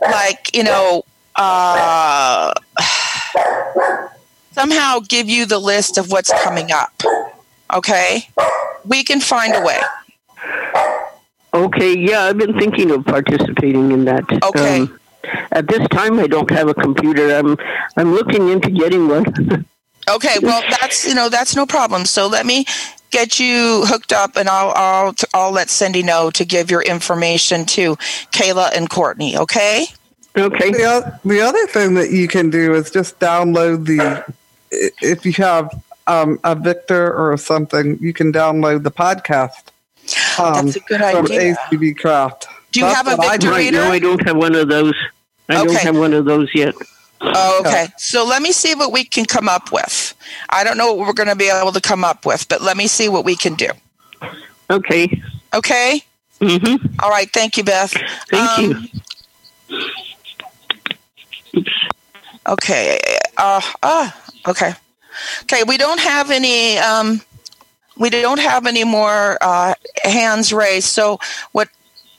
like, 0.03 0.55
you 0.55 0.65
know, 0.65 1.05
uh 1.37 2.53
somehow 4.53 4.99
give 5.01 5.29
you 5.29 5.47
the 5.47 5.59
list 5.59 5.99
of 5.99 6.11
what's 6.11 6.33
coming 6.43 6.73
up. 6.73 6.93
Okay? 7.73 8.29
We 8.85 9.05
can 9.05 9.21
find 9.21 9.55
a 9.55 9.63
way. 9.63 9.81
Okay, 11.55 11.97
yeah, 11.97 12.23
I've 12.25 12.39
been 12.39 12.59
thinking 12.59 12.91
of 12.91 13.05
participating 13.05 13.93
in 13.93 14.05
that. 14.05 14.25
Um, 14.31 14.39
Okay. 14.45 14.87
at 15.53 15.67
this 15.67 15.87
time, 15.89 16.19
I 16.19 16.27
don't 16.27 16.51
have 16.51 16.69
a 16.69 16.75
computer. 16.75 17.35
I'm 17.37 17.57
I'm 17.97 18.15
looking 18.15 18.49
into 18.49 18.71
getting 18.71 19.09
one. 19.09 19.25
Okay, 20.11 20.39
well 20.41 20.63
that's 20.71 21.07
you 21.07 21.15
know 21.15 21.29
that's 21.29 21.55
no 21.55 21.67
problem. 21.67 22.07
So 22.07 22.29
let 22.29 22.47
me 22.47 22.65
get 23.11 23.39
you 23.39 23.85
hooked 23.87 24.13
up, 24.13 24.37
and 24.37 24.49
I'll 24.49 24.73
I'll 24.75 25.15
I'll 25.35 25.53
let 25.53 25.71
Cindy 25.71 26.03
know 26.03 26.31
to 26.31 26.45
give 26.45 26.71
your 26.71 26.83
information 26.83 27.65
to 27.67 27.97
Kayla 28.33 28.71
and 28.77 28.89
Courtney. 28.89 29.37
Okay. 29.37 29.87
okay. 30.37 30.71
The, 30.71 31.21
the 31.25 31.41
other 31.41 31.67
thing 31.67 31.95
that 31.95 32.11
you 32.11 32.29
can 32.29 32.51
do 32.51 32.75
is 32.75 32.91
just 32.91 33.19
download 33.19 33.87
the, 33.87 34.25
if 34.71 35.25
you 35.25 35.33
have 35.33 35.83
um, 36.07 36.39
a 36.45 36.55
Victor 36.55 37.13
or 37.13 37.37
something, 37.37 37.99
you 38.01 38.13
can 38.13 38.33
download 38.33 38.83
the 38.83 38.91
podcast. 38.91 39.71
Um, 40.39 40.67
That's 40.67 40.77
a 40.77 40.81
good 40.81 41.01
from 41.01 41.25
idea. 41.27 41.55
ACB 41.55 41.97
Craft. 41.99 42.49
Do 42.73 42.81
you 42.81 42.87
That's 42.87 42.97
have 42.97 43.09
a 43.09 43.17
what 43.17 43.29
I 43.29 43.37
do. 43.37 43.55
Victor 43.55 43.73
no. 43.73 43.91
I 43.91 43.99
don't 43.99 44.27
have 44.27 44.37
one 44.37 44.55
of 44.55 44.69
those. 44.69 44.95
I 45.49 45.65
don't 45.65 45.77
have 45.77 45.97
one 45.97 46.13
of 46.13 46.25
those 46.25 46.49
yet. 46.55 46.75
Oh, 47.21 47.63
okay. 47.67 47.89
So 47.97 48.25
let 48.25 48.43
me 48.43 48.53
see 48.53 48.75
what 48.75 48.93
we 48.93 49.05
can 49.05 49.25
come 49.25 49.49
up 49.49 49.73
with. 49.73 50.15
I 50.51 50.63
don't 50.65 50.77
know 50.77 50.93
what 50.95 51.07
we're 51.07 51.13
going 51.13 51.29
to 51.29 51.37
be 51.37 51.49
able 51.51 51.73
to 51.73 51.81
come 51.81 52.05
up 52.05 52.25
with, 52.25 52.49
but 52.49 52.63
let 52.63 52.77
me 52.77 52.87
see 52.87 53.09
what 53.09 53.25
we 53.25 53.35
can 53.37 53.55
do. 53.55 53.69
Okay. 54.71 55.21
Okay. 55.55 56.03
Mm-hmm. 56.41 57.01
All 57.01 57.11
right. 57.11 57.29
Thank 57.33 57.57
you, 57.57 57.65
Beth. 57.65 57.93
Thank 58.31 58.59
Um, 58.59 58.89
you. 59.73 61.65
Okay. 62.47 62.99
Uh, 63.37 63.61
uh, 63.83 64.11
okay. 64.47 64.75
Okay. 65.43 65.63
We 65.65 65.77
don't 65.77 66.01
have 66.01 66.31
any. 66.31 66.79
Um, 66.79 67.21
we 67.97 68.11
don't 68.11 68.39
have 68.39 68.67
any 68.67 68.85
more 68.85 69.39
uh, 69.41 69.75
hands 70.05 70.53
raised. 70.53 70.87
So 70.89 71.19
what? 71.53 71.69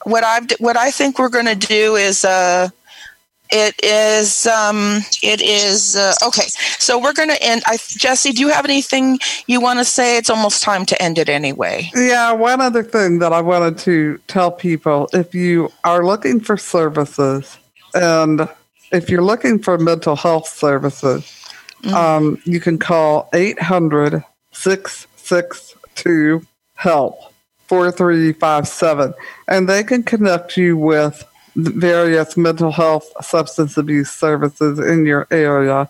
What 0.04 0.24
I've 0.24 0.50
what 0.60 0.76
I 0.78 0.92
think 0.92 1.20
we're 1.20 1.30
going 1.30 1.46
to 1.46 1.56
do 1.56 1.96
is. 1.96 2.26
Uh, 2.26 2.70
it 3.52 3.76
is. 3.84 4.46
Um, 4.46 5.00
it 5.24 5.42
is. 5.42 5.96
Uh, 5.96 6.14
okay. 6.26 6.48
So 6.78 7.00
we're 7.00 7.14
going 7.14 7.30
to 7.30 7.44
end. 7.44 7.64
I, 7.66 7.78
Jesse, 7.78 8.32
do 8.32 8.42
you 8.42 8.50
have 8.50 8.66
anything 8.66 9.20
you 9.48 9.60
want 9.60 9.80
to 9.80 9.86
say? 9.86 10.18
It's 10.18 10.30
almost 10.30 10.62
time 10.64 10.86
to 10.88 11.02
end 11.02 11.18
it 11.18 11.30
anyway. 11.30 11.90
Yeah, 11.96 12.32
one 12.34 12.62
other 12.62 12.84
thing 12.84 13.20
that 13.20 13.34
I 13.34 13.42
wanted 13.42 13.78
to 13.80 14.20
tell 14.28 14.52
people 14.52 15.10
if 15.14 15.34
you 15.34 15.72
are 15.84 16.06
looking 16.06 16.40
for 16.40 16.58
services 16.58 17.58
and 17.94 18.48
if 18.92 19.10
you're 19.10 19.24
looking 19.24 19.60
for 19.60 19.78
mental 19.78 20.16
health 20.16 20.48
services, 20.48 21.46
um, 21.94 22.42
you 22.46 22.60
can 22.60 22.78
call 22.78 23.30
800 23.34 24.24
662 24.52 26.46
HELP 26.76 27.16
4357 27.68 29.14
and 29.48 29.70
they 29.70 29.84
can 29.84 30.04
connect 30.04 30.58
you 30.58 30.76
with 30.76 31.24
various 31.56 32.38
mental 32.38 32.72
health 32.72 33.12
substance 33.22 33.78
abuse 33.78 34.12
services 34.12 34.80
in 34.80 35.06
your 35.06 35.28
area. 35.32 35.90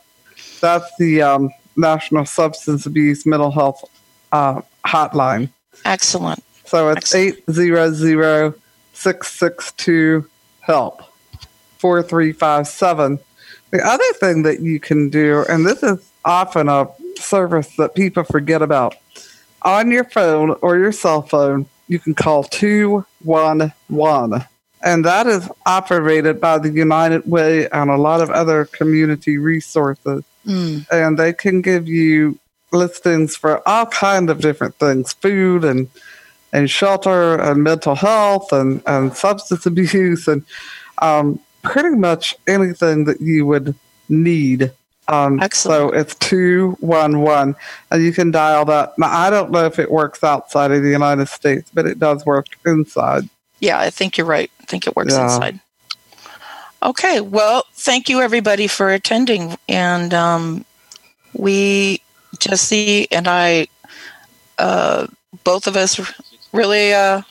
That's 0.61 0.89
the 0.97 1.21
um, 1.21 1.51
National 1.77 2.25
Substance 2.25 2.85
Abuse 2.85 3.25
Mental 3.25 3.51
Health 3.51 3.83
uh, 4.31 4.61
Hotline. 4.85 5.49
Excellent. 5.85 6.43
So 6.65 6.89
it's 6.89 7.15
eight 7.15 7.43
zero 7.49 7.91
zero 7.91 8.53
six 8.93 9.31
six 9.31 9.71
two 9.73 10.27
help 10.61 11.01
four 11.77 12.03
three 12.03 12.31
five 12.31 12.67
seven. 12.67 13.19
The 13.71 13.85
other 13.85 14.13
thing 14.13 14.43
that 14.43 14.59
you 14.61 14.79
can 14.79 15.09
do, 15.09 15.45
and 15.49 15.65
this 15.65 15.83
is 15.83 16.09
often 16.25 16.69
a 16.69 16.87
service 17.17 17.75
that 17.77 17.95
people 17.95 18.23
forget 18.23 18.61
about, 18.61 18.95
on 19.61 19.91
your 19.91 20.03
phone 20.03 20.51
or 20.61 20.77
your 20.77 20.91
cell 20.91 21.21
phone, 21.21 21.65
you 21.87 21.99
can 21.99 22.13
call 22.13 22.43
two 22.43 23.05
one 23.23 23.73
one, 23.87 24.45
and 24.81 25.03
that 25.05 25.27
is 25.27 25.49
operated 25.65 26.39
by 26.39 26.57
the 26.57 26.69
United 26.69 27.29
Way 27.29 27.67
and 27.69 27.89
a 27.89 27.97
lot 27.97 28.21
of 28.21 28.29
other 28.29 28.65
community 28.65 29.37
resources 29.37 30.23
Mm. 30.47 30.87
and 30.89 31.19
they 31.19 31.33
can 31.33 31.61
give 31.61 31.87
you 31.87 32.39
listings 32.71 33.35
for 33.35 33.61
all 33.67 33.85
kind 33.87 34.29
of 34.29 34.39
different 34.39 34.73
things 34.75 35.11
food 35.13 35.65
and 35.65 35.89
and 36.53 36.69
shelter 36.71 37.35
and 37.35 37.61
mental 37.61 37.93
health 37.93 38.53
and, 38.53 38.81
and 38.87 39.13
substance 39.15 39.65
abuse 39.65 40.27
and 40.29 40.43
um, 41.01 41.39
pretty 41.61 41.95
much 41.95 42.33
anything 42.47 43.03
that 43.03 43.19
you 43.21 43.45
would 43.45 43.75
need 44.07 44.71
Um, 45.09 45.39
Excellent. 45.41 45.91
So 45.91 45.99
it's 45.99 46.15
211. 46.15 47.55
And 47.91 48.03
you 48.03 48.13
can 48.13 48.31
dial 48.31 48.63
that. 48.65 48.97
Now, 48.97 49.09
I 49.11 49.29
don't 49.29 49.51
know 49.51 49.65
if 49.65 49.77
it 49.79 49.91
works 49.91 50.23
outside 50.23 50.71
of 50.71 50.83
the 50.83 50.89
United 50.89 51.27
States, 51.27 51.69
but 51.73 51.85
it 51.85 51.99
does 51.99 52.25
work 52.25 52.45
inside. 52.65 53.23
Yeah, 53.59 53.79
I 53.79 53.89
think 53.89 54.17
you're 54.17 54.27
right. 54.27 54.51
Think 54.69 54.87
it 54.87 54.95
works 54.95 55.13
Yeah. 55.13 55.23
inside. 55.23 55.59
Okay, 56.81 57.19
well, 57.19 57.65
thank 57.73 58.07
you 58.07 58.21
everybody 58.21 58.67
for 58.67 58.89
attending. 58.89 59.57
And 59.67 60.13
um, 60.13 60.63
we, 61.33 62.01
Jesse 62.39 63.11
and 63.11 63.27
I, 63.27 63.67
uh, 64.57 65.07
both 65.43 65.67
of 65.67 65.75
us 65.75 65.99
really 66.53 66.93
uh, 66.93 67.23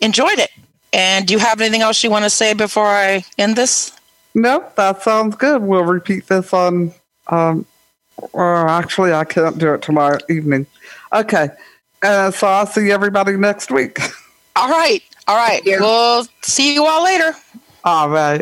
enjoyed 0.00 0.38
it. 0.40 0.50
And 0.92 1.26
do 1.26 1.34
you 1.34 1.38
have 1.38 1.60
anything 1.60 1.82
else 1.82 2.02
you 2.02 2.10
want 2.10 2.24
to 2.24 2.30
say 2.30 2.52
before 2.54 2.86
I 2.86 3.24
end 3.38 3.54
this? 3.54 3.92
Nope, 4.34 4.74
that 4.76 5.02
sounds 5.02 5.36
good. 5.36 5.62
We'll 5.62 5.84
repeat 5.84 6.26
this 6.26 6.52
on. 6.52 6.92
Um, 7.28 7.66
or 8.32 8.66
actually, 8.68 9.12
I 9.12 9.24
can't 9.24 9.58
do 9.58 9.74
it 9.74 9.82
tomorrow 9.82 10.18
evening. 10.30 10.66
Okay. 11.12 11.50
Uh, 12.02 12.30
so 12.30 12.46
I'll 12.46 12.66
see 12.66 12.90
everybody 12.90 13.36
next 13.36 13.70
week. 13.70 13.98
All 14.56 14.68
right. 14.70 15.02
All 15.28 15.36
right. 15.36 15.62
We'll 15.80 16.26
see 16.42 16.74
you 16.74 16.86
all 16.86 17.04
later. 17.04 17.34
All 17.84 18.08
right. 18.08 18.34